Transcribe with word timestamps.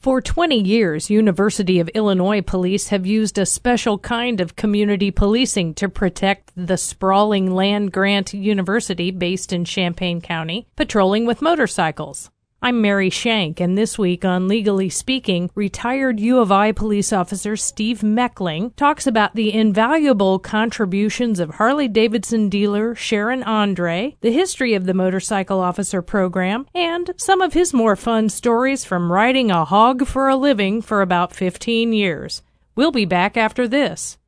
For 0.00 0.22
20 0.22 0.58
years, 0.58 1.10
University 1.10 1.78
of 1.78 1.90
Illinois 1.90 2.40
police 2.40 2.88
have 2.88 3.04
used 3.04 3.36
a 3.36 3.44
special 3.44 3.98
kind 3.98 4.40
of 4.40 4.56
community 4.56 5.10
policing 5.10 5.74
to 5.74 5.90
protect 5.90 6.52
the 6.56 6.78
sprawling 6.78 7.54
land 7.54 7.92
grant 7.92 8.32
university 8.32 9.10
based 9.10 9.52
in 9.52 9.66
Champaign 9.66 10.22
County, 10.22 10.66
patrolling 10.74 11.26
with 11.26 11.42
motorcycles. 11.42 12.30
I'm 12.62 12.82
Mary 12.82 13.08
Shank, 13.08 13.58
and 13.58 13.78
this 13.78 13.98
week 13.98 14.22
on 14.22 14.46
Legally 14.46 14.90
Speaking, 14.90 15.48
retired 15.54 16.20
U 16.20 16.40
of 16.40 16.52
I 16.52 16.72
police 16.72 17.10
officer 17.10 17.56
Steve 17.56 18.00
Meckling 18.00 18.76
talks 18.76 19.06
about 19.06 19.34
the 19.34 19.50
invaluable 19.54 20.38
contributions 20.38 21.40
of 21.40 21.54
Harley 21.54 21.88
Davidson 21.88 22.50
dealer 22.50 22.94
Sharon 22.94 23.42
Andre, 23.44 24.18
the 24.20 24.30
history 24.30 24.74
of 24.74 24.84
the 24.84 24.92
motorcycle 24.92 25.58
officer 25.58 26.02
program, 26.02 26.66
and 26.74 27.12
some 27.16 27.40
of 27.40 27.54
his 27.54 27.72
more 27.72 27.96
fun 27.96 28.28
stories 28.28 28.84
from 28.84 29.10
riding 29.10 29.50
a 29.50 29.64
hog 29.64 30.06
for 30.06 30.28
a 30.28 30.36
living 30.36 30.82
for 30.82 31.00
about 31.00 31.34
15 31.34 31.94
years. 31.94 32.42
We'll 32.76 32.92
be 32.92 33.06
back 33.06 33.38
after 33.38 33.66
this. 33.66 34.18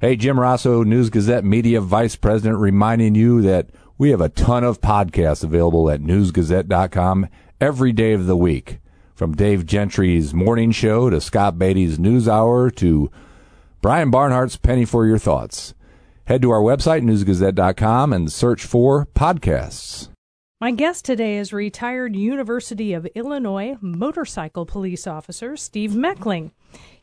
Hey, 0.00 0.14
Jim 0.14 0.38
Rosso, 0.38 0.84
News 0.84 1.10
Gazette 1.10 1.44
Media 1.44 1.80
Vice 1.80 2.14
President, 2.14 2.60
reminding 2.60 3.16
you 3.16 3.42
that 3.42 3.70
we 3.98 4.10
have 4.10 4.20
a 4.20 4.28
ton 4.28 4.62
of 4.62 4.80
podcasts 4.80 5.42
available 5.42 5.90
at 5.90 6.00
newsgazette.com 6.00 7.26
every 7.62 7.92
day 7.92 8.12
of 8.12 8.26
the 8.26 8.36
week. 8.36 8.80
From 9.14 9.36
Dave 9.36 9.64
Gentry's 9.64 10.34
morning 10.34 10.72
show 10.72 11.08
to 11.08 11.20
Scott 11.20 11.60
Beatty's 11.60 11.96
news 11.96 12.26
hour 12.26 12.70
to 12.70 13.08
Brian 13.80 14.10
Barnhart's 14.10 14.56
Penny 14.56 14.84
for 14.84 15.06
Your 15.06 15.16
Thoughts. 15.18 15.72
Head 16.24 16.42
to 16.42 16.50
our 16.50 16.60
website, 16.60 17.02
newsgazette.com, 17.02 18.12
and 18.12 18.32
search 18.32 18.64
for 18.64 19.06
podcasts. 19.14 20.08
My 20.60 20.72
guest 20.72 21.04
today 21.04 21.38
is 21.38 21.52
retired 21.52 22.16
University 22.16 22.94
of 22.94 23.06
Illinois 23.14 23.76
motorcycle 23.80 24.66
police 24.66 25.06
officer 25.06 25.56
Steve 25.56 25.92
Meckling. 25.92 26.50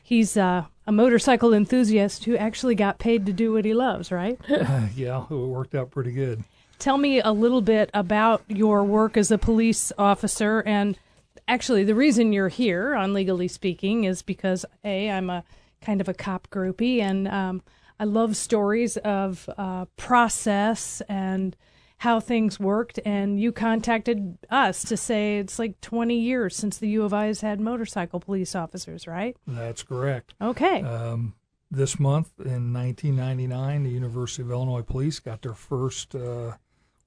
He's 0.03 0.35
uh, 0.35 0.65
a 0.85 0.91
motorcycle 0.91 1.53
enthusiast 1.53 2.25
who 2.25 2.35
actually 2.35 2.75
got 2.75 2.99
paid 2.99 3.25
to 3.27 3.31
do 3.31 3.53
what 3.53 3.63
he 3.63 3.73
loves, 3.73 4.11
right? 4.11 4.37
Uh, 4.49 4.87
yeah, 4.95 5.23
it 5.23 5.33
worked 5.33 5.73
out 5.75 5.89
pretty 5.91 6.11
good. 6.11 6.43
Tell 6.79 6.97
me 6.97 7.19
a 7.19 7.31
little 7.31 7.61
bit 7.61 7.89
about 7.93 8.43
your 8.47 8.85
work 8.85 9.17
as 9.17 9.31
a 9.31 9.37
police 9.37 9.91
officer. 9.97 10.63
And 10.65 10.97
actually, 11.45 11.83
the 11.83 11.93
reason 11.93 12.31
you're 12.31 12.47
here 12.47 12.95
on 12.95 13.13
Legally 13.13 13.49
Speaking 13.49 14.05
is 14.05 14.21
because, 14.21 14.65
A, 14.85 15.11
I'm 15.11 15.29
a 15.29 15.43
kind 15.81 15.99
of 15.99 16.07
a 16.07 16.13
cop 16.13 16.49
groupie, 16.49 17.01
and 17.01 17.27
um, 17.27 17.61
I 17.99 18.05
love 18.05 18.37
stories 18.37 18.95
of 18.97 19.49
uh, 19.57 19.85
process 19.97 21.01
and 21.09 21.55
how 21.97 22.21
things 22.21 22.61
worked. 22.61 22.97
And 23.05 23.39
you 23.41 23.51
contacted 23.51 24.37
us 24.49 24.83
to 24.85 24.95
say 24.95 25.39
it's 25.39 25.59
like 25.59 25.81
20 25.81 26.17
years 26.17 26.55
since 26.55 26.77
the 26.77 26.87
U 26.89 27.03
of 27.03 27.13
I 27.13 27.25
has 27.25 27.41
had 27.41 27.59
motorcycle 27.59 28.21
police 28.21 28.55
officers, 28.55 29.05
right? 29.05 29.35
That's 29.45 29.83
correct. 29.83 30.33
Okay. 30.41 30.81
Um, 30.81 31.35
this 31.69 31.99
month 31.99 32.31
in 32.39 32.71
1999, 32.73 33.83
the 33.83 33.89
University 33.89 34.43
of 34.43 34.49
Illinois 34.49 34.81
Police 34.81 35.19
got 35.19 35.41
their 35.41 35.53
first 35.53 36.15
uh, 36.15 36.53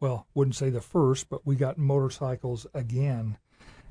well, 0.03 0.27
wouldn't 0.35 0.57
say 0.57 0.69
the 0.69 0.81
first, 0.81 1.31
but 1.31 1.47
we 1.47 1.55
got 1.55 1.79
motorcycles 1.79 2.67
again, 2.75 3.39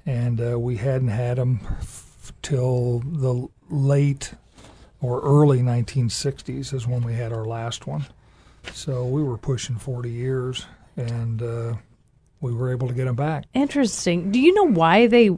and 0.05 0.41
uh, 0.41 0.59
we 0.59 0.75
hadn't 0.75 1.07
had 1.07 1.37
them 1.37 1.61
f- 1.79 2.33
till 2.41 2.99
the 2.99 3.47
late 3.69 4.33
or 4.99 5.21
early 5.21 5.59
1960s 5.59 6.73
is 6.73 6.85
when 6.85 7.01
we 7.01 7.13
had 7.13 7.31
our 7.31 7.45
last 7.45 7.87
one. 7.87 8.05
So 8.73 9.05
we 9.05 9.23
were 9.23 9.37
pushing 9.37 9.77
40 9.77 10.11
years, 10.11 10.65
and 10.97 11.41
uh, 11.41 11.75
we 12.41 12.53
were 12.53 12.69
able 12.69 12.89
to 12.89 12.93
get 12.93 13.05
them 13.05 13.15
back. 13.15 13.45
Interesting. 13.53 14.33
Do 14.33 14.39
you 14.41 14.53
know 14.53 14.67
why 14.67 15.07
they 15.07 15.29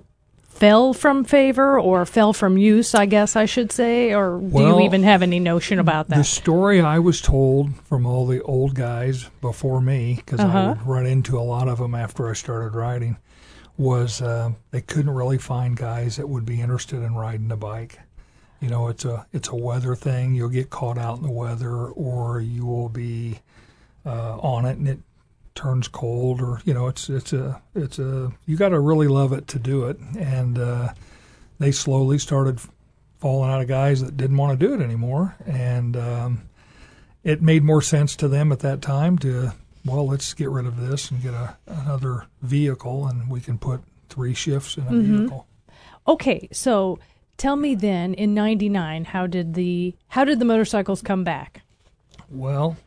fell 0.54 0.94
from 0.94 1.24
favor 1.24 1.80
or 1.80 2.06
fell 2.06 2.32
from 2.32 2.58
use, 2.58 2.96
I 2.96 3.06
guess 3.06 3.36
I 3.36 3.46
should 3.46 3.72
say, 3.72 4.14
or 4.14 4.40
do 4.40 4.46
well, 4.46 4.80
you 4.80 4.86
even 4.86 5.04
have 5.04 5.22
any 5.22 5.40
notion 5.40 5.80
about 5.80 6.10
that? 6.10 6.18
The 6.18 6.24
story 6.24 6.80
I 6.80 7.00
was 7.00 7.22
told 7.22 7.76
from 7.86 8.06
all 8.06 8.26
the 8.28 8.42
old 8.44 8.76
guys 8.76 9.30
before 9.42 9.82
me, 9.82 10.16
because 10.16 10.40
uh-huh. 10.40 10.58
I 10.58 10.68
would 10.70 10.88
run 10.88 11.06
into 11.06 11.38
a 11.38 11.42
lot 11.42 11.68
of 11.68 11.80
them 11.80 11.96
after 11.96 12.30
I 12.30 12.34
started 12.34 12.76
riding, 12.76 13.18
was 13.78 14.22
uh, 14.22 14.52
they 14.72 14.82
couldn't 14.82 15.14
really 15.14 15.40
find 15.40 15.76
guys 15.76 16.18
that 16.18 16.30
would 16.30 16.46
be 16.46 16.62
interested 16.62 17.02
in 17.02 17.16
riding 17.16 17.52
a 17.52 17.58
bike. 17.58 18.00
You 18.62 18.70
know, 18.70 18.88
it's 18.88 19.04
a 19.04 19.26
it's 19.34 19.50
a 19.50 19.56
weather 19.56 19.96
thing. 19.96 20.36
You'll 20.36 20.48
get 20.50 20.70
caught 20.70 20.98
out 20.98 21.18
in 21.18 21.24
the 21.24 21.32
weather, 21.32 21.76
or 21.76 22.40
you 22.40 22.66
will 22.66 22.88
be 22.90 23.40
uh, 24.06 24.38
on 24.38 24.66
it, 24.66 24.78
and 24.78 24.88
it 24.88 25.00
turns 25.56 25.88
cold 25.88 26.42
or 26.42 26.60
you 26.66 26.74
know 26.74 26.88
it's 26.88 27.10
it's 27.10 27.32
a 27.34 27.62
it's 27.76 28.00
a 28.00 28.32
you 28.46 28.58
got 28.58 28.70
to 28.70 28.80
really 28.80 29.08
love 29.08 29.34
it 29.34 29.48
to 29.50 29.60
do 29.60 29.86
it. 29.86 29.98
And 30.18 30.58
uh, 30.58 30.94
they 31.60 31.72
slowly 31.72 32.18
started 32.18 32.60
falling 33.20 33.50
out 33.50 33.62
of 33.62 33.68
guys 33.68 34.02
that 34.04 34.18
didn't 34.18 34.38
want 34.38 34.60
to 34.60 34.68
do 34.68 34.74
it 34.74 34.82
anymore. 34.82 35.36
And 35.46 35.96
um, 35.96 36.50
it 37.24 37.42
made 37.42 37.64
more 37.64 37.82
sense 37.82 38.18
to 38.18 38.28
them 38.28 38.52
at 38.52 38.60
that 38.60 38.82
time 38.82 39.18
to 39.20 39.54
well 39.86 40.08
let's 40.08 40.34
get 40.34 40.50
rid 40.50 40.66
of 40.66 40.80
this 40.80 41.10
and 41.10 41.22
get 41.22 41.34
a, 41.34 41.58
another 41.68 42.26
vehicle 42.42 43.08
and 43.08 43.30
we 43.30 43.40
can 43.40 43.58
put 43.58 43.82
three 44.10 44.34
shifts 44.34 44.78
in 44.78 44.84
a 44.84 44.92
mm-hmm. 44.92 45.18
vehicle. 45.18 45.48
Okay 46.08 46.50
so 46.52 47.00
tell 47.38 47.56
me 47.56 47.76
then 47.76 48.14
in 48.14 48.34
99 48.34 49.06
how 49.06 49.28
did 49.28 49.54
the 49.54 49.96
how 50.10 50.26
did 50.26 50.40
the 50.40 50.46
motorcycles 50.46 51.02
come 51.02 51.24
back? 51.24 51.62
Well 52.30 52.78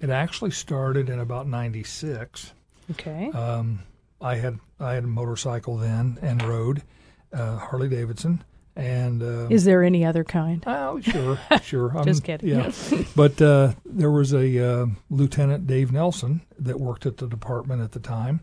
it 0.00 0.10
actually 0.10 0.50
started 0.50 1.08
in 1.08 1.18
about 1.18 1.46
'96. 1.46 2.52
Okay. 2.92 3.30
Um, 3.30 3.80
I 4.20 4.36
had 4.36 4.58
I 4.78 4.94
had 4.94 5.04
a 5.04 5.08
motorcycle 5.08 5.76
then 5.76 6.18
and 6.22 6.42
rode 6.42 6.82
uh, 7.32 7.56
Harley 7.56 7.88
Davidson. 7.88 8.44
And 8.76 9.22
uh, 9.22 9.48
is 9.48 9.64
there 9.64 9.82
any 9.82 10.04
other 10.04 10.24
kind? 10.24 10.62
Oh, 10.66 11.00
sure, 11.00 11.38
sure. 11.62 12.02
Just 12.04 12.24
kidding. 12.24 12.48
Yeah, 12.48 12.72
but 13.16 13.40
uh, 13.42 13.72
there 13.84 14.10
was 14.10 14.32
a 14.32 14.64
uh, 14.64 14.86
Lieutenant 15.10 15.66
Dave 15.66 15.92
Nelson 15.92 16.42
that 16.58 16.80
worked 16.80 17.04
at 17.04 17.16
the 17.18 17.26
department 17.26 17.82
at 17.82 17.92
the 17.92 18.00
time, 18.00 18.40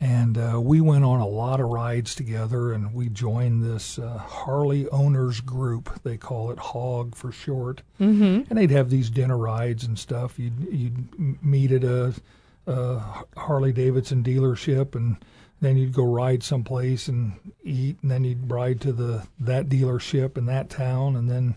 and 0.00 0.38
uh, 0.38 0.60
we 0.60 0.80
went 0.80 1.04
on 1.04 1.20
a 1.20 1.26
lot 1.26 1.58
of 1.58 1.68
rides 1.68 2.14
together, 2.14 2.72
and 2.72 2.94
we 2.94 3.08
joined 3.08 3.64
this 3.64 3.98
uh, 3.98 4.18
Harley 4.18 4.88
owners 4.90 5.40
group. 5.40 6.02
They 6.04 6.16
call 6.16 6.52
it 6.52 6.58
HOG 6.58 7.16
for 7.16 7.32
short. 7.32 7.82
Mm-hmm. 8.00 8.42
And 8.48 8.58
they'd 8.58 8.70
have 8.70 8.90
these 8.90 9.10
dinner 9.10 9.36
rides 9.36 9.84
and 9.84 9.98
stuff. 9.98 10.38
You'd 10.38 10.68
you'd 10.70 11.42
meet 11.44 11.72
at 11.72 11.82
a, 11.82 12.14
a 12.68 13.02
Harley 13.36 13.72
Davidson 13.72 14.22
dealership, 14.22 14.94
and 14.94 15.16
then 15.60 15.76
you'd 15.76 15.94
go 15.94 16.04
ride 16.04 16.44
someplace 16.44 17.08
and 17.08 17.32
eat, 17.64 17.96
and 18.00 18.10
then 18.10 18.22
you'd 18.22 18.48
ride 18.48 18.80
to 18.82 18.92
the 18.92 19.26
that 19.40 19.68
dealership 19.68 20.38
in 20.38 20.46
that 20.46 20.70
town, 20.70 21.16
and 21.16 21.28
then 21.28 21.56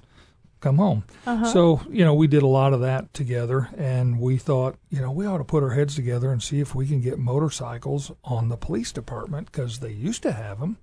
come 0.62 0.78
home. 0.78 1.04
Uh-huh. 1.26 1.46
So, 1.46 1.82
you 1.90 2.06
know, 2.06 2.14
we 2.14 2.28
did 2.28 2.44
a 2.44 2.48
lot 2.48 2.74
of 2.74 2.82
that 2.82 3.14
together 3.14 3.70
and 3.78 4.20
we 4.20 4.38
thought, 4.38 4.78
you 4.90 5.02
know, 5.02 5.12
we 5.12 5.26
ought 5.26 5.40
to 5.40 5.44
put 5.44 5.64
our 5.64 5.72
heads 5.72 5.96
together 5.96 6.32
and 6.32 6.42
see 6.42 6.60
if 6.60 6.74
we 6.74 6.88
can 6.88 7.02
get 7.02 7.20
motorcycles 7.20 8.12
on 8.24 8.50
the 8.50 8.58
police 8.58 8.92
department 8.92 9.52
because 9.52 9.80
they 9.80 9.92
used 9.92 10.24
to 10.24 10.32
have 10.32 10.60
them. 10.60 10.78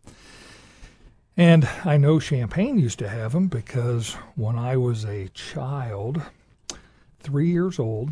And 1.36 1.68
I 1.84 1.96
know 1.96 2.18
Champaign 2.18 2.78
used 2.78 2.98
to 2.98 3.08
have 3.08 3.32
them 3.32 3.46
because 3.46 4.14
when 4.34 4.58
I 4.58 4.76
was 4.76 5.04
a 5.04 5.28
child, 5.28 6.20
three 7.20 7.50
years 7.50 7.78
old, 7.78 8.10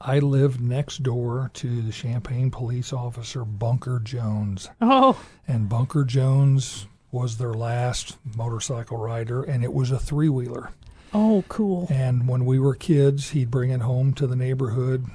I 0.00 0.18
lived 0.18 0.60
next 0.60 1.02
door 1.02 1.50
to 1.54 1.80
the 1.80 1.92
Champaign 1.92 2.50
police 2.50 2.92
officer, 2.92 3.44
Bunker 3.44 4.00
Jones. 4.00 4.68
Oh. 4.82 5.18
And 5.48 5.68
Bunker 5.68 6.04
Jones 6.04 6.86
was 7.10 7.38
their 7.38 7.54
last 7.54 8.16
motorcycle 8.36 8.98
rider, 8.98 9.42
and 9.42 9.64
it 9.64 9.72
was 9.72 9.90
a 9.90 9.98
three 9.98 10.28
wheeler. 10.28 10.70
Oh, 11.14 11.44
cool! 11.48 11.86
And 11.90 12.28
when 12.28 12.44
we 12.44 12.58
were 12.58 12.74
kids, 12.74 13.30
he'd 13.30 13.50
bring 13.50 13.70
it 13.70 13.80
home 13.80 14.12
to 14.14 14.26
the 14.26 14.36
neighborhood 14.36 15.06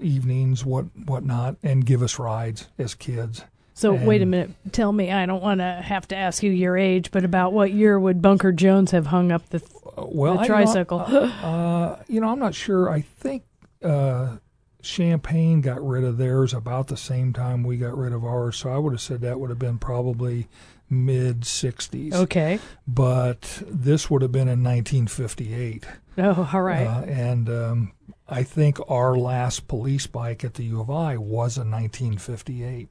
evenings, 0.00 0.64
what 0.64 0.84
whatnot, 1.06 1.56
and 1.62 1.86
give 1.86 2.02
us 2.02 2.18
rides 2.18 2.68
as 2.78 2.94
kids. 2.94 3.44
So 3.74 3.94
and 3.94 4.06
wait 4.06 4.22
a 4.22 4.26
minute. 4.26 4.50
Tell 4.72 4.92
me, 4.92 5.12
I 5.12 5.24
don't 5.24 5.42
want 5.42 5.60
to 5.60 5.80
have 5.82 6.08
to 6.08 6.16
ask 6.16 6.42
you 6.42 6.50
your 6.50 6.76
age, 6.76 7.12
but 7.12 7.24
about 7.24 7.52
what 7.52 7.72
year 7.72 7.98
would 7.98 8.20
Bunker 8.20 8.50
Jones 8.50 8.90
have 8.90 9.06
hung 9.06 9.30
up 9.30 9.48
the, 9.50 9.62
uh, 9.96 10.04
well, 10.04 10.38
the 10.38 10.46
tricycle? 10.46 10.98
uh, 11.00 11.46
uh, 11.46 12.02
you 12.08 12.20
know, 12.20 12.28
I'm 12.28 12.40
not 12.40 12.56
sure. 12.56 12.90
I 12.90 13.02
think 13.02 13.44
uh, 13.84 14.38
Champaign 14.82 15.60
got 15.60 15.80
rid 15.86 16.02
of 16.02 16.18
theirs 16.18 16.52
about 16.54 16.88
the 16.88 16.96
same 16.96 17.32
time 17.32 17.62
we 17.62 17.76
got 17.76 17.96
rid 17.96 18.12
of 18.12 18.24
ours. 18.24 18.56
So 18.56 18.70
I 18.70 18.78
would 18.78 18.94
have 18.94 19.00
said 19.00 19.20
that 19.20 19.38
would 19.38 19.50
have 19.50 19.60
been 19.60 19.78
probably 19.78 20.48
mid 20.90 21.42
60s. 21.42 22.12
Okay. 22.12 22.58
But 22.86 23.62
this 23.66 24.10
would 24.10 24.22
have 24.22 24.32
been 24.32 24.48
in 24.48 24.62
1958. 24.62 25.86
Oh, 26.18 26.50
all 26.52 26.62
right. 26.62 26.86
Uh, 26.86 27.02
and 27.02 27.48
um, 27.48 27.92
I 28.28 28.42
think 28.42 28.78
our 28.88 29.16
last 29.16 29.68
police 29.68 30.06
bike 30.06 30.44
at 30.44 30.54
the 30.54 30.64
U 30.64 30.80
of 30.80 30.90
I 30.90 31.16
was 31.16 31.56
a 31.56 31.64
1958. 31.64 32.88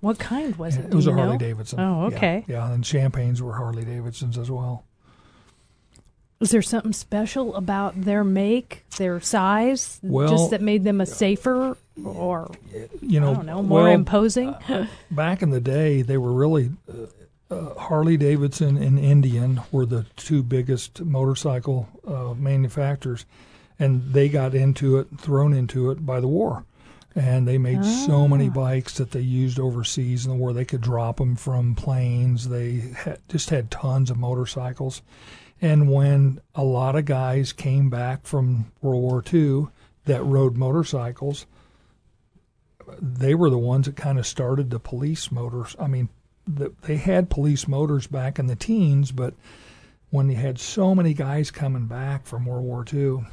What 0.00 0.18
kind 0.18 0.56
was 0.56 0.76
it? 0.76 0.86
It 0.86 0.94
was 0.94 1.06
a 1.06 1.12
Harley 1.12 1.36
Davidson. 1.36 1.78
Oh, 1.78 2.04
okay. 2.06 2.44
Yeah, 2.46 2.66
yeah, 2.66 2.72
and 2.72 2.82
Champaign's 2.82 3.42
were 3.42 3.52
Harley 3.54 3.84
Davidsons 3.84 4.38
as 4.38 4.50
well. 4.50 4.86
Was 6.40 6.50
there 6.52 6.62
something 6.62 6.94
special 6.94 7.54
about 7.54 8.00
their 8.00 8.24
make, 8.24 8.84
their 8.96 9.20
size, 9.20 10.00
well, 10.02 10.30
just 10.30 10.50
that 10.52 10.62
made 10.62 10.84
them 10.84 10.98
a 11.02 11.04
safer 11.06 11.76
or 12.02 12.50
you 13.02 13.20
know, 13.20 13.42
know, 13.42 13.62
more 13.62 13.82
well, 13.82 13.92
imposing? 13.92 14.48
uh, 14.48 14.86
back 15.10 15.42
in 15.42 15.50
the 15.50 15.60
day, 15.60 16.00
they 16.00 16.16
were 16.16 16.32
really 16.32 16.70
uh, 16.88 17.54
uh, 17.54 17.74
Harley 17.78 18.16
Davidson 18.16 18.78
and 18.78 18.98
Indian 18.98 19.60
were 19.70 19.84
the 19.84 20.06
two 20.16 20.42
biggest 20.42 21.02
motorcycle 21.04 21.88
uh, 22.06 22.32
manufacturers, 22.32 23.26
and 23.78 24.14
they 24.14 24.30
got 24.30 24.54
into 24.54 24.96
it, 24.98 25.08
thrown 25.18 25.52
into 25.52 25.90
it 25.90 26.06
by 26.06 26.20
the 26.20 26.28
war. 26.28 26.64
And 27.14 27.46
they 27.46 27.58
made 27.58 27.84
so 27.84 28.26
many 28.28 28.46
Ah. 28.46 28.52
bikes 28.52 28.94
that 28.98 29.10
they 29.10 29.20
used 29.20 29.58
overseas 29.58 30.24
in 30.24 30.30
the 30.30 30.36
war. 30.38 30.52
They 30.54 30.64
could 30.64 30.80
drop 30.80 31.16
them 31.16 31.34
from 31.36 31.74
planes. 31.74 32.48
They 32.48 32.94
had, 32.96 33.18
just 33.28 33.50
had 33.50 33.70
tons 33.70 34.10
of 34.10 34.16
motorcycles. 34.16 35.02
And 35.62 35.90
when 35.90 36.40
a 36.54 36.64
lot 36.64 36.96
of 36.96 37.04
guys 37.04 37.52
came 37.52 37.90
back 37.90 38.24
from 38.24 38.72
World 38.80 39.02
War 39.02 39.24
II 39.32 39.68
that 40.06 40.22
rode 40.22 40.56
motorcycles, 40.56 41.46
they 43.00 43.34
were 43.34 43.50
the 43.50 43.58
ones 43.58 43.86
that 43.86 43.96
kind 43.96 44.18
of 44.18 44.26
started 44.26 44.70
the 44.70 44.80
police 44.80 45.30
motors. 45.30 45.76
I 45.78 45.86
mean, 45.86 46.08
the, 46.46 46.72
they 46.82 46.96
had 46.96 47.30
police 47.30 47.68
motors 47.68 48.06
back 48.06 48.38
in 48.38 48.46
the 48.46 48.56
teens, 48.56 49.12
but 49.12 49.34
when 50.10 50.28
you 50.28 50.36
had 50.36 50.58
so 50.58 50.94
many 50.94 51.14
guys 51.14 51.50
coming 51.50 51.86
back 51.86 52.26
from 52.26 52.46
World 52.46 52.64
War 52.64 52.84
II 52.92 53.24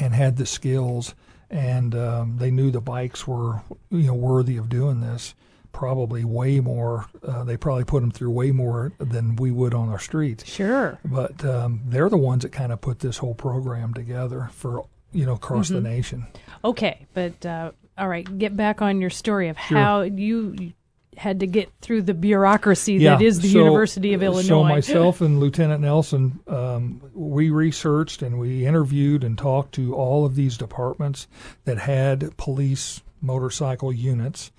and 0.00 0.14
had 0.14 0.36
the 0.36 0.46
skills, 0.46 1.14
and 1.50 1.94
um, 1.94 2.36
they 2.38 2.50
knew 2.50 2.70
the 2.70 2.80
bikes 2.80 3.26
were 3.26 3.62
you 3.90 4.06
know 4.06 4.14
worthy 4.14 4.56
of 4.56 4.68
doing 4.68 5.00
this, 5.00 5.34
probably 5.72 6.24
way 6.24 6.60
more. 6.60 7.06
Uh, 7.26 7.44
they 7.44 7.56
probably 7.56 7.84
put 7.84 8.00
them 8.00 8.10
through 8.10 8.30
way 8.30 8.50
more 8.50 8.92
than 8.98 9.36
we 9.36 9.50
would 9.50 9.74
on 9.74 9.88
our 9.88 9.98
streets. 9.98 10.44
Sure. 10.44 10.98
But 11.04 11.44
um, 11.44 11.80
they're 11.86 12.08
the 12.08 12.16
ones 12.16 12.42
that 12.42 12.52
kind 12.52 12.72
of 12.72 12.80
put 12.80 12.98
this 13.00 13.18
whole 13.18 13.34
program 13.34 13.94
together 13.94 14.50
for 14.52 14.86
you 15.12 15.26
know 15.26 15.34
across 15.34 15.68
the 15.68 15.80
nation. 15.80 16.26
Okay, 16.64 17.06
but 17.14 17.44
uh, 17.46 17.72
all 17.98 18.08
right, 18.08 18.38
get 18.38 18.56
back 18.56 18.82
on 18.82 19.00
your 19.00 19.10
story 19.10 19.48
of 19.48 19.58
Sure. 19.58 19.78
how 19.78 20.00
you 20.02 20.72
had 21.16 21.40
to 21.40 21.46
get 21.46 21.70
through 21.82 22.00
the 22.00 22.14
bureaucracy 22.14 22.98
that 22.98 23.20
is 23.20 23.40
the 23.40 23.48
so- 23.52 23.58
University 23.58 24.14
of 24.14 24.22
Illinois. 24.22 24.48
So 24.48 24.64
myself 24.64 25.20
and 25.20 25.38
Lieutenant 25.40 25.82
Nelson, 25.82 26.40
um, 26.46 27.02
we 27.12 27.50
researched 27.50 28.22
and 28.22 28.38
we 28.38 28.64
interviewed 28.64 29.22
and 29.24 29.36
talked 29.36 29.74
to 29.74 29.94
all 29.94 30.24
of 30.24 30.34
these 30.34 30.56
departments 30.56 31.26
that 31.64 31.78
had 31.78 32.34
police 32.38 33.02
motorcycle 33.20 33.92
units, 33.92 34.50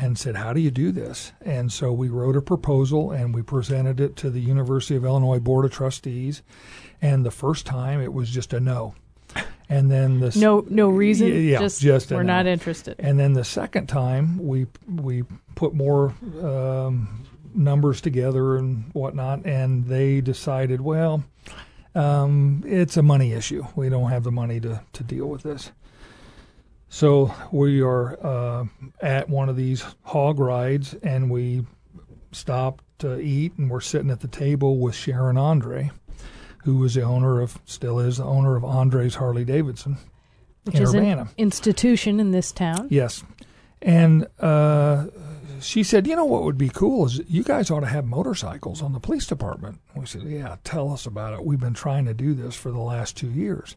and 0.00 0.18
said, 0.18 0.36
"How 0.36 0.52
do 0.52 0.60
you 0.60 0.70
do 0.70 0.90
this?" 0.92 1.32
And 1.44 1.70
so 1.70 1.92
we 1.92 2.08
wrote 2.08 2.36
a 2.36 2.42
proposal 2.42 3.10
and 3.10 3.34
we 3.34 3.42
presented 3.42 4.00
it 4.00 4.16
to 4.16 4.30
the 4.30 4.40
University 4.40 4.96
of 4.96 5.04
Illinois 5.04 5.38
Board 5.38 5.64
of 5.64 5.72
Trustees. 5.72 6.42
And 7.02 7.24
the 7.24 7.30
first 7.30 7.66
time 7.66 8.00
it 8.00 8.12
was 8.12 8.30
just 8.30 8.52
a 8.52 8.60
no. 8.60 8.94
And 9.68 9.88
then 9.88 10.18
the 10.18 10.36
no, 10.36 10.64
no 10.68 10.88
reason. 10.88 11.28
Yeah, 11.46 11.60
just, 11.60 11.80
just 11.80 12.10
we're 12.10 12.24
no. 12.24 12.34
not 12.34 12.46
interested. 12.46 12.96
and 12.98 13.20
then 13.20 13.34
the 13.34 13.44
second 13.44 13.86
time, 13.86 14.44
we 14.44 14.66
we 14.88 15.22
put 15.54 15.74
more 15.74 16.12
um, 16.42 17.24
numbers 17.54 18.00
together 18.00 18.56
and 18.56 18.90
whatnot, 18.92 19.46
and 19.46 19.86
they 19.86 20.20
decided, 20.20 20.80
well, 20.80 21.22
um, 21.94 22.62
it's 22.66 22.96
a 22.96 23.02
money 23.02 23.32
issue. 23.32 23.64
We 23.76 23.88
don't 23.88 24.10
have 24.10 24.24
the 24.24 24.32
money 24.32 24.60
to, 24.60 24.82
to 24.92 25.04
deal 25.04 25.26
with 25.26 25.42
this. 25.42 25.70
So 26.92 27.32
we 27.52 27.80
are 27.82 28.18
uh, 28.24 28.64
at 29.00 29.28
one 29.28 29.48
of 29.48 29.54
these 29.56 29.84
hog 30.02 30.40
rides, 30.40 30.94
and 31.04 31.30
we 31.30 31.64
stopped 32.32 32.82
to 32.98 33.18
eat, 33.20 33.56
and 33.56 33.70
we're 33.70 33.80
sitting 33.80 34.10
at 34.10 34.20
the 34.20 34.28
table 34.28 34.76
with 34.76 34.96
Sharon 34.96 35.38
Andre, 35.38 35.92
who 36.64 36.78
was 36.78 36.94
the 36.94 37.02
owner 37.02 37.40
of, 37.40 37.58
still 37.64 38.00
is 38.00 38.16
the 38.16 38.24
owner 38.24 38.56
of 38.56 38.64
Andre's 38.64 39.14
Harley 39.14 39.44
Davidson 39.44 39.98
Which 40.64 40.74
in 40.74 40.82
is 40.82 40.92
an 40.92 41.28
institution 41.38 42.18
in 42.18 42.32
this 42.32 42.50
town. 42.50 42.88
Yes. 42.90 43.22
And 43.80 44.26
uh, 44.40 45.06
she 45.60 45.84
said, 45.84 46.08
you 46.08 46.16
know 46.16 46.24
what 46.24 46.42
would 46.42 46.58
be 46.58 46.70
cool 46.70 47.06
is 47.06 47.22
you 47.28 47.44
guys 47.44 47.70
ought 47.70 47.80
to 47.80 47.86
have 47.86 48.04
motorcycles 48.04 48.82
on 48.82 48.92
the 48.92 49.00
police 49.00 49.26
department. 49.26 49.80
We 49.94 50.06
said, 50.06 50.22
yeah, 50.22 50.56
tell 50.64 50.92
us 50.92 51.06
about 51.06 51.34
it. 51.34 51.44
We've 51.44 51.60
been 51.60 51.72
trying 51.72 52.04
to 52.06 52.14
do 52.14 52.34
this 52.34 52.56
for 52.56 52.72
the 52.72 52.80
last 52.80 53.16
two 53.16 53.30
years. 53.30 53.76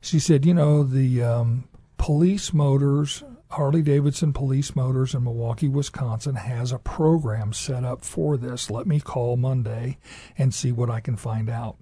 She 0.00 0.20
said, 0.20 0.46
you 0.46 0.54
know, 0.54 0.84
the 0.84 1.22
um, 1.24 1.64
police 1.98 2.52
motors, 2.52 3.22
Harley 3.50 3.82
Davidson 3.82 4.32
Police 4.32 4.74
Motors 4.74 5.14
in 5.14 5.24
Milwaukee, 5.24 5.68
Wisconsin, 5.68 6.36
has 6.36 6.72
a 6.72 6.78
program 6.78 7.52
set 7.52 7.84
up 7.84 8.04
for 8.04 8.36
this. 8.36 8.70
Let 8.70 8.86
me 8.86 9.00
call 9.00 9.36
Monday 9.36 9.98
and 10.36 10.52
see 10.52 10.72
what 10.72 10.90
I 10.90 11.00
can 11.00 11.16
find 11.16 11.48
out. 11.48 11.76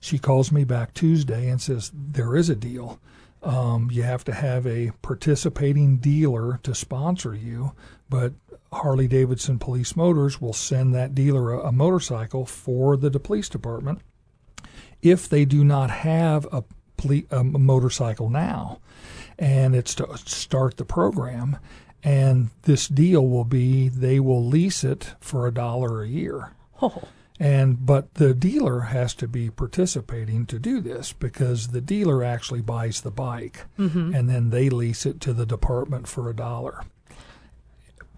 She 0.00 0.18
calls 0.18 0.52
me 0.52 0.64
back 0.64 0.94
Tuesday 0.94 1.48
and 1.48 1.60
says, 1.60 1.90
there 1.94 2.36
is 2.36 2.48
a 2.48 2.56
deal. 2.56 3.00
Um, 3.42 3.90
you 3.92 4.02
have 4.02 4.24
to 4.24 4.34
have 4.34 4.66
a 4.66 4.92
participating 5.02 5.98
dealer 5.98 6.58
to 6.62 6.74
sponsor 6.74 7.34
you, 7.34 7.72
but 8.08 8.32
Harley 8.72 9.06
Davidson 9.06 9.58
Police 9.58 9.94
Motors 9.96 10.40
will 10.40 10.52
send 10.52 10.94
that 10.94 11.14
dealer 11.14 11.52
a, 11.52 11.68
a 11.68 11.72
motorcycle 11.72 12.46
for 12.46 12.96
the 12.96 13.10
police 13.20 13.48
department 13.48 14.00
if 15.02 15.28
they 15.28 15.44
do 15.44 15.62
not 15.62 15.90
have 15.90 16.46
a, 16.52 16.64
a 17.30 17.44
motorcycle 17.44 18.28
now. 18.30 18.80
And 19.38 19.74
it's 19.74 19.94
to 19.96 20.16
start 20.16 20.76
the 20.76 20.84
program. 20.84 21.58
And 22.02 22.50
this 22.62 22.88
deal 22.88 23.26
will 23.26 23.44
be 23.44 23.88
they 23.88 24.20
will 24.20 24.44
lease 24.44 24.84
it 24.84 25.14
for 25.20 25.46
a 25.46 25.52
dollar 25.52 26.02
a 26.02 26.08
year. 26.08 26.52
Oh, 26.80 27.02
and 27.38 27.84
but 27.84 28.14
the 28.14 28.32
dealer 28.32 28.80
has 28.80 29.14
to 29.14 29.28
be 29.28 29.50
participating 29.50 30.46
to 30.46 30.58
do 30.58 30.80
this 30.80 31.12
because 31.12 31.68
the 31.68 31.80
dealer 31.80 32.24
actually 32.24 32.62
buys 32.62 33.02
the 33.02 33.10
bike 33.10 33.66
mm-hmm. 33.78 34.14
and 34.14 34.28
then 34.28 34.50
they 34.50 34.70
lease 34.70 35.04
it 35.04 35.20
to 35.20 35.32
the 35.32 35.46
department 35.46 36.08
for 36.08 36.30
a 36.30 36.36
dollar. 36.36 36.84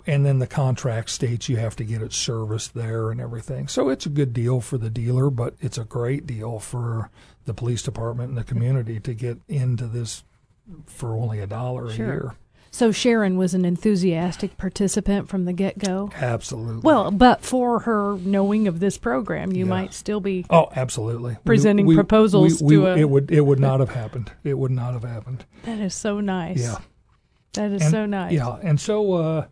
And 0.07 0.25
then 0.25 0.39
the 0.39 0.47
contract 0.47 1.11
states 1.11 1.49
you 1.49 1.57
have 1.57 1.77
to 1.77 1.85
get 1.85 2.01
it 2.01 2.13
serviced 2.13 2.75
there 2.75 3.11
and 3.11 3.21
everything. 3.21 3.69
So 3.69 3.91
it's 3.91 4.07
a 4.07 4.11
good 4.11 4.33
deal 4.33 4.61
for 4.61 4.79
the 4.79 4.91
dealer 4.91 5.31
but 5.31 5.55
it's 5.61 5.79
a 5.79 5.85
great 5.85 6.27
deal 6.27 6.61
for 6.61 7.11
the 7.45 7.55
police 7.55 7.83
department 7.83 8.29
and 8.29 8.39
the 8.39 8.45
community 8.45 9.01
to 9.01 9.15
get 9.15 9.39
into 9.49 9.87
this 9.87 10.23
for 10.87 11.15
only 11.17 11.41
a 11.41 11.47
dollar 11.47 11.91
Sure. 11.91 12.05
a 12.07 12.09
year 12.09 12.35
so 12.71 12.93
Sharon 12.93 13.39
was 13.39 13.55
an 13.55 13.65
enthusiastic 13.65 14.59
participant 14.59 15.27
from 15.29 15.47
the 15.47 15.55
get 15.55 15.79
go. 15.79 16.11
absolutely 16.15 16.83
Well, 16.83 17.11
but 17.11 17.43
for 17.43 17.81
her 17.81 18.19
knowing 18.19 18.69
of 18.69 18.79
this 18.79 18.99
program, 18.99 19.53
you 19.53 19.65
Yeah. 19.65 19.71
might 19.71 19.95
still 19.95 20.21
be. 20.21 20.45
Oh, 20.51 20.69
absolutely. 20.77 21.39
Presenting 21.47 21.87
we- 21.87 21.95
proposals 21.95 22.63
we- 22.63 22.75
to 22.77 22.83
we- 22.83 22.87
a- 22.87 22.97
it 22.97 23.09
would 23.11 23.31
it 23.33 23.41
would 23.47 23.59
not 23.59 23.81
have 23.81 23.91
happened. 23.91 24.33
It 24.45 24.59
would 24.59 24.71
not 24.71 24.93
have 24.93 25.03
happened. 25.03 25.47
That 25.65 25.79
is 25.79 25.95
so 25.95 26.21
nice. 26.21 26.61
Yeah. 26.61 26.77
That 27.55 27.73
is 27.73 27.83
And- 27.83 27.91
so 27.91 28.05
nice. 28.07 28.33
Yeah, 28.35 28.59
and 28.63 28.79
so 28.79 29.15
uh, 29.15 29.47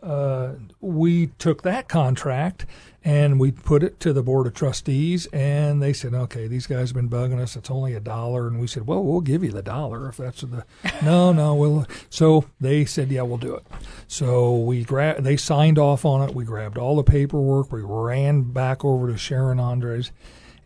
uh, 0.00 0.52
we 0.80 1.26
took 1.38 1.62
that 1.62 1.88
contract 1.88 2.66
and 3.04 3.40
we 3.40 3.50
put 3.50 3.82
it 3.82 3.98
to 4.00 4.12
the 4.12 4.22
board 4.22 4.46
of 4.46 4.54
trustees, 4.54 5.26
and 5.32 5.82
they 5.82 5.92
said, 5.92 6.12
"Okay, 6.14 6.46
these 6.46 6.66
guys 6.66 6.90
have 6.90 6.94
been 6.96 7.08
bugging 7.08 7.40
us. 7.40 7.56
It's 7.56 7.70
only 7.70 7.94
a 7.94 8.00
dollar." 8.00 8.46
And 8.46 8.60
we 8.60 8.66
said, 8.66 8.86
"Well, 8.86 9.02
we'll 9.02 9.20
give 9.22 9.42
you 9.42 9.50
the 9.52 9.62
dollar 9.62 10.08
if 10.08 10.16
that's 10.18 10.42
the." 10.42 10.64
no, 11.02 11.32
no, 11.32 11.54
we'll. 11.54 11.86
So 12.10 12.44
they 12.60 12.84
said, 12.84 13.10
"Yeah, 13.10 13.22
we'll 13.22 13.38
do 13.38 13.54
it." 13.54 13.64
So 14.06 14.54
we 14.56 14.84
gra- 14.84 15.20
They 15.20 15.36
signed 15.36 15.78
off 15.78 16.04
on 16.04 16.28
it. 16.28 16.34
We 16.34 16.44
grabbed 16.44 16.76
all 16.78 16.96
the 16.96 17.02
paperwork. 17.04 17.72
We 17.72 17.80
ran 17.82 18.42
back 18.42 18.84
over 18.84 19.08
to 19.10 19.16
Sharon 19.16 19.58
Andres, 19.60 20.12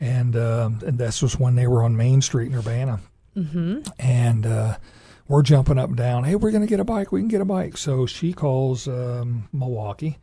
and 0.00 0.34
um, 0.36 0.80
and 0.86 0.98
this 0.98 1.22
was 1.22 1.38
when 1.38 1.54
they 1.54 1.66
were 1.66 1.82
on 1.84 1.96
Main 1.96 2.20
Street 2.22 2.50
in 2.50 2.58
Urbana 2.58 3.00
Mm-hmm. 3.36 3.80
and 3.98 4.46
uh, 4.46 4.76
we're 5.26 5.42
jumping 5.42 5.76
up 5.76 5.88
and 5.88 5.96
down. 5.96 6.22
Hey, 6.22 6.36
we're 6.36 6.52
going 6.52 6.62
to 6.62 6.68
get 6.68 6.78
a 6.78 6.84
bike. 6.84 7.10
We 7.10 7.20
can 7.20 7.26
get 7.26 7.40
a 7.40 7.44
bike. 7.44 7.76
So 7.76 8.06
she 8.06 8.32
calls 8.32 8.86
um, 8.86 9.48
Milwaukee 9.52 10.18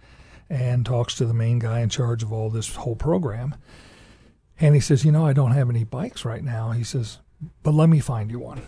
and 0.52 0.86
talks 0.86 1.16
to 1.16 1.26
the 1.26 1.34
main 1.34 1.60
guy 1.60 1.80
in 1.80 1.88
charge 1.88 2.24
of 2.24 2.34
all 2.34 2.50
this 2.50 2.76
whole 2.76 2.96
program. 2.96 3.56
And 4.60 4.76
he 4.76 4.82
says, 4.82 5.06
You 5.06 5.12
know, 5.12 5.26
I 5.26 5.34
don't 5.34 5.54
have 5.54 5.70
any 5.70 5.86
bikes 5.86 6.26
right 6.26 6.44
now. 6.44 6.72
He 6.72 6.84
says, 6.84 7.20
But 7.64 7.74
let 7.74 7.90
me 7.90 8.02
find 8.02 8.30
you 8.30 8.40
one. 8.40 8.62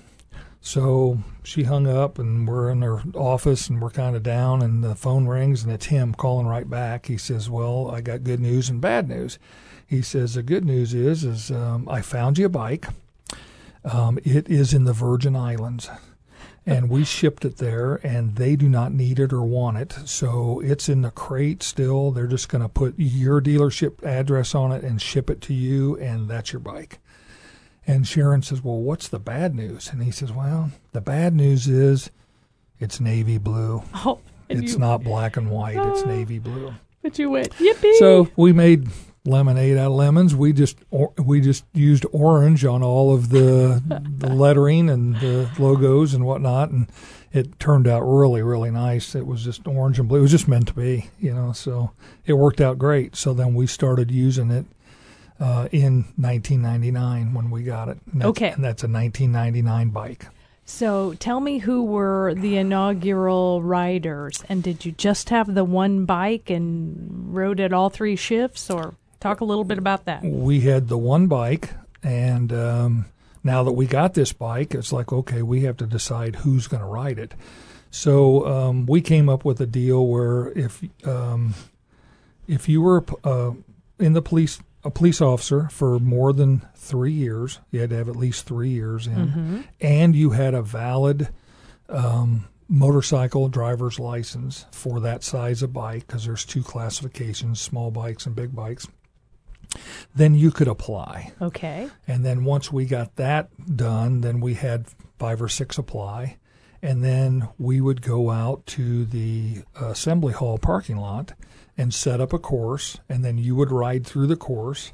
So 0.61 1.19
she 1.43 1.63
hung 1.63 1.85
up, 1.85 2.17
and 2.17 2.47
we're 2.47 2.69
in 2.69 2.81
her 2.83 3.01
office, 3.15 3.67
and 3.67 3.81
we're 3.81 3.89
kind 3.89 4.15
of 4.15 4.23
down, 4.23 4.61
and 4.61 4.81
the 4.81 4.95
phone 4.95 5.27
rings, 5.27 5.61
and 5.61 5.73
it's 5.73 5.87
him 5.87 6.13
calling 6.13 6.47
right 6.47 6.69
back. 6.69 7.07
He 7.07 7.17
says, 7.17 7.49
"Well, 7.49 7.91
I 7.91 7.99
got 7.99 8.23
good 8.23 8.39
news 8.39 8.69
and 8.69 8.79
bad 8.79 9.09
news." 9.09 9.37
He 9.85 10.01
says, 10.01 10.35
"The 10.35 10.41
good 10.41 10.63
news 10.63 10.93
is, 10.93 11.25
is 11.25 11.51
um, 11.51 11.89
I 11.89 12.01
found 12.01 12.37
you 12.37 12.45
a 12.45 12.49
bike. 12.49 12.87
Um, 13.83 14.17
it 14.23 14.47
is 14.47 14.73
in 14.73 14.85
the 14.85 14.93
Virgin 14.93 15.35
Islands, 15.35 15.89
and 16.65 16.89
we 16.89 17.03
shipped 17.03 17.43
it 17.45 17.57
there, 17.57 17.95
and 18.03 18.35
they 18.35 18.55
do 18.55 18.69
not 18.69 18.93
need 18.93 19.19
it 19.19 19.33
or 19.33 19.43
want 19.43 19.77
it, 19.77 19.93
so 20.05 20.59
it's 20.61 20.87
in 20.87 21.01
the 21.01 21.11
crate 21.11 21.61
still. 21.63 22.11
They're 22.11 22.27
just 22.27 22.49
going 22.49 22.61
to 22.61 22.69
put 22.69 22.95
your 22.97 23.41
dealership 23.41 24.01
address 24.03 24.55
on 24.55 24.71
it 24.71 24.83
and 24.83 25.01
ship 25.01 25.29
it 25.29 25.41
to 25.41 25.53
you, 25.53 25.97
and 25.97 26.29
that's 26.29 26.53
your 26.53 26.59
bike." 26.61 26.99
And 27.85 28.07
Sharon 28.07 28.41
says, 28.41 28.63
Well, 28.63 28.77
what's 28.77 29.07
the 29.07 29.19
bad 29.19 29.55
news? 29.55 29.89
And 29.91 30.01
he 30.03 30.11
says, 30.11 30.31
Well, 30.31 30.71
the 30.93 31.01
bad 31.01 31.35
news 31.35 31.67
is 31.67 32.09
it's 32.79 32.99
navy 32.99 33.37
blue. 33.37 33.83
Oh, 34.05 34.19
It's 34.49 34.73
you, 34.73 34.79
not 34.79 35.03
black 35.03 35.37
and 35.37 35.49
white, 35.49 35.77
it's 35.77 36.05
navy 36.05 36.39
blue. 36.39 36.73
But 37.01 37.19
you 37.19 37.29
went 37.29 37.49
yippee. 37.53 37.97
So 37.97 38.29
we 38.35 38.53
made 38.53 38.87
lemonade 39.25 39.77
out 39.77 39.87
of 39.87 39.93
lemons. 39.93 40.35
We 40.35 40.53
just 40.53 40.77
or, 40.91 41.13
we 41.17 41.41
just 41.41 41.65
used 41.73 42.05
orange 42.11 42.65
on 42.65 42.83
all 42.83 43.13
of 43.13 43.29
the 43.29 43.81
the 44.17 44.33
lettering 44.33 44.89
and 44.89 45.15
the 45.17 45.49
logos 45.57 46.13
and 46.13 46.25
whatnot, 46.25 46.69
and 46.69 46.87
it 47.31 47.59
turned 47.59 47.87
out 47.87 48.01
really 48.01 48.41
really 48.41 48.71
nice. 48.71 49.15
It 49.15 49.25
was 49.25 49.43
just 49.43 49.67
orange 49.67 49.99
and 49.99 50.07
blue. 50.07 50.19
It 50.19 50.23
was 50.23 50.31
just 50.31 50.47
meant 50.47 50.67
to 50.67 50.73
be, 50.73 51.09
you 51.19 51.33
know. 51.33 51.51
So 51.51 51.91
it 52.25 52.33
worked 52.33 52.61
out 52.61 52.77
great. 52.77 53.15
So 53.15 53.33
then 53.33 53.53
we 53.53 53.67
started 53.67 54.11
using 54.11 54.51
it. 54.51 54.65
Uh, 55.39 55.67
in 55.71 56.05
1999, 56.15 57.33
when 57.33 57.49
we 57.49 57.63
got 57.63 57.89
it. 57.89 57.97
And 58.13 58.23
Okay. 58.23 58.51
And 58.51 58.63
that's 58.63 58.83
a 58.83 58.87
1999 58.87 59.89
bike. 59.89 60.27
So 60.65 61.13
tell 61.15 61.41
me 61.41 61.57
who 61.57 61.83
were 61.83 62.33
the 62.35 62.55
inaugural 62.57 63.61
riders, 63.61 64.43
and 64.47 64.63
did 64.63 64.85
you 64.85 64.93
just 64.93 65.29
have 65.29 65.53
the 65.53 65.65
one 65.65 66.05
bike 66.05 66.49
and 66.49 67.35
rode 67.35 67.59
it 67.59 67.73
all 67.73 67.89
three 67.89 68.15
shifts, 68.15 68.69
or 68.69 68.93
talk 69.23 69.41
a 69.41 69.45
little 69.45 69.63
bit 69.63 69.77
about 69.77 70.05
that? 70.05 70.23
we 70.23 70.61
had 70.61 70.87
the 70.87 70.97
one 70.97 71.27
bike, 71.27 71.69
and 72.03 72.51
um, 72.53 73.05
now 73.43 73.63
that 73.63 73.71
we 73.71 73.87
got 73.87 74.13
this 74.13 74.33
bike, 74.33 74.75
it's 74.75 74.91
like 74.91 75.11
okay, 75.11 75.41
we 75.41 75.61
have 75.61 75.77
to 75.77 75.85
decide 75.85 76.37
who's 76.37 76.67
going 76.67 76.81
to 76.81 76.87
ride 76.87 77.17
it. 77.17 77.33
So 77.89 78.47
um, 78.47 78.85
we 78.85 79.01
came 79.01 79.29
up 79.29 79.45
with 79.45 79.61
a 79.61 79.65
deal 79.65 80.05
where 80.07 80.47
if 80.49 80.83
um, 81.07 81.53
if 82.47 82.67
you 82.67 82.81
were 82.81 83.03
uh, 83.23 83.51
in 83.99 84.13
the 84.13 84.21
police 84.21 84.59
a 84.83 84.91
police 84.91 85.21
officer 85.21 85.69
for 85.69 85.97
more 85.99 86.33
than 86.33 86.61
three 86.75 87.13
years, 87.13 87.59
you 87.71 87.79
had 87.79 87.91
to 87.91 87.95
have 87.95 88.09
at 88.09 88.17
least 88.17 88.45
three 88.45 88.69
years 88.69 89.07
in, 89.07 89.65
and 89.79 90.15
you 90.15 90.31
had 90.31 90.53
a 90.53 90.61
valid 90.61 91.29
um, 91.87 92.49
motorcycle 92.67 93.47
driver's 93.47 93.99
license 93.99 94.65
for 94.71 94.99
that 94.99 95.23
size 95.23 95.63
of 95.63 95.71
bike 95.71 96.05
because 96.05 96.25
there's 96.25 96.43
two 96.43 96.63
classifications: 96.63 97.61
small 97.61 97.91
bikes 97.91 98.25
and 98.25 98.35
big 98.35 98.53
bikes 98.53 98.87
then 100.15 100.35
you 100.35 100.51
could 100.51 100.67
apply. 100.67 101.31
Okay. 101.41 101.89
And 102.07 102.23
then 102.23 102.45
once 102.45 102.71
we 102.71 102.85
got 102.85 103.15
that 103.15 103.49
done, 103.75 104.21
then 104.21 104.39
we 104.39 104.55
had 104.55 104.85
five 105.17 105.41
or 105.41 105.49
six 105.49 105.77
apply. 105.77 106.37
And 106.81 107.03
then 107.03 107.47
we 107.57 107.79
would 107.79 108.01
go 108.01 108.29
out 108.29 108.65
to 108.67 109.05
the 109.05 109.63
assembly 109.79 110.33
hall 110.33 110.57
parking 110.57 110.97
lot 110.97 111.33
and 111.77 111.93
set 111.93 112.19
up 112.19 112.33
a 112.33 112.39
course. 112.39 112.99
And 113.07 113.23
then 113.23 113.37
you 113.37 113.55
would 113.55 113.71
ride 113.71 114.05
through 114.05 114.27
the 114.27 114.35
course. 114.35 114.91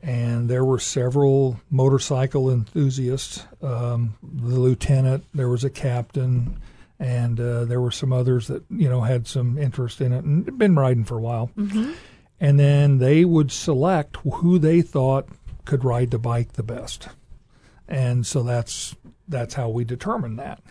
And 0.00 0.48
there 0.48 0.64
were 0.64 0.78
several 0.78 1.60
motorcycle 1.70 2.50
enthusiasts 2.50 3.46
um, 3.62 4.14
the 4.22 4.60
lieutenant, 4.60 5.24
there 5.32 5.48
was 5.48 5.64
a 5.64 5.70
captain, 5.70 6.58
and 7.00 7.40
uh, 7.40 7.64
there 7.64 7.80
were 7.80 7.90
some 7.90 8.12
others 8.12 8.48
that, 8.48 8.62
you 8.70 8.88
know, 8.88 9.00
had 9.00 9.26
some 9.26 9.58
interest 9.58 10.00
in 10.00 10.12
it 10.12 10.24
and 10.24 10.58
been 10.58 10.74
riding 10.76 11.04
for 11.04 11.16
a 11.16 11.20
while 11.20 11.50
and 12.44 12.60
then 12.60 12.98
they 12.98 13.24
would 13.24 13.50
select 13.50 14.18
who 14.18 14.58
they 14.58 14.82
thought 14.82 15.26
could 15.64 15.82
ride 15.82 16.10
the 16.10 16.18
bike 16.18 16.52
the 16.52 16.62
best. 16.62 17.08
And 17.88 18.26
so 18.26 18.42
that's 18.42 18.94
that's 19.26 19.54
how 19.54 19.70
we 19.70 19.84
determined 19.84 20.38
that. 20.38 20.62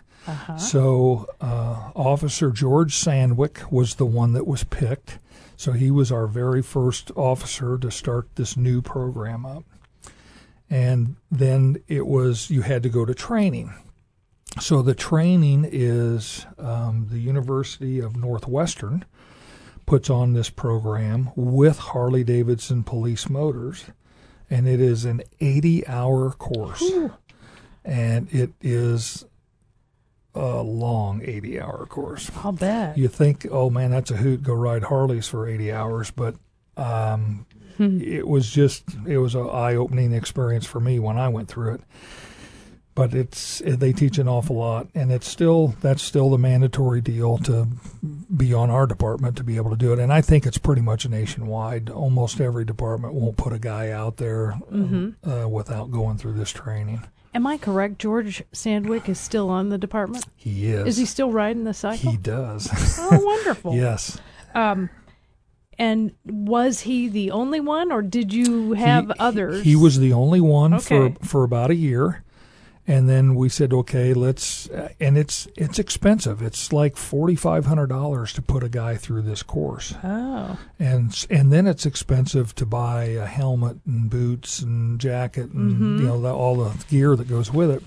So 0.59 1.27
uh, 1.41 1.89
officer 1.95 2.51
george 2.51 2.95
sandwick 2.95 3.59
was 3.71 3.95
the 3.95 4.05
one 4.05 4.33
that 4.33 4.45
was 4.45 4.63
picked. 4.63 5.17
So 5.57 5.71
he 5.71 5.89
was 5.89 6.11
our 6.11 6.27
very 6.27 6.61
first 6.61 7.09
officer 7.15 7.79
to 7.79 7.89
start 7.89 8.27
this 8.35 8.55
new 8.55 8.83
program 8.83 9.43
up. 9.43 9.63
And 10.69 11.15
then 11.31 11.77
it 11.87 12.05
was 12.05 12.51
you 12.51 12.61
had 12.61 12.83
to 12.83 12.89
go 12.89 13.03
to 13.03 13.15
training. 13.15 13.73
So 14.59 14.83
the 14.83 14.93
training 14.93 15.67
is 15.71 16.45
um, 16.59 17.07
the 17.09 17.19
university 17.19 17.99
of 17.99 18.15
northwestern 18.15 19.05
puts 19.85 20.09
on 20.09 20.33
this 20.33 20.49
program 20.49 21.31
with 21.35 21.77
Harley 21.79 22.23
Davidson 22.23 22.83
Police 22.83 23.29
Motors, 23.29 23.85
and 24.49 24.67
it 24.67 24.79
is 24.79 25.05
an 25.05 25.21
80 25.39 25.87
hour 25.87 26.31
course. 26.31 26.83
And 27.85 28.33
it 28.33 28.53
is 28.61 29.25
a 30.35 30.61
long 30.61 31.21
80 31.23 31.59
hour 31.61 31.85
course. 31.85 32.31
I'll 32.43 32.53
bet. 32.53 32.97
You 32.97 33.07
think, 33.07 33.45
oh 33.51 33.69
man, 33.69 33.91
that's 33.91 34.09
a 34.11 34.17
hoot, 34.17 34.41
go 34.43 34.53
ride 34.53 34.83
Harleys 34.83 35.27
for 35.27 35.47
80 35.47 35.71
hours, 35.71 36.11
but 36.11 36.35
um, 36.77 37.45
it 37.77 38.27
was 38.27 38.49
just, 38.49 38.83
it 39.07 39.17
was 39.17 39.35
an 39.35 39.49
eye 39.49 39.75
opening 39.75 40.13
experience 40.13 40.65
for 40.65 40.79
me 40.79 40.97
when 40.99 41.17
I 41.17 41.27
went 41.27 41.49
through 41.49 41.75
it. 41.75 41.81
But 42.95 43.15
it's 43.15 43.59
they 43.65 43.91
teach 43.91 44.19
an 44.19 44.27
awful 44.27 44.57
lot, 44.57 44.87
and 44.93 45.11
it's 45.11 45.27
still 45.27 45.75
that's 45.81 46.03
still 46.03 46.29
the 46.29 46.37
mandatory 46.37 47.01
deal 47.01 47.39
to 47.39 47.67
be 48.35 48.53
on 48.53 48.69
our 48.69 48.85
department 48.85 49.35
to 49.37 49.43
be 49.43 49.55
able 49.55 49.71
to 49.71 49.75
do 49.75 49.93
it. 49.93 49.99
And 49.99 50.13
I 50.13 50.21
think 50.21 50.45
it's 50.45 50.59
pretty 50.59 50.83
much 50.83 51.07
nationwide. 51.09 51.89
Almost 51.89 52.39
every 52.39 52.65
department 52.65 53.15
won't 53.15 53.35
put 53.35 53.51
a 53.51 53.57
guy 53.57 53.89
out 53.89 54.17
there 54.17 54.53
um, 54.71 55.15
uh, 55.23 55.49
without 55.49 55.89
going 55.89 56.17
through 56.17 56.33
this 56.33 56.51
training. 56.51 57.01
Am 57.33 57.47
I 57.47 57.57
correct? 57.57 57.97
George 57.97 58.43
Sandwick 58.51 59.09
is 59.09 59.19
still 59.19 59.49
on 59.49 59.69
the 59.69 59.79
department. 59.79 60.25
He 60.35 60.67
is. 60.67 60.85
Is 60.89 60.97
he 60.97 61.05
still 61.05 61.31
riding 61.31 61.63
the 61.63 61.73
cycle? 61.73 62.11
He 62.11 62.17
does. 62.17 62.69
oh, 62.99 63.19
wonderful. 63.25 63.73
yes. 63.73 64.19
Um, 64.53 64.91
and 65.79 66.11
was 66.23 66.81
he 66.81 67.07
the 67.07 67.31
only 67.31 67.59
one, 67.59 67.91
or 67.91 68.03
did 68.03 68.31
you 68.31 68.73
have 68.73 69.07
he, 69.07 69.13
others? 69.17 69.63
He 69.63 69.75
was 69.75 69.97
the 69.97 70.13
only 70.13 70.39
one 70.41 70.75
Okay. 70.75 71.15
for 71.19 71.25
for 71.25 71.43
about 71.43 71.71
a 71.71 71.75
year, 71.75 72.23
and 72.85 73.07
then 73.07 73.35
we 73.35 73.47
said, 73.47 73.71
okay, 73.71 74.13
let's. 74.13 74.69
Uh, 74.69 74.89
and 74.99 75.17
it's 75.17 75.47
it's 75.55 75.79
expensive. 75.79 76.41
It's 76.41 76.73
like 76.73 76.97
forty 76.97 77.35
five 77.35 77.65
hundred 77.65 77.87
dollars 77.87 78.33
to 78.33 78.41
put 78.41 78.63
a 78.63 78.69
guy 78.69 78.95
through 78.95 79.21
this 79.21 79.43
course, 79.43 79.93
Oh, 80.03 80.57
and 80.79 81.25
and 81.29 81.51
then 81.51 81.65
it's 81.67 81.85
expensive 81.85 82.53
to 82.55 82.65
buy 82.65 83.05
a 83.05 83.25
helmet 83.25 83.77
and 83.85 84.09
boots 84.09 84.59
and 84.59 84.99
jacket 84.99 85.51
and 85.51 85.99
you 85.99 86.05
know 86.05 86.19
the, 86.21 86.33
all 86.33 86.57
the 86.57 86.85
gear 86.89 87.15
that 87.15 87.29
goes 87.29 87.51
with 87.53 87.71
it. 87.71 87.83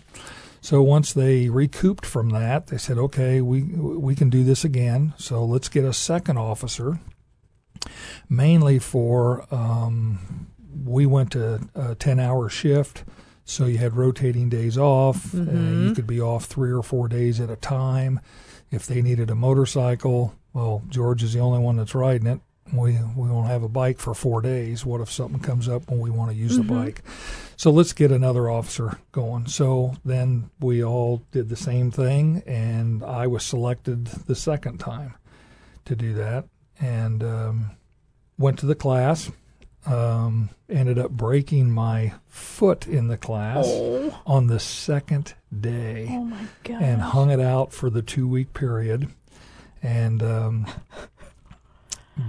So 0.62 0.82
once 0.82 1.12
they 1.12 1.48
recouped 1.48 2.04
from 2.04 2.30
that, 2.30 2.68
they 2.68 2.78
said, 2.78 2.98
okay, 2.98 3.40
we 3.40 3.62
we 3.62 4.14
can 4.14 4.30
do 4.30 4.44
this 4.44 4.64
again. 4.64 5.12
So 5.18 5.44
let's 5.44 5.68
get 5.68 5.84
a 5.84 5.92
second 5.92 6.38
officer 6.38 6.98
mainly 8.28 8.78
for 8.78 9.46
um, 9.54 10.48
we 10.84 11.06
went 11.06 11.32
to 11.32 11.60
a 11.74 11.94
10 11.94 12.18
hour 12.18 12.48
shift 12.48 13.04
so 13.46 13.64
you 13.64 13.78
had 13.78 13.96
rotating 13.96 14.50
days 14.50 14.76
off 14.76 15.34
uh, 15.34 15.38
you 15.38 15.94
could 15.94 16.06
be 16.06 16.20
off 16.20 16.44
three 16.44 16.70
or 16.70 16.82
four 16.82 17.08
days 17.08 17.40
at 17.40 17.48
a 17.48 17.56
time 17.56 18.20
if 18.70 18.86
they 18.86 19.00
needed 19.00 19.30
a 19.30 19.34
motorcycle. 19.34 20.34
Well 20.52 20.82
george 20.88 21.22
is 21.22 21.32
the 21.32 21.40
only 21.40 21.60
one 21.60 21.76
that's 21.76 21.94
riding 21.94 22.26
it. 22.26 22.40
We 22.72 22.98
we 23.16 23.30
won't 23.30 23.46
have 23.46 23.62
a 23.62 23.68
bike 23.68 23.98
for 23.98 24.12
four 24.12 24.42
days. 24.42 24.84
What 24.84 25.00
if 25.00 25.10
something 25.10 25.40
comes 25.40 25.68
up 25.68 25.88
when 25.88 26.00
we 26.00 26.10
want 26.10 26.32
to 26.32 26.36
use 26.36 26.56
the 26.56 26.64
bike? 26.64 27.02
So 27.56 27.70
let's 27.70 27.92
get 27.94 28.10
another 28.12 28.50
officer 28.50 28.98
going. 29.12 29.46
So 29.46 29.96
then 30.04 30.50
we 30.60 30.84
all 30.84 31.22
did 31.30 31.48
the 31.48 31.56
same 31.56 31.90
thing 31.90 32.42
and 32.46 33.02
i 33.02 33.26
was 33.26 33.44
selected 33.44 34.06
the 34.06 34.34
second 34.34 34.78
time 34.78 35.14
to 35.86 35.96
do 35.96 36.12
that. 36.14 36.44
And 36.78 37.22
um, 37.24 37.70
went 38.38 38.58
to 38.58 38.66
the 38.66 38.74
class. 38.74 39.30
Um, 39.86 40.50
ended 40.68 40.98
up 40.98 41.12
breaking 41.12 41.70
my 41.70 42.14
foot 42.26 42.88
in 42.88 43.06
the 43.06 43.16
class 43.16 43.66
on 44.26 44.48
the 44.48 44.58
second 44.58 45.34
day 45.60 46.08
oh 46.10 46.24
my 46.24 46.46
God. 46.64 46.82
and 46.82 47.00
hung 47.00 47.30
it 47.30 47.38
out 47.38 47.72
for 47.72 47.88
the 47.88 48.02
two 48.02 48.26
week 48.26 48.52
period. 48.52 49.08
And 49.82 50.22
um, 50.24 50.66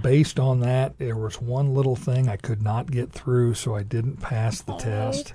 based 0.02 0.38
on 0.38 0.60
that, 0.60 0.98
there 0.98 1.16
was 1.16 1.40
one 1.40 1.74
little 1.74 1.96
thing 1.96 2.28
I 2.28 2.36
could 2.36 2.62
not 2.62 2.90
get 2.90 3.10
through, 3.10 3.54
so 3.54 3.74
I 3.74 3.82
didn't 3.82 4.18
pass 4.18 4.60
the 4.60 4.76
test. 4.76 5.34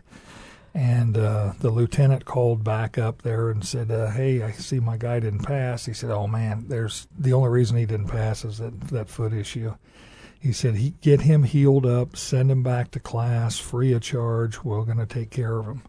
And 0.75 1.17
uh, 1.17 1.53
the 1.59 1.69
lieutenant 1.69 2.25
called 2.25 2.63
back 2.63 2.97
up 2.97 3.21
there 3.21 3.51
and 3.51 3.63
said, 3.63 3.91
uh, 3.91 4.09
"Hey, 4.09 4.41
I 4.41 4.51
see 4.51 4.79
my 4.79 4.97
guy 4.97 5.19
didn't 5.19 5.43
pass." 5.43 5.85
He 5.85 5.93
said, 5.93 6.09
"Oh 6.09 6.25
man, 6.25 6.65
there's 6.67 7.07
the 7.17 7.33
only 7.33 7.49
reason 7.49 7.77
he 7.77 7.85
didn't 7.85 8.07
pass 8.07 8.43
is 8.43 8.57
that 8.57 8.79
that 8.87 9.07
foot 9.07 9.33
issue." 9.33 9.75
He 10.43 10.51
said, 10.51 10.75
"He 10.75 10.91
get 11.01 11.21
him 11.21 11.43
healed 11.43 11.85
up, 11.85 12.17
send 12.17 12.51
him 12.51 12.63
back 12.63 12.91
to 12.91 12.99
class 12.99 13.57
free 13.57 13.93
of 13.93 14.01
charge. 14.01 14.61
We're 14.63 14.83
going 14.83 14.97
to 14.97 15.05
take 15.05 15.29
care 15.31 15.57
of 15.57 15.65
him." 15.65 15.83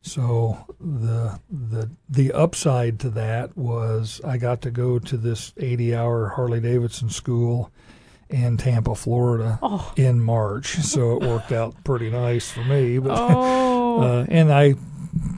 So 0.00 0.66
the 0.80 1.38
the 1.48 1.88
the 2.08 2.32
upside 2.32 2.98
to 3.00 3.10
that 3.10 3.56
was 3.56 4.20
I 4.24 4.38
got 4.38 4.60
to 4.62 4.72
go 4.72 4.98
to 4.98 5.16
this 5.16 5.52
80-hour 5.52 6.30
Harley 6.30 6.58
Davidson 6.60 7.10
school 7.10 7.70
in 8.28 8.56
Tampa, 8.56 8.96
Florida, 8.96 9.60
Oh. 9.62 9.92
in 9.96 10.20
March. 10.20 10.78
So 10.78 11.12
it 11.12 11.22
worked 11.28 11.52
out 11.52 11.84
pretty 11.84 12.10
nice 12.10 12.50
for 12.50 12.64
me. 12.64 12.98
But 12.98 13.12
Oh, 13.16 14.00
uh, 14.02 14.26
and 14.28 14.52
I 14.52 14.74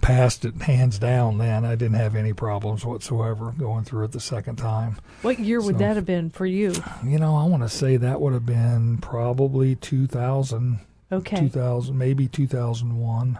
passed 0.02 0.44
it 0.44 0.54
hands 0.62 0.98
down. 0.98 1.38
Then 1.38 1.64
I 1.64 1.74
didn't 1.74 1.96
have 1.96 2.14
any 2.14 2.32
problems 2.32 2.84
whatsoever 2.84 3.52
going 3.58 3.84
through 3.84 4.04
it 4.04 4.12
the 4.12 4.20
second 4.20 4.56
time. 4.56 4.98
what 5.22 5.38
year 5.38 5.60
would 5.60 5.76
so- 5.76 5.78
that 5.80 5.96
have 5.96 6.06
been 6.06 6.30
for 6.30 6.46
you? 6.46 6.72
You 7.04 7.18
know, 7.18 7.36
I 7.36 7.44
want 7.44 7.62
to 7.62 7.68
say 7.68 7.96
that 7.96 8.20
would 8.20 8.32
have 8.34 8.46
been 8.46 8.98
probably 8.98 9.74
2000, 9.76 10.78
Okay. 11.12 11.36
2000, 11.36 11.96
maybe 11.98 12.28
2001. 12.28 13.38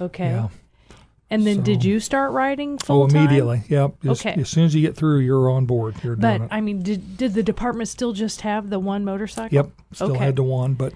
Okay. 0.00 0.30
Yeah. 0.30 0.48
And 1.30 1.44
then 1.46 1.62
did 1.62 1.84
you 1.84 1.98
start 2.00 2.30
riding 2.32 2.78
full 2.78 3.04
Oh, 3.04 3.08
time? 3.08 3.16
immediately. 3.24 3.62
Yep. 3.68 3.94
Just, 4.04 4.24
Okay. 4.26 4.40
As 4.40 4.48
soon 4.48 4.64
as 4.66 4.74
you 4.74 4.82
get 4.82 4.94
through, 4.94 5.18
you're 5.20 5.50
on 5.50 5.64
board. 5.66 5.96
You're 6.04 6.14
But. 6.16 6.42
I 6.50 6.60
mean, 6.60 6.82
did 6.82 7.16
did 7.16 7.34
the 7.34 7.42
department 7.42 7.88
still 7.88 8.12
just 8.12 8.42
have 8.42 8.70
the 8.70 8.78
one 8.78 9.04
motorcycle? 9.04 9.54
Yep. 9.54 9.70
Still 9.92 10.10
Okay. 10.12 10.24
had 10.24 10.36
the 10.36 10.42
one, 10.44 10.74
but 10.74 10.92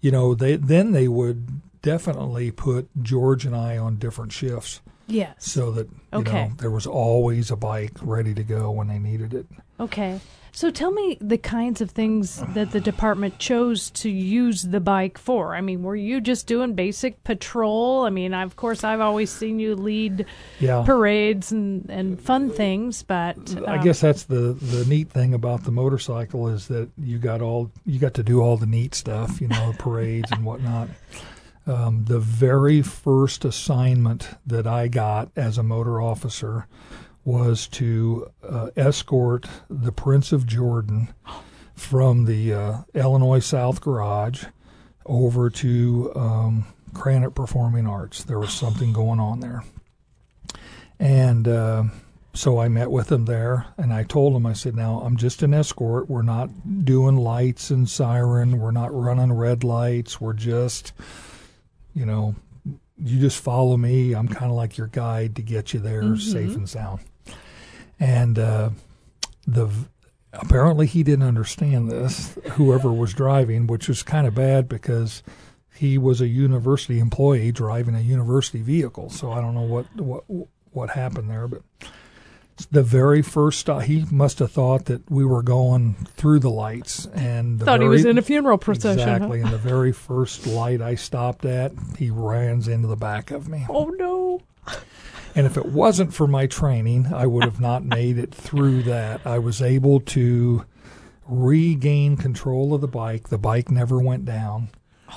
you 0.00 0.10
know, 0.10 0.34
they 0.34 0.56
then 0.56 0.92
they 0.92 1.08
would 1.08 1.60
definitely 1.84 2.50
put 2.50 2.88
George 3.02 3.44
and 3.44 3.54
I 3.54 3.76
on 3.78 3.96
different 3.96 4.32
shifts. 4.32 4.80
Yes. 5.06 5.34
So 5.38 5.70
that 5.72 5.88
you 5.90 6.18
Okay. 6.20 6.44
know 6.48 6.52
there 6.56 6.70
was 6.70 6.86
always 6.86 7.50
a 7.50 7.56
bike 7.56 7.92
ready 8.00 8.32
to 8.34 8.42
go 8.42 8.70
when 8.70 8.88
they 8.88 8.98
needed 8.98 9.34
it. 9.34 9.46
Okay. 9.78 10.18
So 10.52 10.70
tell 10.70 10.92
me 10.92 11.18
the 11.20 11.36
kinds 11.36 11.80
of 11.80 11.90
things 11.90 12.36
that 12.54 12.70
the 12.70 12.80
department 12.80 13.38
chose 13.40 13.90
to 13.90 14.08
use 14.08 14.62
the 14.62 14.78
bike 14.80 15.18
for. 15.18 15.54
I 15.56 15.60
mean, 15.60 15.82
were 15.82 15.96
you 15.96 16.20
just 16.20 16.46
doing 16.46 16.74
basic 16.74 17.22
patrol? 17.24 18.04
I 18.04 18.10
mean, 18.10 18.32
of 18.32 18.54
course, 18.54 18.84
I've 18.84 19.00
always 19.00 19.30
seen 19.32 19.58
you 19.58 19.74
lead 19.74 20.26
Yeah. 20.60 20.84
parades 20.86 21.50
and, 21.52 21.90
and 21.90 22.18
fun 22.20 22.50
things, 22.50 23.02
but 23.02 23.36
I 23.66 23.78
um, 23.78 23.84
guess 23.84 24.00
that's 24.00 24.24
the 24.24 24.52
the 24.54 24.84
neat 24.86 25.10
thing 25.10 25.34
about 25.34 25.64
the 25.64 25.72
motorcycle 25.72 26.46
is 26.48 26.68
that 26.68 26.88
you 26.96 27.18
got 27.18 27.42
all 27.42 27.70
you 27.84 27.98
got 27.98 28.14
to 28.14 28.22
do 28.22 28.40
all 28.40 28.56
the 28.56 28.66
neat 28.66 28.94
stuff, 28.94 29.40
you 29.40 29.48
know, 29.48 29.74
parades 29.76 30.30
and 30.30 30.44
whatnot. 30.46 30.88
Um, 31.66 32.04
the 32.04 32.18
very 32.18 32.82
first 32.82 33.44
assignment 33.44 34.28
that 34.46 34.66
I 34.66 34.88
got 34.88 35.30
as 35.34 35.56
a 35.56 35.62
motor 35.62 36.00
officer 36.00 36.66
was 37.24 37.66
to 37.68 38.30
uh, 38.46 38.70
escort 38.76 39.46
the 39.70 39.92
Prince 39.92 40.30
of 40.32 40.46
Jordan 40.46 41.14
from 41.74 42.26
the 42.26 42.52
uh, 42.52 42.78
Illinois 42.92 43.38
South 43.38 43.80
Garage 43.80 44.44
over 45.06 45.48
to 45.48 46.12
um, 46.14 46.66
Krannert 46.92 47.34
Performing 47.34 47.86
Arts. 47.86 48.24
There 48.24 48.38
was 48.38 48.52
something 48.52 48.92
going 48.92 49.20
on 49.20 49.40
there, 49.40 49.64
and. 50.98 51.48
Uh, 51.48 51.84
so 52.36 52.58
I 52.58 52.66
met 52.68 52.90
with 52.90 53.12
him 53.12 53.26
there 53.26 53.66
and 53.78 53.92
I 53.92 54.02
told 54.02 54.34
him, 54.34 54.44
I 54.44 54.54
said, 54.54 54.74
now 54.74 55.00
I'm 55.02 55.16
just 55.16 55.44
an 55.44 55.54
escort. 55.54 56.10
We're 56.10 56.22
not 56.22 56.84
doing 56.84 57.16
lights 57.16 57.70
and 57.70 57.88
siren. 57.88 58.58
We're 58.58 58.72
not 58.72 58.92
running 58.92 59.32
red 59.32 59.62
lights. 59.62 60.20
We're 60.20 60.32
just, 60.32 60.92
you 61.94 62.06
know, 62.06 62.34
you 62.98 63.20
just 63.20 63.40
follow 63.40 63.76
me. 63.76 64.14
I'm 64.14 64.28
kind 64.28 64.50
of 64.50 64.56
like 64.56 64.76
your 64.76 64.86
guide 64.86 65.36
to 65.36 65.42
get 65.42 65.72
you 65.72 65.80
there 65.80 66.16
safe 66.16 66.54
and 66.54 66.68
sound. 66.68 67.00
And 67.98 68.38
uh, 68.38 68.70
the 69.46 69.70
apparently 70.32 70.86
he 70.86 71.02
didn't 71.02 71.26
understand 71.26 71.90
this, 71.90 72.36
whoever 72.52 72.92
was 72.92 73.14
driving, 73.14 73.66
which 73.66 73.88
was 73.88 74.02
kind 74.02 74.26
of 74.26 74.34
bad 74.34 74.68
because 74.68 75.22
he 75.74 75.98
was 75.98 76.20
a 76.20 76.28
university 76.28 76.98
employee 76.98 77.52
driving 77.52 77.94
a 77.94 78.00
university 78.00 78.62
vehicle. 78.62 79.10
So 79.10 79.32
I 79.32 79.40
don't 79.40 79.54
know 79.54 79.62
what 79.62 79.86
what 79.96 80.24
what 80.70 80.90
happened 80.90 81.30
there, 81.30 81.48
but 81.48 81.62
the 82.70 82.82
very 82.82 83.22
first 83.22 83.60
stop, 83.60 83.82
he 83.82 84.04
must 84.10 84.38
have 84.38 84.52
thought 84.52 84.84
that 84.86 85.10
we 85.10 85.24
were 85.24 85.42
going 85.42 85.94
through 86.16 86.38
the 86.40 86.50
lights 86.50 87.06
and 87.06 87.58
the 87.58 87.64
thought 87.64 87.80
he 87.80 87.88
was 87.88 88.04
in 88.04 88.18
a 88.18 88.22
funeral 88.22 88.58
procession. 88.58 89.08
huh? 89.08 89.14
Exactly, 89.14 89.40
and 89.40 89.50
the 89.50 89.58
very 89.58 89.92
first 89.92 90.46
light 90.46 90.80
I 90.80 90.94
stopped 90.94 91.44
at, 91.44 91.72
he 91.98 92.10
runs 92.10 92.68
into 92.68 92.86
the 92.88 92.96
back 92.96 93.30
of 93.30 93.48
me. 93.48 93.66
Oh 93.68 93.86
no! 93.86 94.40
And 95.34 95.46
if 95.46 95.56
it 95.56 95.66
wasn't 95.66 96.14
for 96.14 96.28
my 96.28 96.46
training, 96.46 97.12
I 97.12 97.26
would 97.26 97.42
have 97.44 97.60
not 97.60 97.84
made 97.84 98.18
it 98.18 98.32
through 98.32 98.84
that. 98.84 99.26
I 99.26 99.40
was 99.40 99.60
able 99.60 99.98
to 100.00 100.64
regain 101.26 102.16
control 102.16 102.72
of 102.72 102.80
the 102.80 102.86
bike. 102.88 103.28
The 103.30 103.38
bike 103.38 103.70
never 103.70 103.98
went 103.98 104.24
down. 104.24 104.68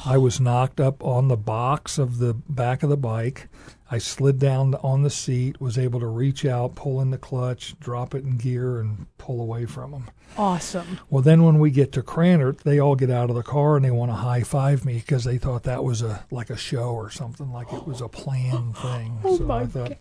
I 0.05 0.17
was 0.17 0.39
knocked 0.39 0.79
up 0.79 1.03
on 1.03 1.27
the 1.27 1.37
box 1.37 1.97
of 1.97 2.19
the 2.19 2.33
back 2.33 2.83
of 2.83 2.89
the 2.89 2.97
bike. 2.97 3.49
I 3.89 3.99
slid 3.99 4.37
down 4.37 4.75
on 4.75 5.03
the 5.03 5.09
seat, 5.09 5.61
was 5.61 5.77
able 5.77 6.01
to 6.01 6.07
reach 6.07 6.45
out, 6.45 6.75
pull 6.75 6.99
in 6.99 7.11
the 7.11 7.17
clutch, 7.17 7.79
drop 7.79 8.13
it 8.13 8.23
in 8.23 8.37
gear, 8.37 8.79
and 8.79 9.07
pull 9.17 9.39
away 9.39 9.65
from 9.65 9.91
them. 9.91 10.09
Awesome. 10.37 10.99
Well, 11.09 11.23
then 11.23 11.43
when 11.43 11.57
we 11.59 11.71
get 11.71 11.93
to 11.93 12.01
Krannert, 12.01 12.63
they 12.63 12.79
all 12.79 12.95
get 12.95 13.09
out 13.09 13.29
of 13.29 13.35
the 13.35 13.43
car 13.43 13.77
and 13.77 13.85
they 13.85 13.91
want 13.91 14.11
to 14.11 14.15
high 14.15 14.43
five 14.43 14.83
me 14.83 14.95
because 14.95 15.23
they 15.23 15.37
thought 15.37 15.63
that 15.63 15.83
was 15.83 16.01
a 16.01 16.25
like 16.31 16.49
a 16.49 16.57
show 16.57 16.89
or 16.89 17.09
something, 17.09 17.51
like 17.51 17.71
it 17.71 17.87
was 17.87 18.01
a 18.01 18.09
planned 18.09 18.77
thing. 18.77 19.19
Oh 19.23 19.37
so 19.37 19.43
my 19.45 19.61
I 19.61 19.65
thought, 19.65 19.97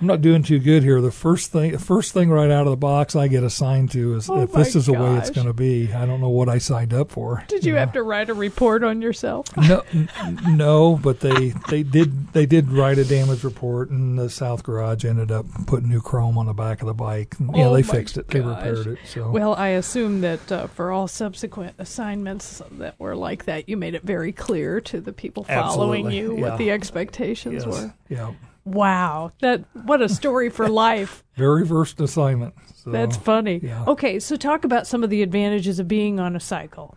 I'm 0.00 0.06
not 0.06 0.20
doing 0.20 0.42
too 0.42 0.58
good 0.58 0.82
here. 0.82 1.00
The 1.00 1.10
first 1.10 1.52
thing, 1.52 1.76
first 1.78 2.12
thing 2.12 2.30
right 2.30 2.50
out 2.50 2.66
of 2.66 2.70
the 2.70 2.76
box, 2.76 3.14
I 3.14 3.28
get 3.28 3.42
assigned 3.42 3.90
to 3.92 4.14
is 4.16 4.28
Oh 4.28 4.42
if 4.42 4.52
this 4.52 4.74
is 4.74 4.86
the 4.86 4.94
way 4.94 5.16
it's 5.16 5.30
going 5.30 5.46
to 5.46 5.52
be. 5.52 5.92
I 5.92 6.06
don't 6.06 6.20
know 6.20 6.28
what 6.28 6.48
I 6.48 6.58
signed 6.58 6.92
up 6.92 7.10
for. 7.10 7.44
Did 7.48 7.64
you 7.64 7.76
have 7.76 7.92
to 7.92 8.02
write 8.02 8.30
a 8.30 8.34
report 8.34 8.82
on 8.84 9.02
yourself? 9.02 9.54
no, 9.56 9.82
n- 9.92 10.08
no, 10.46 10.98
but 11.02 11.20
they 11.20 11.50
they 11.68 11.82
did 11.82 12.32
they 12.32 12.46
did 12.46 12.70
write 12.70 12.98
a 12.98 13.04
damage 13.04 13.44
report, 13.44 13.90
and 13.90 14.18
the 14.18 14.30
South 14.30 14.62
Garage 14.62 15.04
ended 15.04 15.30
up 15.30 15.46
putting 15.66 15.88
new 15.88 16.00
chrome 16.00 16.38
on 16.38 16.46
the 16.46 16.54
back 16.54 16.80
of 16.80 16.86
the 16.86 16.94
bike. 16.94 17.34
And, 17.38 17.54
yeah, 17.56 17.66
Oh 17.66 17.74
they 17.74 17.82
fixed 17.82 18.16
it. 18.16 18.28
They 18.28 18.40
repaired 18.40 18.86
it. 18.86 18.98
So 19.04 19.30
Well, 19.30 19.54
I 19.54 19.68
assume 19.68 20.20
that 20.22 20.52
uh, 20.52 20.66
for 20.68 20.90
all 20.90 21.08
subsequent 21.08 21.74
assignments 21.78 22.62
that 22.72 22.98
were 22.98 23.14
like 23.16 23.44
that, 23.44 23.68
you 23.68 23.76
made 23.76 23.94
it 23.94 24.02
very 24.02 24.32
clear 24.32 24.80
to 24.82 25.00
the 25.00 25.12
people 25.12 25.44
following 25.44 26.06
Absolutely, 26.06 26.16
you 26.16 26.34
yeah. 26.36 26.40
what 26.40 26.58
the 26.58 26.70
expectations 26.70 27.64
yes, 27.64 27.66
were. 27.66 27.94
yeah, 28.08 28.32
Wow, 28.64 29.32
that 29.40 29.64
what 29.84 30.00
a 30.02 30.08
story 30.08 30.48
for 30.50 30.68
life. 30.86 31.24
very 31.34 31.66
first 31.66 32.00
assignment. 32.00 32.54
So. 32.76 32.90
That's 32.90 33.16
funny. 33.16 33.60
yeah. 33.62 33.84
Okay, 33.86 34.18
so 34.18 34.36
talk 34.36 34.64
about 34.64 34.86
some 34.86 35.04
of 35.04 35.10
the 35.10 35.22
advantages 35.22 35.78
of 35.78 35.86
being 35.88 36.18
on 36.20 36.34
a 36.36 36.40
cycle. 36.40 36.96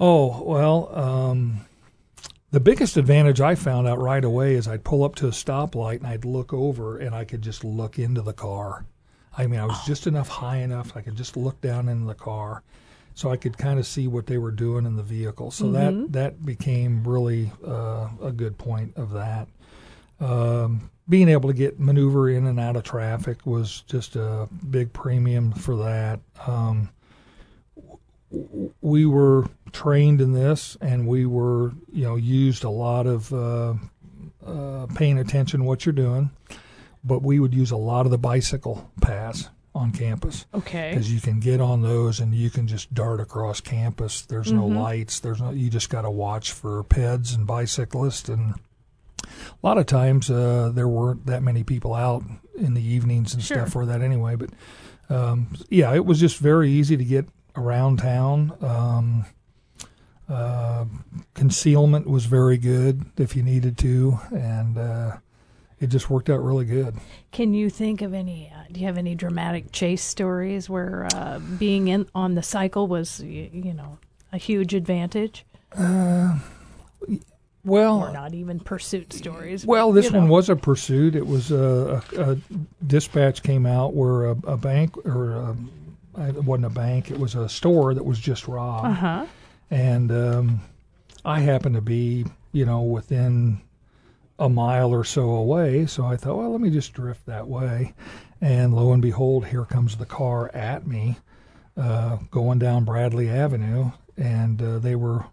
Oh, 0.00 0.42
well, 0.44 0.90
um, 0.96 1.60
the 2.50 2.60
biggest 2.60 2.96
advantage 2.96 3.40
I 3.40 3.54
found 3.54 3.86
out 3.86 3.98
right 4.00 4.24
away 4.24 4.54
is 4.54 4.66
I'd 4.68 4.84
pull 4.84 5.04
up 5.04 5.14
to 5.16 5.26
a 5.26 5.30
stoplight 5.30 5.98
and 5.98 6.06
I'd 6.06 6.24
look 6.24 6.52
over 6.52 6.98
and 6.98 7.14
I 7.14 7.24
could 7.24 7.42
just 7.42 7.64
look 7.64 7.98
into 7.98 8.22
the 8.22 8.32
car. 8.32 8.86
I 9.36 9.46
mean, 9.46 9.60
I 9.60 9.66
was 9.66 9.84
just 9.86 10.06
enough 10.06 10.28
high 10.28 10.58
enough 10.58 10.96
I 10.96 11.00
could 11.00 11.16
just 11.16 11.36
look 11.36 11.60
down 11.60 11.88
into 11.88 12.06
the 12.06 12.14
car, 12.14 12.62
so 13.14 13.30
I 13.30 13.36
could 13.36 13.56
kind 13.58 13.78
of 13.78 13.86
see 13.86 14.08
what 14.08 14.26
they 14.26 14.38
were 14.38 14.50
doing 14.50 14.84
in 14.86 14.96
the 14.96 15.02
vehicle. 15.02 15.50
So 15.52 15.70
that 15.72 16.12
that 16.12 16.44
became 16.44 17.04
really 17.06 17.52
uh, 17.64 18.08
a 18.22 18.32
good 18.32 18.58
point 18.58 18.94
of 18.96 19.10
that. 19.12 19.46
Um, 20.20 20.90
being 21.08 21.28
able 21.28 21.48
to 21.48 21.54
get 21.54 21.80
maneuver 21.80 22.28
in 22.28 22.46
and 22.46 22.60
out 22.60 22.76
of 22.76 22.82
traffic 22.82 23.46
was 23.46 23.82
just 23.86 24.16
a 24.16 24.48
big 24.70 24.92
premium 24.92 25.52
for 25.52 25.76
that. 25.76 26.20
Um, 26.46 26.90
we 28.82 29.06
were 29.06 29.46
trained 29.72 30.20
in 30.20 30.32
this 30.32 30.76
and 30.80 31.06
we 31.06 31.24
were 31.26 31.72
you 31.92 32.04
know 32.04 32.16
used 32.16 32.64
a 32.64 32.68
lot 32.70 33.06
of 33.06 33.32
uh, 33.32 33.74
uh, 34.46 34.86
paying 34.94 35.18
attention 35.18 35.64
what 35.64 35.86
you're 35.86 35.92
doing 35.94 36.30
but 37.04 37.22
we 37.22 37.38
would 37.38 37.54
use 37.54 37.70
a 37.70 37.76
lot 37.76 38.04
of 38.04 38.10
the 38.10 38.18
bicycle 38.18 38.90
paths 39.00 39.48
on 39.74 39.92
campus 39.92 40.44
Okay. 40.54 40.90
because 40.90 41.12
you 41.12 41.20
can 41.20 41.40
get 41.40 41.60
on 41.60 41.80
those 41.82 42.20
and 42.20 42.34
you 42.34 42.50
can 42.50 42.66
just 42.66 42.92
dart 42.92 43.20
across 43.20 43.60
campus 43.62 44.22
there's 44.22 44.52
no 44.52 44.66
lights 44.66 45.20
there's 45.20 45.40
no 45.40 45.50
you 45.50 45.70
just 45.70 45.88
got 45.88 46.02
to 46.02 46.10
watch 46.10 46.52
for 46.52 46.82
peds 46.84 47.34
and 47.34 47.46
bicyclists 47.46 48.28
and 48.28 48.54
a 49.62 49.66
lot 49.66 49.78
of 49.78 49.86
times 49.86 50.30
uh, 50.30 50.70
there 50.74 50.88
weren't 50.88 51.26
that 51.26 51.42
many 51.42 51.62
people 51.64 51.94
out 51.94 52.22
in 52.56 52.74
the 52.74 52.82
evenings 52.82 53.34
and 53.34 53.42
Sure. 53.42 53.58
stuff 53.58 53.72
for 53.72 53.86
that 53.86 54.00
anyway 54.02 54.34
but 54.36 54.50
um, 55.10 55.48
yeah 55.70 55.94
it 55.94 56.04
was 56.04 56.20
just 56.20 56.38
very 56.38 56.70
easy 56.70 56.96
to 56.96 57.04
get 57.04 57.26
around 57.56 57.98
town 57.98 58.52
um, 58.62 59.24
uh, 60.28 60.84
concealment 61.34 62.06
was 62.06 62.26
very 62.26 62.58
good 62.58 63.04
if 63.16 63.34
you 63.34 63.42
needed 63.42 63.78
to 63.78 64.18
and 64.32 64.76
uh, 64.76 65.16
it 65.80 65.86
just 65.86 66.10
worked 66.10 66.28
out 66.28 66.42
really 66.42 66.64
good 66.66 66.94
Can 67.32 67.54
you 67.54 67.70
think 67.70 68.02
of 68.02 68.12
any? 68.12 68.52
Uh, 68.54 68.64
do 68.72 68.80
you 68.80 68.86
have 68.86 68.98
any 68.98 69.14
dramatic 69.14 69.70
chase 69.72 70.02
stories 70.02 70.68
where 70.68 71.06
uh, 71.14 71.38
being 71.58 71.88
in 71.88 72.06
on 72.14 72.34
the 72.34 72.42
cycle 72.42 72.86
was, 72.88 73.20
you, 73.20 73.48
you 73.52 73.72
know, 73.72 73.98
a 74.32 74.38
huge 74.38 74.74
advantage, 74.74 75.44
or 77.68 77.72
well 77.72 78.12
not 78.12 78.34
even 78.34 78.58
pursuit 78.60 79.12
stories? 79.12 79.64
Well, 79.66 79.92
this 79.92 80.06
you 80.06 80.10
know. 80.12 80.20
one 80.20 80.28
was 80.28 80.48
a 80.48 80.56
pursuit. 80.56 81.14
It 81.14 81.26
was 81.26 81.50
a, 81.50 82.02
a, 82.16 82.32
a 82.32 82.36
dispatch 82.86 83.42
came 83.42 83.66
out 83.66 83.94
where 83.94 84.26
a, 84.26 84.30
a 84.46 84.56
bank 84.56 84.96
or 85.06 85.32
a, 85.36 85.56
it 86.28 86.44
wasn't 86.44 86.66
a 86.66 86.70
bank. 86.70 87.10
It 87.10 87.18
was 87.18 87.34
a 87.34 87.48
store 87.48 87.94
that 87.94 88.04
was 88.04 88.18
just 88.18 88.48
robbed, 88.48 88.86
Uh 88.88 88.92
huh. 88.92 89.26
and 89.70 90.10
um, 90.10 90.60
I 91.24 91.40
happened 91.40 91.74
to 91.76 91.80
be, 91.80 92.24
you 92.52 92.64
know, 92.66 92.82
within 92.82 93.60
a 94.38 94.48
mile 94.48 94.92
or 94.92 95.04
so 95.04 95.30
away. 95.30 95.86
So 95.86 96.04
I 96.06 96.16
thought, 96.16 96.36
well, 96.38 96.50
let 96.52 96.60
me 96.60 96.70
just 96.70 96.92
drift 96.92 97.26
that 97.26 97.46
way, 97.46 97.94
and 98.40 98.74
lo 98.74 98.92
and 98.92 99.02
behold, 99.02 99.46
here 99.46 99.64
comes 99.64 99.96
the 99.96 100.06
car 100.06 100.50
at 100.54 100.86
me, 100.86 101.18
uh, 101.76 102.16
going 102.30 102.58
down 102.58 102.84
Bradley 102.84 103.28
Avenue, 103.28 103.90
and 104.16 104.60
uh, 104.62 104.78
they 104.80 104.94
were 104.96 105.24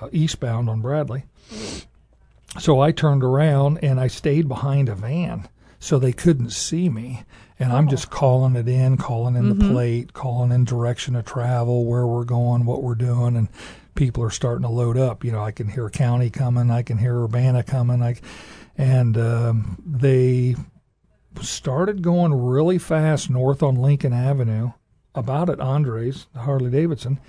uh, 0.00 0.08
eastbound 0.12 0.68
on 0.68 0.80
Bradley. 0.80 1.24
So 2.58 2.80
I 2.80 2.92
turned 2.92 3.24
around 3.24 3.78
and 3.82 3.98
I 3.98 4.06
stayed 4.06 4.48
behind 4.48 4.88
a 4.88 4.94
van 4.94 5.48
so 5.80 5.98
they 5.98 6.12
couldn't 6.12 6.50
see 6.50 6.88
me. 6.88 7.24
And 7.58 7.72
I'm 7.72 7.88
just 7.88 8.10
calling 8.10 8.56
it 8.56 8.68
in, 8.68 8.96
calling 8.96 9.36
in 9.36 9.48
the 9.58 9.68
plate, 9.68 10.12
calling 10.12 10.50
in 10.50 10.64
direction 10.64 11.14
of 11.14 11.24
travel, 11.24 11.84
where 11.84 12.06
we're 12.06 12.24
going, 12.24 12.64
what 12.64 12.82
we're 12.82 12.96
doing, 12.96 13.36
and 13.36 13.48
people 13.94 14.24
are 14.24 14.30
starting 14.30 14.62
to 14.62 14.68
load 14.68 14.96
up. 14.96 15.24
You 15.24 15.32
know, 15.32 15.42
I 15.42 15.52
can 15.52 15.68
hear 15.68 15.88
county 15.88 16.30
coming, 16.30 16.70
I 16.70 16.82
can 16.82 16.98
hear 16.98 17.22
Urbana 17.22 17.62
coming, 17.62 18.02
I, 18.02 18.16
and 18.76 19.16
um, 19.16 19.82
they 19.86 20.56
started 21.42 22.02
going 22.02 22.34
really 22.34 22.78
fast 22.78 23.30
north 23.30 23.62
on 23.62 23.76
Lincoln 23.76 24.12
Avenue, 24.12 24.72
about 25.14 25.48
at 25.48 25.60
Andres, 25.60 26.26
Harley 26.34 26.70
Davidson, 26.70 27.20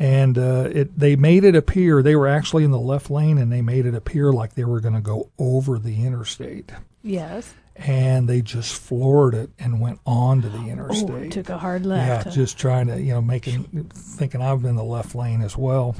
and 0.00 0.38
uh, 0.38 0.70
it 0.72 0.98
they 0.98 1.14
made 1.14 1.44
it 1.44 1.54
appear 1.54 2.02
they 2.02 2.16
were 2.16 2.26
actually 2.26 2.64
in 2.64 2.70
the 2.70 2.80
left 2.80 3.10
lane, 3.10 3.36
and 3.36 3.52
they 3.52 3.60
made 3.60 3.84
it 3.84 3.94
appear 3.94 4.32
like 4.32 4.54
they 4.54 4.64
were 4.64 4.80
going 4.80 4.94
to 4.94 5.00
go 5.00 5.30
over 5.38 5.78
the 5.78 6.04
interstate. 6.04 6.72
Yes. 7.02 7.52
And 7.76 8.28
they 8.28 8.40
just 8.40 8.74
floored 8.74 9.34
it 9.34 9.50
and 9.58 9.80
went 9.80 10.00
on 10.06 10.42
to 10.42 10.48
the 10.48 10.68
interstate. 10.68 11.26
Oh, 11.26 11.28
took 11.28 11.50
a 11.50 11.58
hard 11.58 11.84
left. 11.86 12.26
Yeah, 12.26 12.32
just 12.32 12.58
trying 12.58 12.86
to 12.86 13.00
you 13.00 13.12
know 13.12 13.20
making 13.20 13.90
thinking 13.92 14.40
I'm 14.40 14.64
in 14.64 14.76
the 14.76 14.82
left 14.82 15.14
lane 15.14 15.42
as 15.42 15.56
well. 15.56 15.94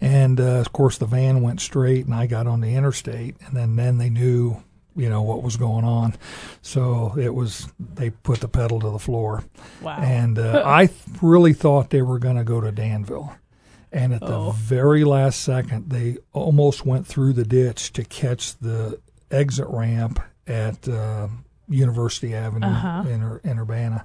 And 0.00 0.40
uh, 0.40 0.58
of 0.58 0.72
course, 0.72 0.98
the 0.98 1.06
van 1.06 1.42
went 1.42 1.60
straight, 1.60 2.06
and 2.06 2.14
I 2.14 2.26
got 2.26 2.48
on 2.48 2.60
the 2.60 2.74
interstate, 2.74 3.36
and 3.46 3.56
then 3.56 3.76
then 3.76 3.98
they 3.98 4.10
knew 4.10 4.64
you 4.96 5.08
know 5.08 5.22
what 5.22 5.42
was 5.42 5.56
going 5.56 5.84
on. 5.84 6.14
So 6.62 7.14
it 7.18 7.34
was 7.34 7.68
they 7.78 8.10
put 8.10 8.40
the 8.40 8.48
pedal 8.48 8.80
to 8.80 8.90
the 8.90 8.98
floor. 8.98 9.44
Wow. 9.82 9.98
And 9.98 10.38
uh, 10.38 10.62
I 10.66 10.86
th- 10.86 10.98
really 11.22 11.52
thought 11.52 11.90
they 11.90 12.02
were 12.02 12.18
going 12.18 12.36
to 12.36 12.44
go 12.44 12.60
to 12.60 12.72
Danville. 12.72 13.34
And 13.92 14.12
at 14.14 14.22
Oh. 14.22 14.46
the 14.46 14.52
very 14.52 15.02
last 15.04 15.40
second, 15.40 15.90
they 15.90 16.18
almost 16.32 16.86
went 16.86 17.06
through 17.06 17.32
the 17.32 17.44
ditch 17.44 17.92
to 17.94 18.04
catch 18.04 18.56
the 18.58 19.00
exit 19.30 19.66
ramp 19.68 20.20
at 20.46 20.88
uh, 20.88 21.28
University 21.68 22.34
Avenue 22.34 22.66
Uh-huh. 22.68 23.08
in, 23.08 23.22
Ur- 23.22 23.40
in 23.44 23.58
Urbana. 23.58 24.04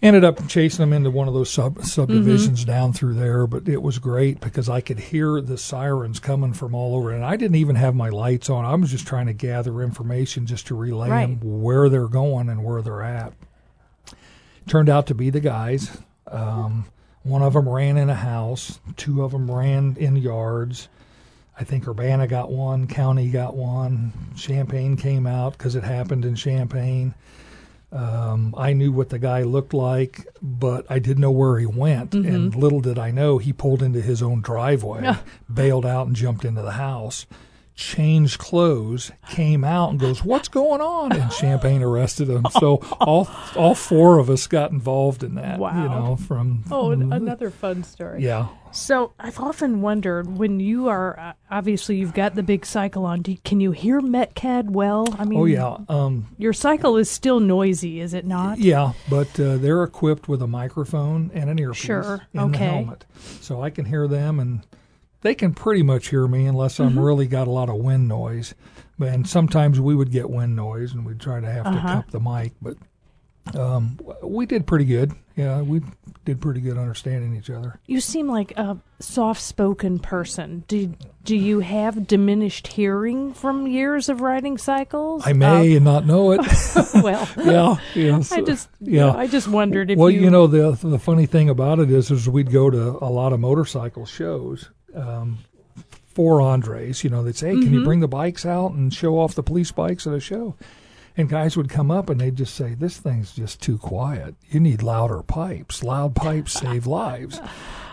Ended 0.00 0.22
up 0.22 0.46
chasing 0.46 0.78
them 0.84 0.92
into 0.92 1.10
one 1.10 1.26
of 1.26 1.34
those 1.34 1.50
sub- 1.50 1.82
subdivisions 1.84 2.64
down 2.64 2.92
through 2.92 3.14
there, 3.14 3.48
but 3.48 3.68
it 3.68 3.82
was 3.82 3.98
great 3.98 4.40
because 4.40 4.68
I 4.68 4.80
could 4.80 5.00
hear 5.00 5.40
the 5.40 5.58
sirens 5.58 6.20
coming 6.20 6.52
from 6.52 6.72
all 6.72 6.94
over, 6.94 7.10
and 7.10 7.24
I 7.24 7.34
didn't 7.34 7.56
even 7.56 7.74
have 7.74 7.96
my 7.96 8.08
lights 8.08 8.48
on. 8.48 8.64
I 8.64 8.76
was 8.76 8.92
just 8.92 9.08
trying 9.08 9.26
to 9.26 9.32
gather 9.32 9.82
information 9.82 10.46
just 10.46 10.68
to 10.68 10.76
relay 10.76 11.08
Right. 11.10 11.40
them 11.40 11.62
where 11.62 11.88
they're 11.88 12.06
going 12.06 12.48
and 12.48 12.62
where 12.62 12.80
they're 12.80 13.02
at. 13.02 13.32
Turned 14.68 14.88
out 14.88 15.08
to 15.08 15.14
be 15.16 15.30
the 15.30 15.40
guys. 15.40 15.98
Um, 16.30 16.84
one 17.24 17.42
of 17.42 17.54
them 17.54 17.68
ran 17.68 17.96
in 17.96 18.08
a 18.08 18.14
house. 18.14 18.78
Two 18.96 19.24
of 19.24 19.32
them 19.32 19.50
ran 19.50 19.96
in 19.98 20.14
yards. 20.14 20.88
I 21.58 21.64
think 21.64 21.88
Urbana 21.88 22.28
got 22.28 22.52
one, 22.52 22.86
County 22.86 23.30
got 23.30 23.56
one, 23.56 24.12
Champaign 24.36 24.96
came 24.96 25.26
out 25.26 25.58
because 25.58 25.74
it 25.74 25.82
happened 25.82 26.24
in 26.24 26.36
Champaign. 26.36 27.14
Um, 27.90 28.54
I 28.56 28.74
knew 28.74 28.92
what 28.92 29.08
the 29.08 29.18
guy 29.18 29.42
looked 29.42 29.72
like, 29.72 30.26
but 30.42 30.84
I 30.90 30.98
didn't 30.98 31.22
know 31.22 31.30
where 31.30 31.58
he 31.58 31.66
went. 31.66 32.14
And 32.14 32.54
little 32.54 32.80
did 32.80 32.98
I 32.98 33.10
know, 33.10 33.38
he 33.38 33.52
pulled 33.52 33.82
into 33.82 34.00
his 34.02 34.22
own 34.22 34.42
driveway, 34.42 35.14
bailed 35.52 35.86
out, 35.86 36.06
and 36.06 36.14
jumped 36.14 36.44
into 36.44 36.62
the 36.62 36.72
house. 36.72 37.24
Changed 37.78 38.38
clothes, 38.40 39.12
came 39.30 39.62
out, 39.62 39.90
and 39.90 40.00
goes, 40.00 40.24
"What's 40.24 40.48
going 40.48 40.80
on?" 40.80 41.12
And 41.12 41.30
Champaign 41.30 41.80
arrested 41.80 42.28
him. 42.28 42.44
So 42.58 42.78
all 43.00 43.30
all 43.54 43.76
four 43.76 44.18
of 44.18 44.28
us 44.28 44.48
got 44.48 44.72
involved 44.72 45.22
in 45.22 45.36
that. 45.36 45.60
Wow. 45.60 45.84
You 45.84 45.88
know, 45.88 46.16
from 46.16 46.64
Oh, 46.72 46.90
an- 46.90 47.12
another 47.12 47.50
fun 47.50 47.84
story. 47.84 48.24
yeah. 48.24 48.48
So 48.72 49.12
I've 49.20 49.38
often 49.38 49.80
wondered 49.80 50.38
when 50.38 50.58
you 50.58 50.88
are 50.88 51.16
uh, 51.20 51.32
obviously 51.52 51.94
you've 51.98 52.14
got 52.14 52.34
the 52.34 52.42
big 52.42 52.66
cycle 52.66 53.06
on. 53.06 53.22
Do, 53.22 53.36
can 53.44 53.60
you 53.60 53.70
hear 53.70 54.00
Metcad 54.00 54.70
well? 54.70 55.06
I 55.16 55.24
mean, 55.24 55.38
Oh 55.38 55.44
yeah. 55.44 55.76
Um, 55.88 56.26
Your 56.36 56.52
cycle 56.52 56.96
is 56.96 57.08
still 57.08 57.38
noisy, 57.38 58.00
is 58.00 58.12
it 58.12 58.26
not? 58.26 58.58
Yeah, 58.58 58.94
but 59.08 59.38
uh, 59.38 59.56
they're 59.56 59.84
equipped 59.84 60.26
with 60.28 60.42
a 60.42 60.48
microphone 60.48 61.30
and 61.32 61.48
an 61.48 61.60
earpiece 61.60 61.80
Sure, 61.84 62.26
in 62.34 62.50
the 62.50 62.58
helmet, 62.58 63.04
so 63.40 63.62
I 63.62 63.70
can 63.70 63.84
hear 63.84 64.08
them, 64.08 64.40
and 64.40 64.62
they 65.22 65.34
can 65.34 65.54
pretty 65.54 65.82
much 65.82 66.08
hear 66.08 66.26
me 66.28 66.46
unless 66.46 66.78
I'm 66.78 66.98
really 66.98 67.26
got 67.26 67.48
a 67.48 67.50
lot 67.50 67.68
of 67.68 67.76
wind 67.76 68.08
noise. 68.08 68.54
And 69.00 69.28
sometimes 69.28 69.80
we 69.80 69.94
would 69.94 70.10
get 70.10 70.28
wind 70.28 70.56
noise, 70.56 70.92
and 70.92 71.06
we'd 71.06 71.20
try 71.20 71.40
to 71.40 71.50
have 71.50 71.64
to 71.64 71.70
Uh-huh. 71.70 71.88
cup 72.02 72.10
the 72.10 72.20
mic, 72.20 72.52
but 72.60 72.76
um, 73.56 73.98
we 74.22 74.44
did 74.46 74.66
pretty 74.66 74.84
good. 74.84 75.12
Yeah, 75.36 75.62
we 75.62 75.80
did 76.24 76.40
pretty 76.40 76.60
good 76.60 76.76
understanding 76.76 77.36
each 77.36 77.48
other. 77.48 77.78
You 77.86 78.00
seem 78.00 78.28
like 78.28 78.52
a 78.58 78.76
soft-spoken 78.98 80.00
person. 80.00 80.64
Do 80.66 80.94
do 81.22 81.36
you 81.36 81.60
have 81.60 82.06
diminished 82.06 82.66
hearing 82.66 83.32
from 83.34 83.66
years 83.68 84.08
of 84.08 84.20
riding 84.20 84.58
cycles? 84.58 85.22
I 85.26 85.32
may 85.32 85.76
and 85.76 85.84
not 85.84 86.06
know 86.06 86.32
it. 86.32 86.40
Well, 86.94 87.28
yeah, 87.38 87.76
yes. 87.94 88.32
I 88.32 88.40
just 88.40 88.68
yeah. 88.80 89.12
I 89.12 89.26
just 89.28 89.46
wondered 89.46 89.90
if 89.90 89.98
well, 89.98 90.10
you, 90.10 90.22
you 90.22 90.30
know 90.30 90.46
the 90.48 90.72
the 90.86 90.98
funny 90.98 91.26
thing 91.26 91.48
about 91.48 91.78
it 91.78 91.90
is, 91.90 92.10
is 92.10 92.28
we'd 92.28 92.50
go 92.50 92.68
to 92.70 92.98
a 93.00 93.08
lot 93.10 93.32
of 93.32 93.38
motorcycle 93.40 94.04
shows 94.06 94.70
um, 94.94 95.38
for 96.14 96.40
Andres. 96.40 97.04
You 97.04 97.10
know, 97.10 97.22
they'd 97.22 97.36
say, 97.36 97.48
"Hey, 97.48 97.54
Mm-hmm. 97.54 97.62
can 97.64 97.72
you 97.74 97.84
bring 97.84 98.00
the 98.00 98.08
bikes 98.08 98.44
out 98.46 98.72
and 98.72 98.92
show 98.92 99.18
off 99.18 99.34
the 99.34 99.42
police 99.42 99.70
bikes 99.72 100.06
at 100.06 100.12
a 100.14 100.20
show?" 100.20 100.54
And 101.16 101.28
guys 101.28 101.56
would 101.56 101.68
come 101.68 101.90
up 101.90 102.08
and 102.10 102.20
they'd 102.20 102.36
just 102.36 102.54
say, 102.54 102.74
"This 102.74 102.96
thing's 102.98 103.32
just 103.34 103.60
too 103.60 103.76
quiet. 103.78 104.36
You 104.50 104.60
need 104.60 104.82
louder 104.82 105.22
pipes. 105.22 105.82
Loud 105.82 106.14
pipes 106.14 106.52
save 106.52 106.86
lives." 106.86 107.40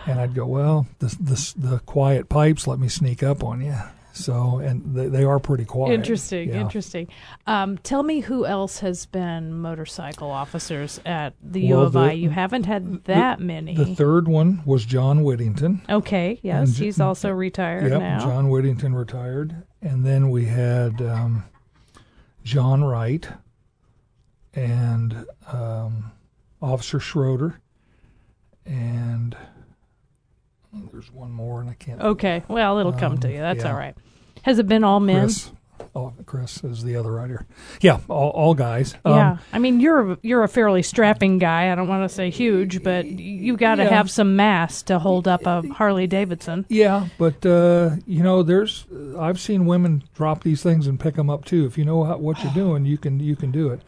And 0.06 0.20
I'd 0.20 0.34
go, 0.34 0.46
"Well, 0.46 0.86
the 1.00 1.06
the, 1.20 1.54
the 1.56 1.78
quiet 1.80 2.28
pipes 2.28 2.66
let 2.68 2.78
me 2.78 2.88
sneak 2.88 3.22
up 3.24 3.42
on 3.42 3.60
you." 3.60 3.74
So, 4.16 4.58
and 4.60 4.94
they, 4.94 5.08
they 5.08 5.24
are 5.24 5.38
pretty 5.38 5.64
quiet. 5.66 5.92
Interesting, 5.92 6.48
Yeah. 6.48 6.60
interesting. 6.62 7.08
Um, 7.46 7.76
tell 7.78 8.02
me 8.02 8.20
who 8.20 8.46
else 8.46 8.78
has 8.78 9.04
been 9.04 9.52
motorcycle 9.52 10.30
officers 10.30 10.98
at 11.04 11.34
the 11.42 11.60
U 11.60 11.74
Well, 11.76 11.82
of 11.84 11.92
the- 11.92 11.98
I. 12.00 12.12
You 12.12 12.30
haven't 12.30 12.64
had 12.64 13.04
that 13.04 13.40
many. 13.40 13.74
The 13.74 13.94
third 13.94 14.26
one 14.26 14.62
was 14.64 14.84
John 14.86 15.22
Whittington. 15.22 15.82
okay, 15.90 16.40
yes, 16.42 16.68
And 16.68 16.76
he's 16.78 16.98
also 16.98 17.30
retired 17.30 17.90
Yep, 17.90 18.00
now. 18.00 18.18
John 18.20 18.48
Whittington 18.48 18.94
retired, 18.94 19.54
and 19.82 20.04
then 20.06 20.30
we 20.30 20.46
had 20.46 21.02
um, 21.02 21.44
John 22.42 22.82
Wright 22.84 23.28
and 24.54 25.26
um, 25.52 26.10
Officer 26.62 26.98
Schroeder, 27.00 27.60
and 28.64 29.36
there's 30.92 31.12
one 31.12 31.30
more, 31.32 31.60
and 31.60 31.68
I 31.70 31.74
can't. 31.74 32.00
Okay, 32.00 32.42
well, 32.48 32.78
it'll 32.78 32.92
come 32.92 33.18
to 33.18 33.28
Um, 33.28 33.34
you. 33.34 33.40
That's 33.40 33.62
yeah. 33.64 33.70
all 33.72 33.76
right. 33.78 33.94
Has 34.46 34.58
it 34.58 34.66
been 34.66 34.84
all 34.84 35.00
men? 35.00 35.24
Chris. 35.24 35.50
Oh, 35.94 36.12
Chris 36.26 36.62
is 36.62 36.84
the 36.84 36.94
other 36.96 37.10
writer. 37.10 37.46
Yeah, 37.80 38.00
all, 38.08 38.28
all 38.30 38.54
guys. 38.54 38.94
Um, 39.04 39.14
yeah, 39.14 39.36
I 39.52 39.58
mean 39.58 39.80
you're 39.80 40.12
a- 40.12 40.18
you're 40.22 40.42
a 40.44 40.48
fairly 40.48 40.82
strapping 40.82 41.38
guy. 41.38 41.72
I 41.72 41.74
don't 41.74 41.88
want 41.88 42.08
to 42.08 42.14
say 42.14 42.28
huge, 42.30 42.82
but 42.82 43.06
you've 43.06 43.58
got 43.58 43.76
to 43.76 43.84
Yeah. 43.84 43.90
have 43.90 44.10
some 44.10 44.36
mass 44.36 44.82
to 44.84 44.98
hold 44.98 45.26
up 45.26 45.46
a 45.46 45.62
Harley 45.72 46.06
Davidson. 46.06 46.66
Yeah, 46.68 47.08
but 47.18 47.44
uh, 47.46 47.96
you 48.06 48.22
know, 48.22 48.42
there's 48.42 48.86
I've 49.18 49.40
seen 49.40 49.64
women 49.66 50.04
drop 50.14 50.44
these 50.44 50.62
things 50.62 50.86
and 50.86 51.00
pick 51.00 51.14
them 51.14 51.30
up 51.30 51.44
too. 51.46 51.64
If 51.66 51.78
you 51.78 51.84
know 51.86 52.04
how, 52.04 52.18
what 52.18 52.42
you're 52.44 52.52
doing, 52.54 52.84
you 52.84 52.98
can 52.98 53.18
you 53.18 53.34
can 53.36 53.50
do 53.50 53.68
it. 53.70 53.80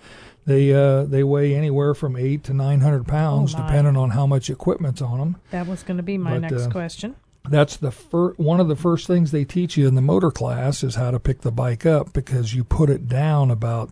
They 0.47 0.73
uh, 0.73 1.05
they 1.05 1.23
weigh 1.25 1.55
anywhere 1.55 1.93
from 1.95 2.17
eight 2.17 2.43
to 2.45 2.55
nine 2.55 2.81
hundred 2.81 3.07
pounds, 3.07 3.55
Oh, 3.55 3.59
depending 3.59 3.97
on 3.99 4.11
how 4.11 4.27
much 4.27 4.49
equipment's 4.49 5.03
on 5.03 5.19
them. 5.19 5.37
That 5.51 5.67
was 5.67 5.83
going 5.83 5.99
to 5.99 6.03
be 6.03 6.17
my 6.17 6.39
But, 6.39 6.51
next 6.51 6.67
uh, 6.67 6.71
question. 6.71 7.17
That's 7.51 7.77
the 7.77 7.91
fir- 7.91 8.35
one 8.35 8.61
of 8.61 8.69
the 8.69 8.77
first 8.77 9.07
things 9.07 9.31
they 9.31 9.45
teach 9.45 9.77
you 9.77 9.87
in 9.89 9.95
the 9.95 10.03
motor 10.03 10.31
class 10.31 10.83
is 10.83 10.95
how 10.95 11.11
to 11.11 11.21
pick 11.21 11.41
the 11.41 11.53
bike 11.53 11.87
up 11.87 12.13
because 12.13 12.55
you 12.55 12.65
put 12.65 12.91
it 12.91 13.09
down 13.09 13.51
about 13.51 13.91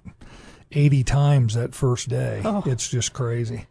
eighty 0.73 1.03
times 1.05 1.55
that 1.55 1.75
first 1.75 2.09
day. 2.09 2.43
Oh. 2.45 2.63
It's 2.67 2.89
just 2.89 3.13
crazy. 3.13 3.67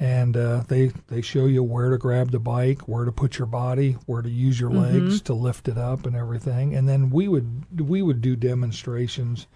And 0.00 0.36
uh, 0.36 0.64
they 0.66 0.88
they 1.08 1.20
show 1.22 1.46
you 1.46 1.62
where 1.62 1.90
to 1.90 1.98
grab 1.98 2.32
the 2.32 2.40
bike, 2.40 2.82
where 2.82 3.04
to 3.04 3.12
put 3.12 3.38
your 3.38 3.46
body, 3.46 3.92
where 4.06 4.22
to 4.22 4.28
use 4.28 4.58
your 4.58 4.70
legs 4.70 5.20
to 5.22 5.34
lift 5.34 5.68
it 5.68 5.78
up, 5.78 6.04
and 6.04 6.16
everything. 6.16 6.74
And 6.74 6.88
then 6.88 7.10
we 7.10 7.28
would 7.28 7.80
we 7.80 8.02
would 8.02 8.20
do 8.20 8.34
demonstrations. 8.34 9.46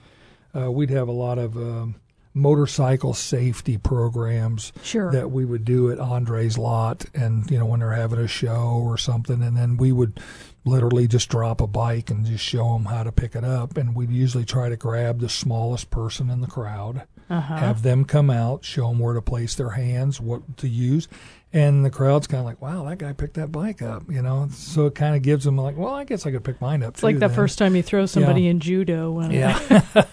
Uh, 0.56 0.70
we'd 0.70 0.90
have 0.90 1.08
a 1.08 1.12
lot 1.12 1.38
of 1.38 1.56
um, 1.56 1.96
motorcycle 2.38 3.12
safety 3.14 3.76
programs 3.76 4.72
Sure. 4.82 5.10
that 5.12 5.30
we 5.30 5.44
would 5.44 5.64
do 5.64 5.90
at 5.90 5.98
Andre's 5.98 6.56
lot, 6.56 7.04
and 7.14 7.50
you 7.50 7.58
know 7.58 7.66
when 7.66 7.80
they're 7.80 7.92
having 7.92 8.18
a 8.20 8.28
show 8.28 8.80
or 8.84 8.96
something, 8.96 9.42
and 9.42 9.56
then 9.56 9.76
we 9.76 9.92
would 9.92 10.20
literally 10.64 11.06
just 11.08 11.28
drop 11.28 11.60
a 11.60 11.66
bike 11.66 12.10
and 12.10 12.26
just 12.26 12.44
show 12.44 12.72
them 12.74 12.84
how 12.86 13.02
to 13.02 13.12
pick 13.12 13.34
it 13.34 13.44
up, 13.44 13.76
and 13.76 13.94
we'd 13.94 14.10
usually 14.10 14.44
try 14.44 14.68
to 14.68 14.76
grab 14.76 15.20
the 15.20 15.28
smallest 15.28 15.90
person 15.90 16.28
in 16.30 16.40
the 16.40 16.46
crowd, 16.46 17.02
Uh-huh. 17.30 17.56
have 17.56 17.82
them 17.82 18.04
come 18.04 18.28
out, 18.30 18.64
show 18.64 18.88
them 18.88 18.98
where 18.98 19.14
to 19.14 19.22
place 19.22 19.54
their 19.54 19.70
hands, 19.70 20.20
what 20.20 20.56
to 20.58 20.68
use. 20.68 21.08
And 21.50 21.82
the 21.82 21.88
crowd's 21.90 22.26
kind 22.26 22.40
of 22.40 22.44
like, 22.44 22.60
"Wow, 22.60 22.84
that 22.84 22.98
guy 22.98 23.14
picked 23.14 23.34
that 23.34 23.50
bike 23.50 23.80
up," 23.80 24.02
you 24.10 24.20
know. 24.20 24.48
So 24.52 24.84
it 24.84 24.94
kind 24.94 25.16
of 25.16 25.22
gives 25.22 25.46
them 25.46 25.56
like, 25.56 25.78
"Well, 25.78 25.94
I 25.94 26.04
guess 26.04 26.26
I 26.26 26.30
could 26.30 26.44
pick 26.44 26.60
mine 26.60 26.82
up." 26.82 26.90
It's 26.94 27.02
like 27.02 27.18
the 27.20 27.30
first 27.30 27.56
time 27.58 27.74
you 27.74 27.82
throw 27.82 28.04
somebody 28.04 28.48
in 28.48 28.60
judo. 28.60 29.12
When, 29.12 29.30
yeah, 29.30 29.58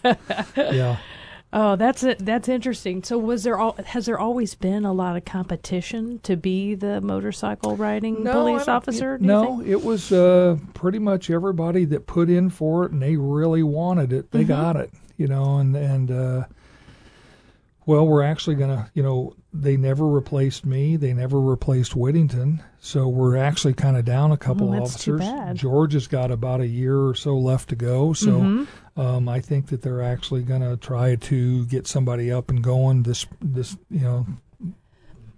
yeah. 0.56 0.98
Oh, 1.54 1.78
that's 1.78 2.04
it. 2.04 2.20
That's 2.26 2.50
interesting. 2.50 3.02
So, 3.04 3.18
was 3.18 3.44
there 3.44 3.58
all? 3.58 3.74
Has 3.86 4.08
there 4.08 4.20
always 4.20 4.56
been 4.56 4.84
a 4.84 4.92
lot 4.92 5.16
of 5.16 5.24
competition 5.24 6.20
to 6.24 6.36
be 6.36 6.76
the 6.76 7.00
motorcycle 7.00 7.78
riding 7.78 8.28
I 8.28 8.32
police 8.34 8.68
officer? 8.68 9.18
do 9.18 9.24
you 9.24 9.28
No, 9.32 9.58
think? 9.60 9.70
it 9.70 9.84
was 9.84 10.12
uh, 10.12 10.58
pretty 10.74 11.00
much 11.00 11.30
everybody 11.30 11.86
that 11.86 12.08
put 12.08 12.30
in 12.30 12.50
for 12.50 12.86
it 12.86 12.92
and 12.92 13.02
they 13.02 13.16
really 13.16 13.64
wanted 13.64 14.12
it. 14.12 14.32
They 14.32 14.40
Mm-hmm. 14.40 14.48
got 14.50 14.76
it, 14.76 14.92
you 15.18 15.28
know, 15.28 15.60
and 15.60 15.74
and 15.78 16.12
uh, 16.12 16.44
well, 17.86 18.06
we're 18.06 18.24
actually 18.24 18.56
gonna, 18.56 18.90
you 18.94 19.04
know, 19.04 19.34
they 19.54 19.78
never 19.78 20.06
replaced 20.06 20.66
me. 20.66 20.98
They 20.98 21.14
never 21.14 21.40
replaced 21.40 21.96
Whittington, 21.96 22.62
so 22.80 23.08
we're 23.08 23.38
actually 23.38 23.76
kind 23.76 23.96
of 23.96 24.04
down 24.04 24.34
a 24.34 24.38
couple 24.38 24.70
Oh, 24.70 24.74
that's 24.74 25.02
too 25.02 25.14
officers. 25.14 25.20
bad. 25.32 25.56
George 25.56 25.94
has 25.94 26.08
got 26.08 26.32
about 26.32 26.60
a 26.60 26.68
year 26.68 27.00
or 27.06 27.16
so 27.16 27.38
left 27.38 27.70
to 27.70 27.76
go, 27.78 28.12
so. 28.12 28.32
Mhm. 28.42 28.68
Um, 28.98 29.28
I 29.28 29.42
think 29.42 29.68
that 29.68 29.82
they're 29.82 30.02
actually 30.02 30.44
going 30.44 30.62
to 30.62 30.78
try 30.78 31.16
to 31.16 31.66
get 31.66 31.86
somebody 31.88 32.32
up 32.32 32.50
and 32.50 32.64
going 32.64 33.04
this 33.04 33.26
this 33.42 33.76
you 33.90 34.02
know 34.02 34.26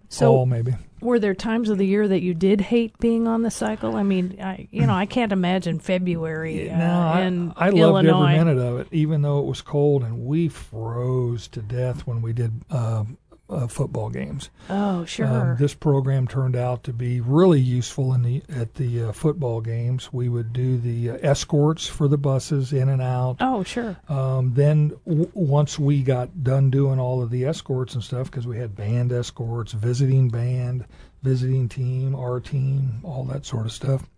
So- 0.10 0.28
fall 0.28 0.46
maybe. 0.46 0.76
Were 1.00 1.20
there 1.20 1.36
times 1.36 1.70
of 1.70 1.78
the 1.78 1.86
year 1.86 2.08
that 2.08 2.24
you 2.24 2.34
did 2.34 2.60
hate 2.60 2.98
being 2.98 3.28
on 3.28 3.44
the 3.44 3.52
cycle? 3.52 3.96
I 3.96 4.02
mean, 4.02 4.40
I, 4.42 4.68
you 4.72 4.88
know, 4.88 4.96
I 4.96 5.06
can't 5.06 5.32
imagine 5.32 5.78
February 5.78 6.72
uh, 6.72 6.76
no, 6.76 7.54
I, 7.56 7.68
I 7.68 7.70
loved 7.70 8.08
every 8.08 8.36
minute 8.36 8.58
of 8.58 8.80
it, 8.80 8.88
even 8.92 9.22
though 9.22 9.38
it 9.38 9.46
was 9.46 9.62
cold 9.62 10.02
and 10.02 10.26
we 10.26 10.50
froze 10.50 11.48
to 11.50 11.62
death 11.62 12.08
when 12.08 12.24
we 12.24 12.34
did 12.34 12.52
uh, 12.72 13.04
uh, 13.50 13.68
football 13.68 14.10
games. 14.10 14.50
Oh, 14.70 15.00
Um, 15.00 15.06
sure. 15.06 15.56
this 15.60 15.74
program 15.74 16.28
turned 16.28 16.56
out 16.56 16.84
to 16.84 16.94
be 16.94 17.22
really 17.22 17.60
useful 17.62 18.14
in 18.14 18.22
the 18.24 18.44
at 18.50 18.76
the 18.76 19.06
uh, 19.06 19.12
football 19.14 19.62
games. 19.62 20.12
We 20.12 20.28
would 20.30 20.52
do 20.54 20.78
the 20.78 21.12
uh, 21.12 21.18
escorts 21.22 21.88
for 21.88 22.08
the 22.08 22.18
buses 22.18 22.74
in 22.74 22.90
and 22.90 23.02
out. 23.02 23.38
oh, 23.40 23.64
sure. 23.64 23.96
Um, 24.10 24.54
then 24.54 24.94
w- 25.08 25.32
once 25.34 25.80
we 25.80 26.04
got 26.04 26.44
done 26.44 26.70
doing 26.70 27.00
all 27.00 27.22
of 27.24 27.30
the 27.30 27.46
escorts 27.46 27.94
and 27.94 28.04
stuff, 28.04 28.30
because 28.30 28.46
we 28.46 28.58
had 28.58 28.76
band 28.76 29.14
escorts, 29.14 29.72
visiting 29.72 30.30
band, 30.30 30.86
visiting 31.24 31.70
team, 31.70 32.16
our 32.16 32.40
team, 32.40 33.00
all 33.04 33.24
that 33.26 33.46
sort 33.46 33.66
of 33.66 33.72
stuff, 33.72 34.10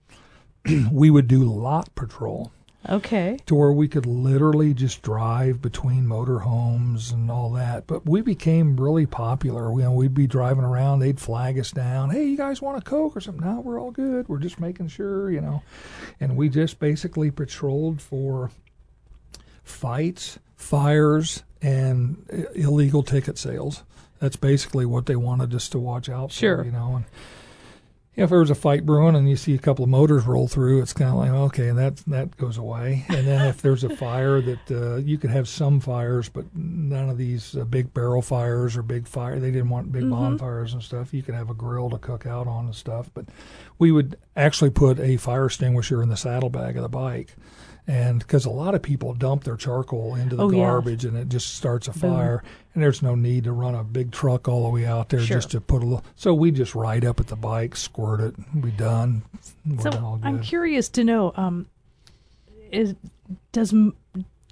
we 0.91 1.09
would 1.09 1.27
do 1.27 1.43
lot 1.43 1.93
patrol 1.95 2.51
Okay. 2.87 3.37
to 3.45 3.55
where 3.55 3.73
we 3.73 3.87
could 3.89 4.05
literally 4.05 4.73
just 4.73 5.01
drive 5.01 5.61
between 5.61 6.05
motorhomes 6.05 7.11
and 7.11 7.29
all 7.29 7.51
that. 7.51 7.85
But 7.87 8.05
we 8.07 8.21
became 8.21 8.77
really 8.77 9.05
popular. 9.05 9.69
You 9.73 9.79
know, 9.83 9.91
we'd 9.91 10.13
be 10.13 10.27
driving 10.27 10.63
around, 10.63 10.99
they'd 10.99 11.19
flag 11.19 11.59
us 11.59 11.71
down. 11.71 12.09
Hey, 12.11 12.25
you 12.25 12.37
guys 12.37 12.61
want 12.61 12.77
a 12.77 12.81
Coke 12.81 13.17
or 13.17 13.21
something? 13.21 13.45
No, 13.45 13.59
we're 13.59 13.81
all 13.81 13.91
good. 13.91 14.29
We're 14.29 14.39
just 14.39 14.59
making 14.61 14.87
sure, 14.87 15.29
you 15.29 15.41
know. 15.41 15.61
And 16.21 16.37
we 16.37 16.47
just 16.47 16.79
basically 16.79 17.31
patrolled 17.31 18.01
for 18.01 18.49
fights, 19.63 20.39
fires, 20.55 21.43
and 21.61 22.25
illegal 22.55 23.03
ticket 23.03 23.37
sales. 23.37 23.83
That's 24.19 24.35
basically 24.35 24.85
what 24.85 25.05
they 25.05 25.15
wanted 25.15 25.53
us 25.53 25.69
to 25.69 25.79
watch 25.79 26.09
out 26.09 26.31
Sure. 26.31 26.59
for, 26.59 26.63
you 26.65 26.71
know. 26.71 26.95
And 26.95 27.05
if 28.15 28.29
there 28.29 28.39
was 28.39 28.49
a 28.49 28.55
fight 28.55 28.85
brewing 28.85 29.15
and 29.15 29.29
you 29.29 29.35
see 29.35 29.53
a 29.53 29.59
couple 29.59 29.83
of 29.83 29.89
motors 29.89 30.25
roll 30.25 30.47
through, 30.47 30.81
it's 30.81 30.93
kind 30.93 31.11
of 31.11 31.15
like 31.17 31.29
okay, 31.29 31.71
that 31.71 31.97
that 32.07 32.35
goes 32.37 32.57
away. 32.57 33.05
And 33.09 33.27
then 33.27 33.47
if 33.47 33.61
there's 33.61 33.83
a 33.83 33.95
fire 33.95 34.41
that 34.41 34.71
uh, 34.71 34.95
you 34.97 35.17
could 35.17 35.29
have 35.29 35.47
some 35.47 35.79
fires, 35.79 36.27
but 36.27 36.45
none 36.53 37.09
of 37.09 37.17
these 37.17 37.55
uh, 37.55 37.63
big 37.63 37.93
barrel 37.93 38.21
fires 38.21 38.75
or 38.75 38.81
big 38.81 39.07
fire. 39.07 39.39
They 39.39 39.51
didn't 39.51 39.69
want 39.69 39.91
big 39.91 40.09
bonfires 40.09 40.73
and 40.73 40.83
stuff. 40.83 41.13
You 41.13 41.23
could 41.23 41.35
have 41.35 41.49
a 41.49 41.53
grill 41.53 41.89
to 41.91 41.97
cook 41.97 42.25
out 42.25 42.47
on 42.47 42.65
and 42.65 42.75
stuff. 42.75 43.09
But 43.13 43.25
we 43.77 43.91
would 43.91 44.17
actually 44.39 44.69
put 44.71 44.99
a 44.99 45.17
fire 45.17 45.45
extinguisher 45.45 46.01
in 46.01 46.09
the 46.09 46.17
saddlebag 46.17 46.75
of 46.77 46.83
the 46.83 46.89
bike. 46.89 47.35
And 47.87 48.19
because 48.19 48.45
a 48.45 48.51
lot 48.51 48.75
of 48.75 48.83
people 48.83 49.15
dump 49.15 49.43
their 49.45 49.55
charcoal 49.55 50.13
into 50.13 50.35
the 50.35 50.43
Oh, 50.43 50.51
yeah. 50.51 50.57
garbage 50.65 51.05
and 51.05 51.17
it 51.17 51.27
just 51.27 51.55
starts 51.55 51.87
a 51.87 51.91
Boom. 51.91 52.01
fire, 52.01 52.43
and 52.75 52.83
there's 52.83 53.01
no 53.01 53.15
need 53.15 53.45
to 53.45 53.51
run 53.51 53.73
a 53.73 53.83
big 53.83 54.11
truck 54.11 54.47
all 54.47 54.63
the 54.63 54.69
way 54.69 54.85
out 54.85 55.09
there 55.09 55.21
Sure. 55.21 55.37
just 55.37 55.49
to 55.51 55.61
put 55.61 55.81
a 55.81 55.85
little. 55.85 56.03
So 56.15 56.35
we 56.35 56.51
just 56.51 56.75
ride 56.75 57.03
up 57.03 57.19
at 57.19 57.27
the 57.27 57.35
bike, 57.35 57.75
squirt 57.75 58.19
it, 58.21 58.35
we 58.53 58.69
done. 58.71 59.23
We're 59.65 59.77
all 59.77 59.91
So 59.91 59.91
good. 60.17 60.25
I'm 60.27 60.39
curious 60.41 60.87
to 60.89 61.03
know, 61.03 61.33
um, 61.35 61.65
is 62.71 62.93
does 63.51 63.73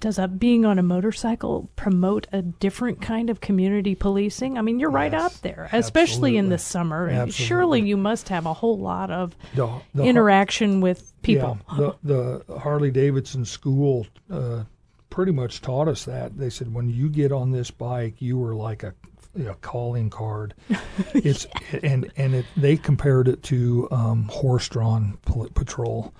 does 0.00 0.18
a, 0.18 0.28
being 0.28 0.64
on 0.64 0.78
a 0.78 0.82
motorcycle 0.82 1.70
promote 1.76 2.26
a 2.32 2.42
different 2.42 3.00
kind 3.00 3.30
of 3.30 3.40
community 3.40 3.94
policing? 3.94 4.56
I 4.56 4.62
mean, 4.62 4.78
you're 4.78 4.90
right 4.90 5.12
Yes, 5.12 5.34
up 5.36 5.42
there, 5.42 5.68
especially 5.72 6.36
in 6.36 6.48
the 6.50 6.58
summer. 6.58 7.08
Absolutely. 7.08 7.32
Surely 7.32 7.80
you 7.82 7.96
must 7.96 8.28
have 8.28 8.46
a 8.46 8.54
whole 8.54 8.78
lot 8.78 9.10
of 9.10 9.36
The- 9.54 9.80
the- 9.94 10.04
interaction 10.04 10.80
with 10.80 11.12
people. 11.22 11.58
Yeah, 11.78 11.92
the, 12.02 12.42
the 12.46 12.58
Harley 12.58 12.90
Davidson 12.90 13.44
school 13.44 14.06
uh, 14.30 14.64
pretty 15.10 15.32
much 15.32 15.60
taught 15.60 15.88
us 15.88 16.04
that. 16.04 16.38
They 16.38 16.50
said 16.50 16.72
when 16.72 16.88
you 16.88 17.08
get 17.08 17.32
on 17.32 17.50
this 17.50 17.70
bike, 17.70 18.22
you 18.22 18.38
were 18.38 18.54
like 18.54 18.84
a, 18.84 18.94
a 19.46 19.54
calling 19.56 20.10
card. 20.10 20.54
it's 21.14 21.46
and 21.82 22.10
and 22.16 22.36
it, 22.36 22.46
they 22.56 22.76
compared 22.76 23.26
it 23.26 23.42
to 23.44 23.88
um, 23.90 24.28
horse-drawn 24.28 25.18
patrol. 25.54 26.14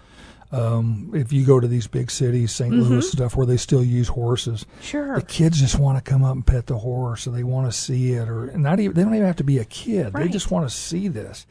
Um, 0.51 1.11
if 1.15 1.31
you 1.33 1.45
go 1.45 1.61
to 1.61 1.69
these 1.69 1.87
big 1.87 2.11
cities, 2.11 2.53
saint 2.53 2.73
Mm-hmm. 2.73 2.91
Louis 2.91 3.13
stuff, 3.13 3.37
where 3.37 3.47
they 3.47 3.59
still 3.59 3.85
use 3.85 4.09
horses, 4.09 4.65
Sure. 4.81 5.17
the 5.17 5.23
kids 5.27 5.61
just 5.61 5.79
want 5.79 6.03
to 6.03 6.11
come 6.11 6.25
up 6.25 6.35
and 6.35 6.47
pet 6.47 6.67
the 6.67 6.79
horse, 6.79 7.27
or 7.27 7.31
they 7.33 7.43
want 7.45 7.71
to 7.71 7.79
see 7.79 8.13
it, 8.13 8.29
or 8.29 8.47
not 8.57 8.81
even 8.81 8.95
they 8.97 9.03
don't 9.03 9.15
even 9.15 9.27
have 9.27 9.37
to 9.37 9.45
be 9.45 9.59
a 9.59 9.65
kid. 9.67 10.15
They 10.15 10.29
just 10.29 10.51
want 10.51 10.69
to 10.69 10.75
see 10.75 11.09
this. 11.09 11.47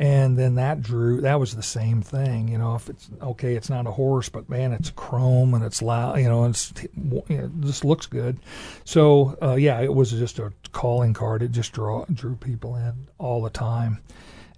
And 0.00 0.38
then 0.38 0.54
that 0.54 0.80
drew 0.82 1.20
that 1.20 1.38
was 1.38 1.54
the 1.54 1.62
same 1.62 2.00
thing, 2.00 2.48
you 2.48 2.56
know. 2.58 2.74
If 2.74 2.88
it's 2.88 3.08
okay, 3.22 3.54
it's 3.54 3.68
not 3.68 3.86
a 3.86 3.90
horse, 3.92 4.28
but 4.30 4.48
man, 4.48 4.72
it's 4.72 4.90
chrome 4.90 5.52
and 5.54 5.62
it's 5.62 5.82
loud, 5.82 6.18
you 6.18 6.28
know, 6.28 6.44
and 6.44 6.54
it's 6.54 6.72
you 6.82 6.88
know, 6.96 7.22
it 7.28 7.50
just 7.60 7.84
looks 7.84 8.06
good. 8.06 8.38
So 8.84 9.36
uh, 9.42 9.54
yeah, 9.56 9.78
it 9.82 9.92
was 9.94 10.10
just 10.10 10.38
a 10.38 10.52
calling 10.72 11.12
card. 11.12 11.42
It 11.42 11.50
just 11.52 11.72
draw 11.72 12.06
drew 12.12 12.34
people 12.34 12.76
in 12.76 13.08
all 13.18 13.42
the 13.42 13.50
time, 13.50 14.00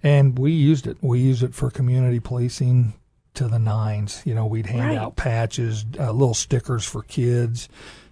and 0.01 0.39
we 0.39 0.51
used 0.53 0.87
it. 0.87 0.97
We 1.01 1.19
used 1.19 1.43
it 1.43 1.53
for 1.53 1.69
community 1.69 2.21
policing 2.21 2.93
to 3.35 3.47
the 3.47 3.59
nines. 3.59 4.21
You 4.25 4.35
know, 4.35 4.45
we'd 4.45 4.65
hand 4.67 4.87
Right. 4.89 4.97
out 4.97 5.15
patches, 5.15 5.85
uh, 5.99 6.11
little 6.11 6.33
stickers 6.33 6.85
for 6.85 7.01
kids. 7.03 7.69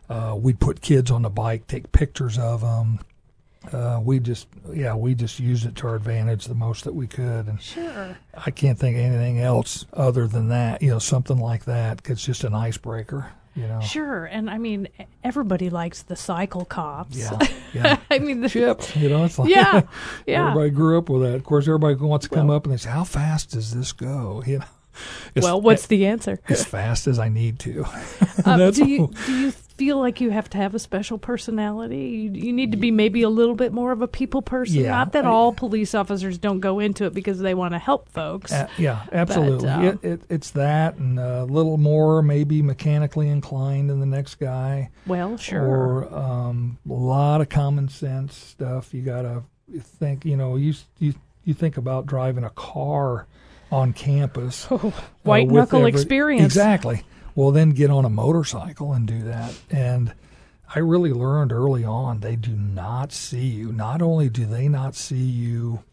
Uh, 0.09 0.35
we'd 0.37 0.59
put 0.59 0.81
kids 0.81 1.09
on 1.11 1.21
the 1.21 1.29
bike, 1.29 1.67
take 1.67 1.91
pictures 1.91 2.37
of 2.37 2.61
them. 2.61 2.99
Uh, 3.71 3.99
we 4.03 4.19
just, 4.19 4.47
yeah, 4.73 4.95
we 4.95 5.13
just 5.13 5.39
used 5.39 5.65
it 5.67 5.75
to 5.75 5.87
our 5.87 5.95
advantage 5.95 6.45
the 6.45 6.55
most 6.55 6.83
that 6.83 6.95
we 6.95 7.05
could, 7.05 7.47
and 7.47 7.61
Sure. 7.61 8.17
I 8.35 8.49
can't 8.49 8.77
think 8.77 8.97
of 8.97 9.03
anything 9.03 9.39
else 9.39 9.85
other 9.93 10.27
than 10.27 10.49
that. 10.49 10.81
You 10.81 10.89
know, 10.89 10.99
something 10.99 11.37
like 11.37 11.65
that. 11.65 12.01
It's 12.05 12.25
just 12.25 12.43
an 12.43 12.55
icebreaker. 12.55 13.27
You 13.55 13.67
know. 13.67 13.81
Sure. 13.81 14.25
And 14.25 14.49
I 14.49 14.57
mean, 14.57 14.87
everybody 15.25 15.69
likes 15.69 16.01
the 16.03 16.15
cycle 16.15 16.65
cops. 16.65 17.17
Yeah. 17.17 17.37
Yeah. 17.73 17.99
I 18.09 18.19
mean, 18.19 18.41
the, 18.41 18.49
Chips. 18.49 18.93
You 18.97 19.07
know, 19.07 19.23
it's 19.23 19.39
like 19.39 19.49
Yeah, 19.49 19.83
yeah. 20.27 20.41
Everybody 20.49 20.71
grew 20.71 20.97
up 20.97 21.07
with 21.07 21.21
that. 21.21 21.35
Of 21.35 21.45
course, 21.45 21.65
everybody 21.69 21.95
wants 21.95 22.27
to 22.27 22.35
come 22.35 22.49
up 22.49 22.65
and 22.65 22.73
they 22.73 22.77
say, 22.77 22.89
"How 22.89 23.05
fast 23.05 23.51
does 23.51 23.73
this 23.73 23.93
go?" 23.93 24.43
You 24.47 24.59
know. 24.59 24.65
As- 25.35 25.43
well, 25.43 25.61
what's 25.61 25.87
the 25.87 26.05
answer? 26.05 26.39
as 26.49 26.65
fast 26.65 27.07
as 27.07 27.19
I 27.19 27.29
need 27.29 27.59
to? 27.59 27.85
Um, 28.43 28.71
do 28.71 28.85
you 28.89 29.11
do 29.27 29.39
you 29.39 29.51
feel 29.51 29.99
like 29.99 30.19
you 30.19 30.31
have 30.31 30.49
to 30.49 30.57
have 30.57 30.73
a 30.73 30.79
special 30.79 31.17
personality? 31.19 31.97
You, 31.97 32.31
you 32.31 32.53
need 32.53 32.71
to 32.71 32.77
be 32.77 32.89
maybe 32.89 33.21
a 33.21 33.29
little 33.29 33.53
bit 33.55 33.71
more 33.71 33.91
of 33.91 34.01
a 34.01 34.07
people 34.07 34.41
person. 34.41 34.81
Yeah, 34.81 34.89
Not 34.89 35.11
that 35.11 35.25
I- 35.25 35.29
all 35.29 35.53
police 35.53 35.93
officers 35.93 36.37
don't 36.39 36.59
go 36.59 36.79
into 36.79 37.05
it 37.05 37.13
because 37.13 37.39
they 37.39 37.53
want 37.53 37.73
to 37.73 37.77
help 37.79 38.09
folks. 38.09 38.51
Uh, 38.51 38.67
yeah, 38.79 39.05
absolutely. 39.11 39.69
um, 39.69 39.85
it, 39.85 40.03
it, 40.03 40.21
it's 40.29 40.51
that 40.51 40.95
and 40.95 41.19
a 41.19 41.43
little 41.43 41.77
more 41.77 42.23
maybe 42.23 42.61
mechanically 42.63 43.29
inclined 43.29 43.89
than 43.91 43.99
the 43.99 44.05
next 44.07 44.35
guy. 44.35 44.89
well, 45.05 45.37
sure. 45.37 45.63
Or 45.63 46.15
um, 46.15 46.79
a 46.89 46.93
lot 46.93 47.41
of 47.41 47.49
common 47.49 47.89
sense 47.89 48.35
stuff. 48.35 48.93
You 48.93 49.03
gotta 49.03 49.43
think. 49.79 50.25
You 50.25 50.37
know, 50.37 50.55
you 50.55 50.73
you 50.99 51.13
you 51.43 51.53
think 51.53 51.77
about 51.77 52.05
driving 52.07 52.43
a 52.43 52.49
car 52.51 53.27
on 53.71 53.93
campus. 53.93 54.67
uh, 54.71 54.91
White 55.23 55.47
with 55.47 55.55
knuckle 55.55 55.79
every- 55.79 55.91
experience. 55.91 56.45
Exactly. 56.45 57.03
Well, 57.35 57.51
then 57.51 57.71
get 57.71 57.89
on 57.89 58.03
a 58.03 58.09
motorcycle 58.09 58.91
and 58.93 59.07
do 59.07 59.23
that. 59.23 59.53
And 59.69 60.13
I 60.75 60.79
really 60.79 61.13
learned 61.13 61.51
early 61.51 61.83
on 61.85 62.19
they 62.19 62.35
do 62.35 62.51
not 62.51 63.11
see 63.13 63.45
you. 63.47 63.71
Not 63.71 64.01
only 64.01 64.29
do 64.29 64.45
they 64.45 64.67
not 64.67 64.95
see 64.95 65.15
you, 65.15 65.83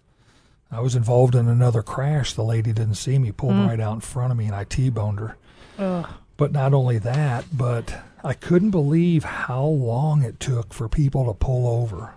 I 0.71 0.81
was 0.81 0.95
involved 0.97 1.35
in 1.35 1.49
another 1.49 1.83
crash. 1.83 2.33
The 2.35 2.43
lady 2.43 2.73
didn't 2.73 2.95
see 2.97 3.19
me, 3.19 3.33
pulled 3.33 3.55
right 3.55 3.81
out 3.81 3.95
in 3.95 4.01
front 4.01 4.33
of 4.33 4.37
me, 4.37 4.47
and 4.47 4.55
I 4.55 4.65
T-boned 4.65 5.21
her. 5.21 5.37
Ugh. 5.79 6.07
But 6.37 6.53
not 6.53 6.75
only 6.75 6.99
that, 6.99 7.47
but 7.53 8.03
I 8.23 8.35
couldn't 8.35 8.71
believe 8.71 9.25
how 9.25 9.65
long 9.65 10.23
it 10.23 10.39
took 10.41 10.75
for 10.75 10.89
people 10.89 11.25
to 11.27 11.35
pull 11.35 11.67
over. 11.67 12.15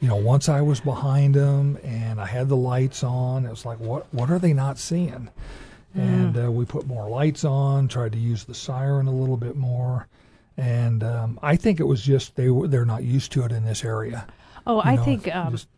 You 0.00 0.08
know, 0.08 0.16
once 0.16 0.48
I 0.48 0.62
was 0.62 0.80
behind 0.80 1.34
them 1.34 1.78
and 1.84 2.20
I 2.20 2.26
had 2.26 2.48
the 2.48 2.56
lights 2.56 3.04
on, 3.04 3.44
it 3.44 3.50
was 3.50 3.66
like, 3.66 3.78
what 3.80 4.12
what 4.14 4.30
are 4.30 4.38
they 4.38 4.52
not 4.54 4.78
seeing? 4.78 5.28
And 5.94 6.38
uh, 6.38 6.50
we 6.52 6.64
put 6.64 6.86
more 6.86 7.10
lights 7.10 7.44
on, 7.44 7.88
tried 7.88 8.12
to 8.12 8.18
use 8.18 8.44
the 8.44 8.54
siren 8.54 9.08
a 9.08 9.12
little 9.12 9.36
bit 9.36 9.56
more, 9.56 10.06
and 10.56 11.02
um, 11.02 11.38
I 11.42 11.56
think 11.56 11.80
it 11.80 11.84
was 11.84 12.00
just 12.02 12.36
they 12.36 12.48
were 12.48 12.68
they're 12.68 12.84
not 12.84 13.02
used 13.02 13.32
to 13.32 13.42
it 13.44 13.50
in 13.52 13.64
this 13.64 13.84
area. 13.84 14.26
Oh, 14.66 14.76
You 14.76 14.82
I 14.90 14.96
know, 14.96 15.04
think 15.04 15.34
um, 15.34 15.50
just- 15.52 15.68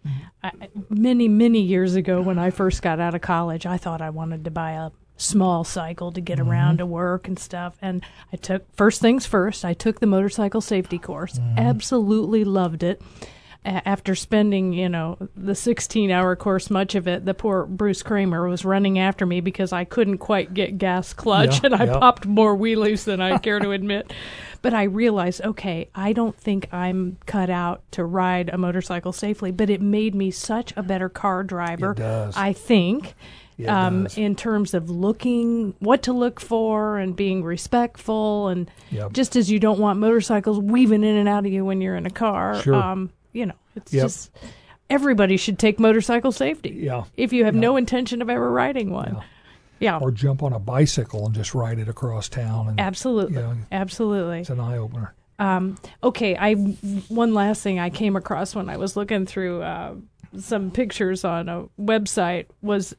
I, 0.45 0.51
many, 0.91 1.29
many 1.29 1.61
years 1.63 1.95
ago 1.95 2.21
when 2.21 2.39
I 2.39 2.51
first 2.51 2.83
got 2.83 3.01
out 3.01 3.15
of 3.15 3.23
college, 3.23 3.65
I 3.65 3.79
thought 3.79 4.03
I 4.03 4.11
wanted 4.11 4.45
to 4.45 4.51
buy 4.51 4.73
a 4.73 4.91
small 5.17 5.65
cycle 5.65 6.13
to 6.13 6.21
get 6.21 6.39
Mm-hmm. 6.39 6.51
around 6.51 6.79
to 6.79 6.87
work 6.87 7.27
and 7.29 7.39
stuff. 7.39 7.77
And 7.81 8.05
I 8.33 8.37
took, 8.37 8.65
first 8.77 9.01
things 9.01 9.25
first, 9.25 9.65
I 9.65 9.73
took 9.73 10.01
the 10.01 10.07
motorcycle 10.07 10.61
safety 10.61 10.99
course. 10.99 11.39
Mm-hmm. 11.39 11.59
Absolutely 11.59 12.45
loved 12.45 12.83
it. 12.83 13.01
After 13.65 14.17
spending, 14.17 14.73
you 14.73 14.89
know, 14.89 15.17
the 15.37 15.55
16 15.55 16.11
hour 16.11 16.35
course, 16.35 16.69
much 16.69 16.97
of 16.97 17.07
it, 17.07 17.25
the 17.25 17.33
poor 17.33 17.65
Bruce 17.65 18.03
Kramer 18.03 18.49
was 18.49 18.65
running 18.65 18.99
after 18.99 19.25
me 19.25 19.41
because 19.41 19.73
I 19.73 19.85
couldn't 19.85 20.19
quite 20.19 20.53
get 20.53 20.79
gas 20.79 21.13
clutch 21.13 21.55
Yeah, 21.63 21.67
and 21.67 21.75
I 21.77 21.85
yeah. 21.85 21.99
popped 22.01 22.27
more 22.27 22.57
wheelies 22.57 23.05
than 23.05 23.21
I 23.21 23.39
care 23.47 23.61
to 23.61 23.71
admit. 23.71 24.13
But 24.63 24.75
I 24.75 24.85
realized, 24.85 25.43
okay, 25.43 25.89
I 25.95 26.13
don't 26.13 26.37
think 26.37 26.73
I'm 26.75 27.19
cut 27.27 27.51
out 27.51 27.83
to 27.93 28.05
ride 28.05 28.49
a 28.49 28.59
motorcycle 28.59 29.13
safely, 29.13 29.53
but 29.53 29.71
it 29.71 29.81
made 29.81 30.17
me 30.17 30.33
such 30.33 30.73
a 30.77 30.83
better 30.83 31.09
car 31.09 31.45
driver. 31.45 31.93
It 31.93 31.99
does. 31.99 32.37
I 32.37 32.53
think. 32.53 33.15
It 33.59 33.67
um, 33.69 34.09
in 34.17 34.35
terms 34.35 34.75
of 34.75 34.91
looking 34.91 35.75
what 35.79 36.03
to 36.05 36.13
look 36.13 36.41
for 36.41 36.99
and 36.99 37.15
being 37.15 37.45
respectful 37.45 38.49
and 38.49 38.69
Yep. 38.91 39.13
just 39.13 39.37
as 39.37 39.51
you 39.53 39.61
don't 39.61 39.79
want 39.79 40.01
motorcycles 40.01 40.59
weaving 40.59 41.05
in 41.05 41.17
and 41.17 41.29
out 41.29 41.47
of 41.47 41.53
you 41.53 41.65
when 41.65 41.81
you're 41.81 41.95
in 41.95 42.07
a 42.07 42.11
car 42.11 42.61
Sure. 42.63 42.75
um, 42.75 43.11
you 43.33 43.47
know 43.47 43.55
it's 43.77 43.93
Yep. 43.93 44.03
just 44.05 44.31
everybody 44.91 45.37
should 45.37 45.59
take 45.59 45.81
motorcycle 45.81 46.33
safety. 46.33 46.71
Yeah. 46.71 47.05
If 47.17 47.33
you 47.33 47.45
have 47.47 47.55
Yeah. 47.55 47.61
no 47.63 47.77
intention 47.77 48.21
of 48.23 48.29
ever 48.29 48.51
riding 48.51 48.91
one. 48.91 49.15
Yeah. 49.17 49.23
Yeah. 49.81 49.99
Or 49.99 50.11
jump 50.13 50.43
on 50.45 50.53
a 50.53 50.59
bicycle 50.61 51.27
and 51.27 51.35
just 51.35 51.55
ride 51.55 51.79
it 51.81 51.89
across 51.89 52.29
town. 52.29 52.69
And 52.69 52.79
Absolutely. 52.81 53.35
you 53.35 53.41
know, 53.41 53.55
Absolutely. 53.73 54.41
it's 54.41 54.51
an 54.51 54.61
eye 54.61 54.77
opener. 54.77 55.15
Um, 55.41 55.77
okay, 56.05 56.37
I 56.37 56.55
one 57.09 57.35
last 57.35 57.63
thing 57.63 57.81
I 57.81 57.91
came 57.91 58.15
across 58.15 58.55
when 58.55 58.69
I 58.69 58.77
was 58.77 58.97
looking 58.97 59.27
through 59.27 59.63
uh, 59.63 59.95
some 60.39 60.71
pictures 60.71 61.25
on 61.25 61.49
a 61.49 61.65
website 61.81 62.47
was, 62.61 62.95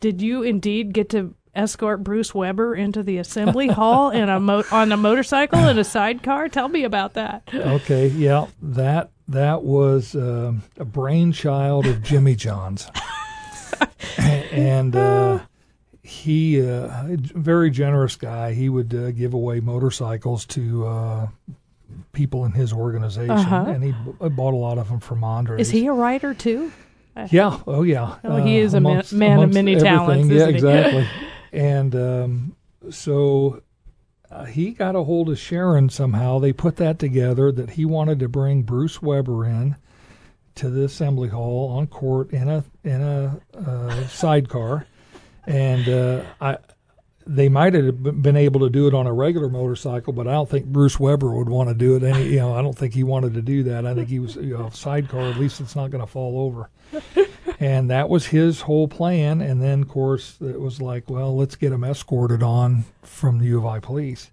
did 0.00 0.22
you 0.22 0.42
indeed 0.42 0.94
get 0.94 1.10
to 1.10 1.34
escort 1.54 2.02
Bruce 2.04 2.34
Weber 2.34 2.74
into 2.74 3.02
the 3.02 3.18
assembly 3.18 3.68
hall 3.68 4.10
in 4.10 4.28
a 4.28 4.40
mo- 4.40 4.64
on 4.72 4.92
a 4.92 4.96
motorcycle 4.96 5.66
in 5.68 5.78
a 5.78 5.84
sidecar? 5.84 6.48
Tell 6.48 6.68
me 6.68 6.84
about 6.84 7.14
that. 7.14 7.42
Okay, 7.54 8.08
yeah, 8.08 8.46
that 8.62 9.10
that 9.28 9.62
was 9.62 10.14
um, 10.14 10.62
a 10.78 10.84
brainchild 10.84 11.86
of 11.86 12.02
Jimmy 12.02 12.34
John's, 12.34 12.88
and 14.50 14.94
uh, 14.94 15.40
he 16.02 16.60
uh, 16.60 16.86
a 17.08 17.16
very 17.34 17.70
generous 17.70 18.16
guy. 18.16 18.52
He 18.52 18.68
would 18.68 18.94
uh, 18.94 19.10
give 19.12 19.34
away 19.34 19.60
motorcycles 19.60 20.44
to 20.46 20.86
uh, 20.86 21.26
people 22.12 22.44
in 22.44 22.52
his 22.52 22.72
organization, 22.72 23.30
Uh-huh. 23.30 23.64
and 23.68 23.82
he 23.82 23.92
b- 23.92 24.28
bought 24.30 24.54
a 24.54 24.56
lot 24.56 24.78
of 24.78 24.88
them 24.88 25.00
from 25.00 25.24
Andre. 25.24 25.60
Is 25.60 25.70
he 25.70 25.86
a 25.86 25.92
writer 25.92 26.34
too? 26.34 26.72
Yeah. 27.30 27.60
Oh, 27.68 27.82
yeah. 27.84 28.16
Oh, 28.24 28.42
he 28.42 28.58
is 28.58 28.74
a 28.74 28.80
man- 28.80 28.92
amongst- 28.92 29.12
man 29.12 29.38
of 29.40 29.54
many 29.54 29.76
everything. 29.76 29.96
talents, 29.98 30.28
Yeah, 30.28 30.46
exactly. 30.48 31.06
And 31.54 31.94
um, 31.94 32.56
so 32.90 33.62
uh, 34.30 34.44
he 34.44 34.72
got 34.72 34.96
a 34.96 35.04
hold 35.04 35.30
of 35.30 35.38
Sharon 35.38 35.88
somehow. 35.88 36.38
They 36.38 36.52
put 36.52 36.76
that 36.76 36.98
together 36.98 37.52
that 37.52 37.70
he 37.70 37.84
wanted 37.84 38.18
to 38.18 38.28
bring 38.28 38.62
Bruce 38.62 39.00
Weber 39.00 39.44
in 39.44 39.76
to 40.56 40.68
the 40.68 40.84
assembly 40.84 41.28
hall 41.28 41.70
on 41.70 41.86
court 41.86 42.30
in 42.30 42.48
a 42.48 42.64
in 42.82 43.00
a 43.00 43.40
uh, 43.56 44.06
sidecar, 44.08 44.86
and 45.46 45.88
uh, 45.88 46.24
I. 46.40 46.58
They 47.26 47.48
might 47.48 47.72
have 47.72 48.02
been 48.20 48.36
able 48.36 48.60
to 48.60 48.68
do 48.68 48.86
it 48.86 48.92
on 48.92 49.06
a 49.06 49.12
regular 49.12 49.48
motorcycle, 49.48 50.12
but 50.12 50.28
I 50.28 50.32
don't 50.32 50.50
think 50.50 50.66
Bruce 50.66 51.00
Weber 51.00 51.34
would 51.34 51.48
want 51.48 51.70
to 51.70 51.74
do 51.74 51.96
it. 51.96 52.02
Any, 52.02 52.24
you 52.24 52.36
know, 52.36 52.54
I 52.54 52.60
don't 52.60 52.76
think 52.76 52.92
he 52.92 53.02
wanted 53.02 53.32
to 53.32 53.40
do 53.40 53.62
that. 53.62 53.86
I 53.86 53.94
think 53.94 54.10
he 54.10 54.18
was, 54.18 54.36
you 54.36 54.58
know, 54.58 54.68
sidecar. 54.68 55.22
At 55.22 55.38
least 55.38 55.58
it's 55.62 55.74
not 55.74 55.90
going 55.90 56.02
to 56.02 56.06
fall 56.06 56.38
over 56.38 56.68
and 57.60 57.90
that 57.90 58.08
was 58.08 58.26
his 58.26 58.62
whole 58.62 58.88
plan. 58.88 59.40
And 59.40 59.62
then, 59.62 59.82
of 59.82 59.88
course, 59.88 60.36
it 60.40 60.60
was 60.60 60.80
like, 60.80 61.08
well, 61.08 61.36
let's 61.36 61.56
get 61.56 61.72
him 61.72 61.84
escorted 61.84 62.42
on 62.42 62.84
from 63.02 63.38
the 63.38 63.46
U 63.46 63.58
of 63.58 63.66
I 63.66 63.78
police. 63.80 64.30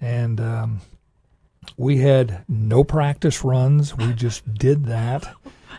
And 0.00 0.40
um, 0.40 0.80
we 1.76 1.98
had 1.98 2.44
no 2.48 2.84
practice 2.84 3.44
runs. 3.44 3.96
We 3.96 4.12
just 4.12 4.52
did 4.54 4.84
that. 4.86 5.34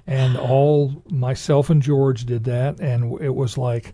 And 0.07 0.37
all 0.37 1.03
myself 1.09 1.69
and 1.69 1.81
George 1.81 2.25
did 2.25 2.43
that. 2.45 2.79
And 2.79 3.19
it 3.21 3.33
was 3.35 3.57
like, 3.57 3.93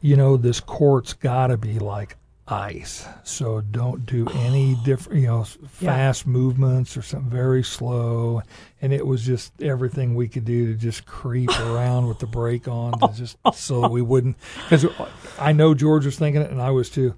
you 0.00 0.16
know, 0.16 0.36
this 0.36 0.60
court's 0.60 1.12
got 1.12 1.48
to 1.48 1.56
be 1.56 1.78
like 1.78 2.16
ice. 2.46 3.06
So 3.24 3.60
don't 3.60 4.06
do 4.06 4.26
any 4.34 4.74
different, 4.84 5.20
you 5.20 5.26
know, 5.26 5.44
Yeah. 5.80 5.94
fast 5.94 6.26
movements 6.26 6.96
or 6.96 7.02
something 7.02 7.30
very 7.30 7.62
slow. 7.62 8.42
And 8.80 8.92
it 8.92 9.04
was 9.06 9.24
just 9.24 9.60
everything 9.60 10.14
we 10.14 10.28
could 10.28 10.44
do 10.44 10.66
to 10.68 10.74
just 10.74 11.04
creep 11.04 11.50
around 11.60 12.06
with 12.06 12.20
the 12.20 12.26
brake 12.26 12.68
on, 12.68 12.98
to 13.00 13.08
just 13.14 13.36
so 13.54 13.88
we 13.88 14.02
wouldn't. 14.02 14.36
Because 14.68 14.86
I 15.38 15.52
know 15.52 15.74
George 15.74 16.04
was 16.06 16.16
thinking 16.18 16.42
it, 16.42 16.50
and 16.50 16.62
I 16.62 16.70
was 16.70 16.88
too. 16.90 17.14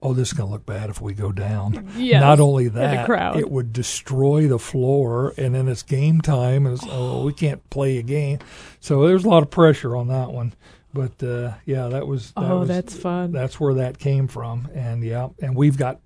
Oh, 0.00 0.14
this 0.14 0.28
is 0.28 0.34
going 0.34 0.48
to 0.48 0.52
look 0.52 0.64
bad 0.64 0.90
if 0.90 1.00
we 1.00 1.12
go 1.12 1.32
down. 1.32 1.90
Yes, 1.96 2.20
Not 2.20 2.38
only 2.38 2.68
that, 2.68 3.06
it 3.36 3.50
would 3.50 3.72
destroy 3.72 4.46
the 4.46 4.58
floor, 4.60 5.34
and 5.36 5.52
then 5.56 5.66
it's 5.66 5.82
game 5.82 6.20
time, 6.20 6.66
and 6.66 6.76
it's, 6.76 6.86
oh, 6.88 7.24
we 7.24 7.32
can't 7.32 7.68
play 7.68 7.98
a 7.98 8.02
game. 8.04 8.38
So 8.78 9.08
there's 9.08 9.24
a 9.24 9.28
lot 9.28 9.42
of 9.42 9.50
pressure 9.50 9.96
on 9.96 10.06
that 10.06 10.30
one. 10.30 10.54
But 10.94 11.20
uh, 11.20 11.54
yeah, 11.66 11.88
that 11.88 12.06
was. 12.06 12.30
That 12.32 12.44
Oh, 12.44 12.60
was, 12.60 12.68
that's 12.68 12.96
fun. 12.96 13.32
That's 13.32 13.58
where 13.58 13.74
that 13.74 13.98
came 13.98 14.28
from, 14.28 14.68
and 14.72 15.02
yeah, 15.02 15.30
and 15.42 15.56
we've 15.56 15.76
got 15.76 15.98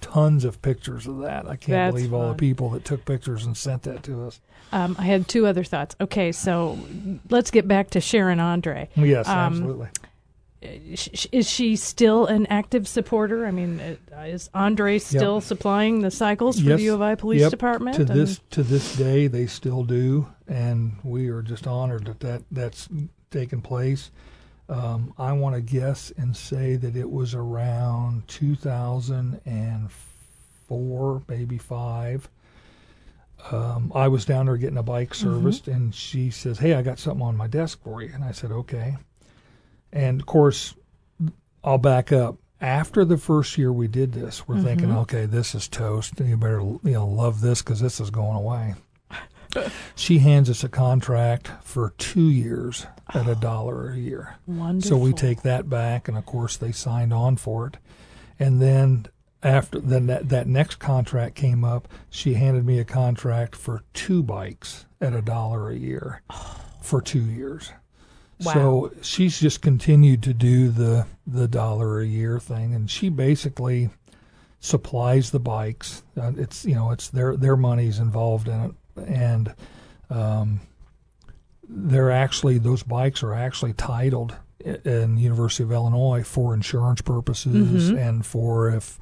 tons 0.00 0.44
of 0.44 0.60
pictures 0.62 1.06
of 1.06 1.18
that. 1.18 1.46
I 1.46 1.56
can't 1.56 1.66
That's 1.68 1.94
believe 1.94 2.12
all 2.14 2.20
fun. 2.22 2.28
the 2.30 2.34
people 2.36 2.70
that 2.70 2.84
took 2.84 3.04
pictures 3.04 3.44
and 3.44 3.56
sent 3.56 3.82
that 3.84 4.02
to 4.04 4.24
us. 4.26 4.40
Um, 4.72 4.96
I 4.98 5.02
had 5.04 5.28
two 5.28 5.46
other 5.46 5.64
thoughts. 5.64 5.96
Okay, 6.00 6.32
so 6.32 6.78
let's 7.30 7.50
get 7.50 7.66
back 7.66 7.90
to 7.90 8.00
Sharon 8.00 8.40
Andre. 8.40 8.88
Yes, 8.96 9.28
Um, 9.28 9.34
absolutely. 9.36 9.88
Is 10.60 11.48
she 11.48 11.76
still 11.76 12.26
an 12.26 12.46
active 12.46 12.88
supporter? 12.88 13.46
I 13.46 13.52
mean, 13.52 13.80
uh, 13.80 14.20
is 14.22 14.50
Andre 14.52 14.98
still 14.98 15.40
supplying 15.40 16.00
the 16.00 16.10
cycles 16.10 16.58
for 16.58 16.66
Yes. 16.70 16.78
the 16.78 16.84
U 16.84 16.94
of 16.94 17.00
I 17.02 17.14
Police 17.14 17.42
Yep. 17.42 17.50
Department? 17.50 17.94
To 17.96 18.02
And- 18.02 18.10
this 18.10 18.40
to 18.50 18.64
this 18.64 18.96
day, 18.96 19.28
they 19.28 19.46
still 19.46 19.84
do, 19.84 20.26
and 20.48 20.96
we 21.04 21.28
are 21.28 21.42
just 21.42 21.68
honored 21.68 22.06
that, 22.06 22.20
that 22.20 22.42
that's 22.50 22.88
taken 23.30 23.60
place. 23.62 24.10
Um, 24.68 25.14
I 25.16 25.32
want 25.32 25.54
to 25.54 25.62
guess 25.62 26.12
and 26.18 26.36
say 26.36 26.76
that 26.76 26.94
it 26.94 27.10
was 27.10 27.34
around 27.34 28.28
2004, 28.28 31.22
maybe 31.28 31.58
five. 31.58 32.28
Um, 33.50 33.92
I 33.94 34.08
was 34.08 34.24
down 34.24 34.46
there 34.46 34.56
getting 34.56 34.78
a 34.78 34.82
bike 34.82 35.10
Mm-hmm. 35.10 35.28
serviced, 35.42 35.68
and 35.68 35.94
she 35.94 36.30
says, 36.30 36.58
"Hey, 36.58 36.74
I 36.74 36.82
got 36.82 36.98
something 36.98 37.24
on 37.24 37.36
my 37.36 37.46
desk 37.46 37.80
for 37.82 38.02
you." 38.02 38.10
And 38.12 38.24
I 38.24 38.32
said, 38.32 38.50
"Okay." 38.50 38.96
And 39.92 40.20
of 40.20 40.26
course, 40.26 40.74
I'll 41.64 41.78
back 41.78 42.12
up. 42.12 42.36
After 42.60 43.04
the 43.04 43.16
first 43.16 43.56
year 43.56 43.72
we 43.72 43.86
did 43.86 44.12
this, 44.12 44.48
we're 44.48 44.60
thinking, 44.60 44.88
Mm-hmm. 44.88 44.98
okay, 44.98 45.26
this 45.26 45.54
is 45.54 45.68
toast. 45.68 46.18
You 46.20 46.36
better 46.36 46.60
you 46.60 46.80
know 46.84 47.06
love 47.06 47.40
this 47.40 47.62
because 47.62 47.80
this 47.80 48.00
is 48.00 48.10
going 48.10 48.36
away. 48.36 48.74
she 49.94 50.18
hands 50.18 50.50
us 50.50 50.64
a 50.64 50.68
contract 50.68 51.50
for 51.62 51.94
two 51.98 52.28
years 52.28 52.86
at 53.14 53.28
a 53.28 53.34
dollar 53.34 53.90
a 53.90 53.96
year. 53.96 54.36
Wonderful. 54.46 54.96
So 54.96 55.02
we 55.02 55.12
take 55.12 55.42
that 55.42 55.68
back, 55.68 56.08
and 56.08 56.16
of 56.16 56.26
course 56.26 56.56
they 56.56 56.72
signed 56.72 57.12
on 57.12 57.36
for 57.36 57.66
it. 57.66 57.76
And 58.38 58.60
then 58.60 59.06
after 59.42 59.78
then 59.80 60.06
that 60.06 60.28
that 60.28 60.46
next 60.46 60.76
contract 60.76 61.34
came 61.34 61.64
up, 61.64 61.88
she 62.10 62.34
handed 62.34 62.64
me 62.64 62.78
a 62.78 62.84
contract 62.84 63.54
for 63.54 63.82
two 63.94 64.22
bikes 64.22 64.86
at 65.00 65.14
a 65.14 65.22
dollar 65.22 65.70
a 65.70 65.76
year 65.76 66.22
for 66.82 67.00
two 67.00 67.24
years. 67.24 67.72
Wow. 68.40 68.52
So 68.52 68.92
she's 69.02 69.40
just 69.40 69.62
continued 69.62 70.22
to 70.24 70.34
do 70.34 70.68
the 70.68 71.06
the 71.26 71.48
dollar 71.48 72.00
a 72.00 72.06
year 72.06 72.38
thing, 72.38 72.74
and 72.74 72.90
she 72.90 73.08
basically 73.08 73.90
supplies 74.60 75.30
the 75.30 75.40
bikes. 75.40 76.02
Uh, 76.20 76.32
it's 76.36 76.64
you 76.64 76.74
know 76.74 76.90
it's 76.90 77.08
their 77.08 77.36
their 77.36 77.56
money's 77.56 77.98
involved 77.98 78.48
in 78.48 78.60
it, 78.60 78.72
and 79.06 79.54
um, 80.10 80.60
they're 81.68 82.10
actually 82.10 82.58
those 82.58 82.82
bikes 82.82 83.22
are 83.22 83.34
actually 83.34 83.72
titled 83.74 84.34
in 84.60 85.18
University 85.18 85.62
of 85.62 85.72
Illinois 85.72 86.22
for 86.24 86.54
insurance 86.54 87.00
purposes 87.00 87.90
and 87.90 88.26
for 88.26 88.70
if 88.70 88.98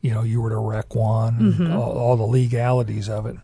you 0.00 0.12
know 0.12 0.22
you 0.22 0.40
were 0.40 0.50
to 0.50 0.58
wreck 0.58 0.94
one, 0.94 1.36
and 1.58 1.72
all, 1.72 1.92
all 1.92 2.16
the 2.16 2.22
legalities 2.24 3.08
of 3.08 3.26
it. 3.26 3.36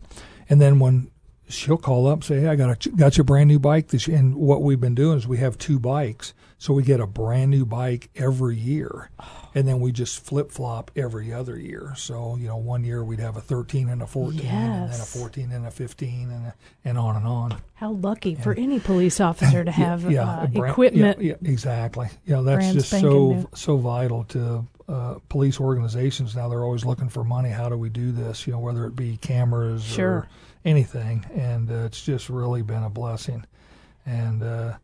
And 0.49 0.61
then 0.61 0.79
when 0.79 1.11
she'll 1.49 1.77
call 1.77 2.07
up 2.07 2.15
and 2.15 2.25
say, 2.25 2.41
"Hey, 2.41 2.49
I 2.49 2.57
got 2.57 2.87
a 2.87 2.91
got 2.91 3.17
you 3.17 3.23
a 3.23 3.25
brand 3.25 3.49
new 3.49 3.59
bike." 3.59 3.89
This 3.89 4.07
year." 4.09 4.17
and 4.19 4.35
what 4.35 4.63
we've 4.63 4.81
been 4.81 4.95
doing 4.95 5.19
is 5.19 5.27
we 5.27 5.39
have 5.39 5.59
two 5.59 5.79
bikes, 5.79 6.35
so 6.59 6.73
we 6.75 6.83
get 6.83 7.01
a 7.01 7.07
brand 7.07 7.51
new 7.51 7.65
bike 7.65 8.11
every 8.17 8.57
year, 8.57 9.11
and 9.55 9.67
then 9.67 9.81
we 9.81 9.93
just 9.93 10.21
flip 10.25 10.51
flop 10.53 10.91
every 10.97 11.33
other 11.33 11.59
year. 11.59 11.93
So 11.97 12.37
you 12.37 12.47
know, 12.49 12.57
one 12.57 12.85
year 12.85 13.03
we'd 13.05 13.21
have 13.21 13.37
a 13.37 13.41
13 13.41 13.89
and 13.89 14.03
a 14.03 14.07
14, 14.07 14.41
and 14.41 14.49
then 14.49 14.95
a 14.95 14.99
Yes. 14.99 15.17
14 15.17 15.53
and 15.53 15.67
a 15.67 15.71
15, 15.71 16.31
and 16.31 16.47
a, 16.47 16.55
and 16.85 16.99
on 16.99 17.17
and 17.17 17.27
on. 17.27 17.57
How 17.75 17.93
lucky 17.93 18.35
for 18.35 18.55
any 18.55 18.81
police 18.81 19.21
officer 19.21 19.65
to 19.65 19.71
have 19.85 20.11
Yeah, 20.11 20.23
uh, 20.29 20.45
a 20.45 20.49
brand- 20.49 20.71
equipment. 20.73 21.21
Yeah, 21.23 21.37
yeah, 21.43 21.51
exactly. 21.51 22.09
Yeah, 22.27 22.41
that's 22.41 22.57
brand 22.57 22.75
just 22.75 22.89
spanking 22.89 23.11
so 23.11 23.33
new. 23.33 23.49
so 23.55 23.77
vital 23.77 24.25
to 24.25 24.67
uh, 24.89 25.15
police 25.29 25.61
organizations. 25.61 26.35
Now 26.35 26.49
they're 26.49 26.65
always 26.65 26.85
looking 26.85 27.09
for 27.11 27.23
money. 27.23 27.51
How 27.51 27.69
do 27.69 27.77
we 27.77 27.89
do 27.91 28.11
this? 28.11 28.47
You 28.47 28.55
know, 28.55 28.59
whether 28.59 28.87
it 28.87 28.97
be 28.97 29.19
cameras 29.19 29.85
Sure. 29.85 30.09
or 30.11 30.29
anything, 30.65 31.27
and 31.35 31.71
uh, 31.71 31.85
it's 31.87 32.03
just 32.03 32.29
really 32.29 32.63
been 32.63 32.83
a 32.83 32.91
blessing. 32.91 33.45
And 34.07 34.43
uh, 34.43 34.75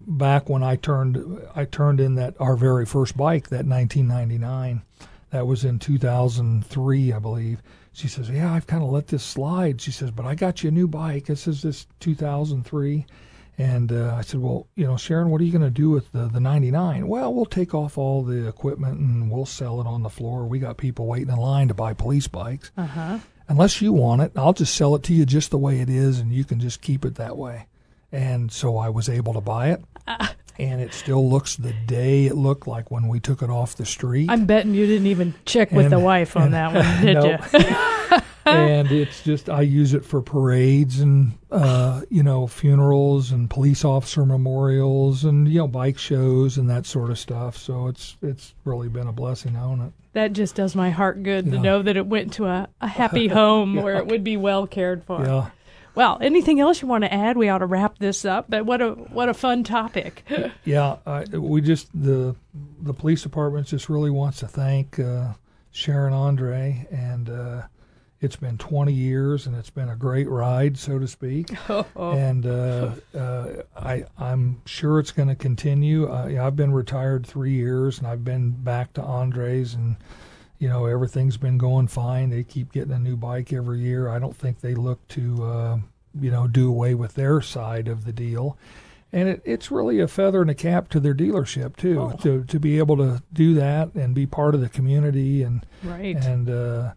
back 0.00 0.48
when 0.48 0.62
I 0.62 0.76
turned, 0.76 1.40
I 1.54 1.64
turned 1.64 2.00
in 2.00 2.14
that 2.16 2.34
our 2.38 2.56
very 2.56 2.86
first 2.86 3.16
bike, 3.16 3.48
that 3.48 3.66
1999. 3.66 4.82
That 5.30 5.48
was 5.48 5.64
in 5.64 5.80
2003, 5.80 7.12
I 7.12 7.18
believe. 7.18 7.60
She 7.92 8.06
says, 8.06 8.30
"Yeah, 8.30 8.52
I've 8.52 8.68
kind 8.68 8.84
of 8.84 8.90
let 8.90 9.08
this 9.08 9.24
slide." 9.24 9.80
She 9.80 9.90
says, 9.90 10.12
"But 10.12 10.26
I 10.26 10.36
got 10.36 10.62
you 10.62 10.68
a 10.68 10.72
new 10.72 10.86
bike. 10.86 11.26
This 11.26 11.48
is 11.48 11.62
this 11.62 11.88
2003." 11.98 13.04
And 13.58 13.90
uh, 13.90 14.14
I 14.16 14.20
said, 14.22 14.40
"Well, 14.40 14.68
you 14.76 14.84
know, 14.84 14.96
Sharon, 14.96 15.30
what 15.30 15.40
are 15.40 15.44
you 15.44 15.50
going 15.50 15.62
to 15.62 15.70
do 15.70 15.90
with 15.90 16.12
the 16.12 16.28
the 16.28 16.38
99?" 16.38 17.08
Well, 17.08 17.34
we'll 17.34 17.46
take 17.46 17.74
off 17.74 17.98
all 17.98 18.22
the 18.22 18.46
equipment 18.46 19.00
and 19.00 19.28
we'll 19.28 19.46
sell 19.46 19.80
it 19.80 19.88
on 19.88 20.04
the 20.04 20.08
floor. 20.08 20.46
We 20.46 20.60
got 20.60 20.76
people 20.76 21.06
waiting 21.06 21.30
in 21.30 21.36
line 21.36 21.66
to 21.66 21.74
buy 21.74 21.94
police 21.94 22.28
bikes. 22.28 22.70
Uh 22.76 22.86
huh. 22.86 23.18
Unless 23.48 23.82
you 23.82 23.92
want 23.92 24.22
it, 24.22 24.32
I'll 24.36 24.52
just 24.52 24.74
sell 24.74 24.94
it 24.94 25.02
to 25.04 25.14
you 25.14 25.26
just 25.26 25.50
the 25.50 25.58
way 25.58 25.80
it 25.80 25.90
is, 25.90 26.18
and 26.18 26.32
you 26.32 26.44
can 26.44 26.60
just 26.60 26.80
keep 26.80 27.04
it 27.04 27.16
that 27.16 27.36
way. 27.36 27.66
And 28.10 28.50
so 28.50 28.76
I 28.76 28.88
was 28.88 29.08
able 29.08 29.34
to 29.34 29.40
buy 29.40 29.70
it, 29.70 29.84
uh, 30.06 30.28
and 30.58 30.80
it 30.80 30.92
still 30.92 31.28
looks 31.28 31.56
the 31.56 31.72
day 31.86 32.26
it 32.26 32.36
looked 32.36 32.66
like 32.66 32.90
when 32.90 33.08
we 33.08 33.20
took 33.20 33.42
it 33.42 33.50
off 33.50 33.76
the 33.76 33.86
street. 33.86 34.30
I'm 34.30 34.46
betting 34.46 34.74
you 34.74 34.86
didn't 34.86 35.08
even 35.08 35.34
check 35.44 35.72
with 35.72 35.86
And- 35.86 35.92
the 35.92 35.98
wife 35.98 36.36
on 36.36 36.44
and- 36.44 36.54
that 36.54 36.72
one, 36.74 37.02
did 37.04 37.14
no. 37.14 37.38
you? 38.12 38.18
and 38.46 38.92
it's 38.92 39.22
just 39.22 39.48
I 39.48 39.62
use 39.62 39.94
it 39.94 40.04
for 40.04 40.20
parades 40.20 41.00
and 41.00 41.32
uh, 41.50 42.02
you 42.10 42.22
know 42.22 42.46
funerals 42.46 43.32
and 43.32 43.48
police 43.48 43.84
officer 43.84 44.26
memorials 44.26 45.24
and 45.24 45.48
you 45.48 45.60
know 45.60 45.68
bike 45.68 45.98
shows 45.98 46.58
and 46.58 46.68
that 46.68 46.84
sort 46.84 47.10
of 47.10 47.18
stuff. 47.18 47.56
So 47.56 47.88
it's 47.88 48.16
it's 48.20 48.54
really 48.64 48.88
been 48.88 49.06
a 49.06 49.12
blessing 49.12 49.54
to 49.54 49.60
own 49.60 49.80
it. 49.80 49.92
That 50.12 50.34
just 50.34 50.54
does 50.54 50.76
my 50.76 50.90
heart 50.90 51.22
good 51.22 51.46
yeah. 51.46 51.52
to 51.52 51.58
know 51.58 51.82
that 51.82 51.96
it 51.96 52.06
went 52.06 52.34
to 52.34 52.46
a, 52.46 52.68
a 52.80 52.86
happy 52.86 53.28
home 53.28 53.76
yeah. 53.76 53.82
where 53.82 53.96
it 53.96 54.06
would 54.06 54.24
be 54.24 54.36
well 54.36 54.66
cared 54.66 55.04
for. 55.04 55.24
Yeah. 55.24 55.50
Well, 55.94 56.18
anything 56.20 56.60
else 56.60 56.82
you 56.82 56.88
want 56.88 57.04
to 57.04 57.12
add? 57.12 57.36
We 57.36 57.48
ought 57.48 57.58
to 57.58 57.66
wrap 57.66 57.98
this 57.98 58.24
up. 58.24 58.46
But 58.48 58.66
what 58.66 58.82
a 58.82 58.90
what 58.90 59.28
a 59.28 59.34
fun 59.34 59.64
topic. 59.64 60.24
yeah, 60.64 60.96
uh, 61.06 61.24
we 61.32 61.60
just 61.60 61.88
the 61.94 62.34
the 62.82 62.94
police 62.94 63.22
department 63.22 63.68
just 63.68 63.88
really 63.88 64.10
wants 64.10 64.40
to 64.40 64.48
thank 64.48 64.98
uh, 64.98 65.34
Sharon 65.70 66.12
Andre, 66.12 66.86
and 66.90 67.30
uh, 67.30 67.62
it's 68.20 68.36
been 68.36 68.56
20 68.58 68.92
years, 68.92 69.46
and 69.46 69.54
it's 69.54 69.70
been 69.70 69.88
a 69.88 69.96
great 69.96 70.28
ride, 70.28 70.78
so 70.78 70.98
to 70.98 71.06
speak. 71.06 71.50
Oh. 71.96 72.12
And 72.12 72.46
uh, 72.46 72.92
uh, 73.14 73.62
I 73.76 74.04
I'm 74.18 74.62
sure 74.64 74.98
it's 74.98 75.12
going 75.12 75.28
to 75.28 75.34
continue. 75.34 76.10
I've 76.12 76.56
been 76.56 76.72
retired 76.72 77.26
three 77.26 77.52
years, 77.52 77.98
and 77.98 78.06
I've 78.06 78.24
been 78.24 78.50
back 78.50 78.92
to 78.94 79.02
Andre's 79.02 79.74
and 79.74 79.96
you 80.58 80.68
know 80.68 80.86
everything's 80.86 81.36
been 81.36 81.58
going 81.58 81.88
fine. 81.88 82.30
They 82.30 82.44
keep 82.44 82.72
getting 82.72 82.92
a 82.92 82.98
new 82.98 83.16
bike 83.16 83.52
every 83.52 83.80
year. 83.80 84.08
I 84.08 84.18
don't 84.18 84.36
think 84.36 84.60
they 84.60 84.74
look 84.74 85.06
to 85.08 85.44
uh, 85.44 85.78
you 86.20 86.30
know 86.30 86.46
do 86.46 86.68
away 86.68 86.94
with 86.94 87.14
their 87.14 87.40
side 87.40 87.88
of 87.88 88.04
the 88.04 88.12
deal. 88.12 88.56
And 89.12 89.28
it, 89.28 89.42
it's 89.44 89.70
really 89.70 90.00
a 90.00 90.08
feather 90.08 90.42
in 90.42 90.48
the 90.48 90.56
cap 90.56 90.88
to 90.88 90.98
their 90.98 91.14
dealership 91.14 91.76
too, 91.76 92.00
oh. 92.00 92.16
to 92.22 92.44
to 92.44 92.60
be 92.60 92.78
able 92.78 92.96
to 92.96 93.22
do 93.32 93.54
that 93.54 93.94
and 93.94 94.14
be 94.14 94.26
part 94.26 94.54
of 94.54 94.60
the 94.60 94.68
community 94.68 95.42
and 95.42 95.64
right. 95.82 96.16
and 96.16 96.50
uh, 96.50 96.92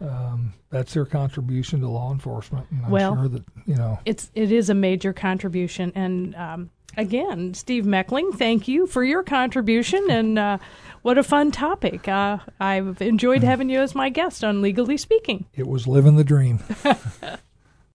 um, 0.00 0.52
that's 0.70 0.94
their 0.94 1.06
contribution 1.06 1.80
to 1.80 1.88
law 1.88 2.12
enforcement. 2.12 2.66
And 2.70 2.84
I'm 2.84 2.90
well, 2.90 3.14
sure 3.16 3.28
that 3.28 3.44
you 3.66 3.76
know 3.76 3.98
it's 4.04 4.30
it 4.34 4.52
is 4.52 4.70
a 4.70 4.74
major 4.74 5.12
contribution. 5.12 5.92
And 5.94 6.34
um, 6.36 6.70
again, 6.96 7.54
Steve 7.54 7.84
Meckling, 7.84 8.36
thank 8.36 8.68
you 8.68 8.86
for 8.86 9.04
your 9.04 9.22
contribution 9.22 10.06
and. 10.10 10.38
Uh, 10.38 10.58
what 11.06 11.18
a 11.18 11.22
fun 11.22 11.52
topic. 11.52 12.08
Uh, 12.08 12.38
I've 12.58 13.00
enjoyed 13.00 13.44
having 13.44 13.70
you 13.70 13.78
as 13.78 13.94
my 13.94 14.08
guest 14.08 14.42
on 14.42 14.60
Legally 14.60 14.96
Speaking. 14.96 15.46
It 15.54 15.68
was 15.68 15.86
living 15.86 16.16
the 16.16 16.24
dream. 16.24 16.58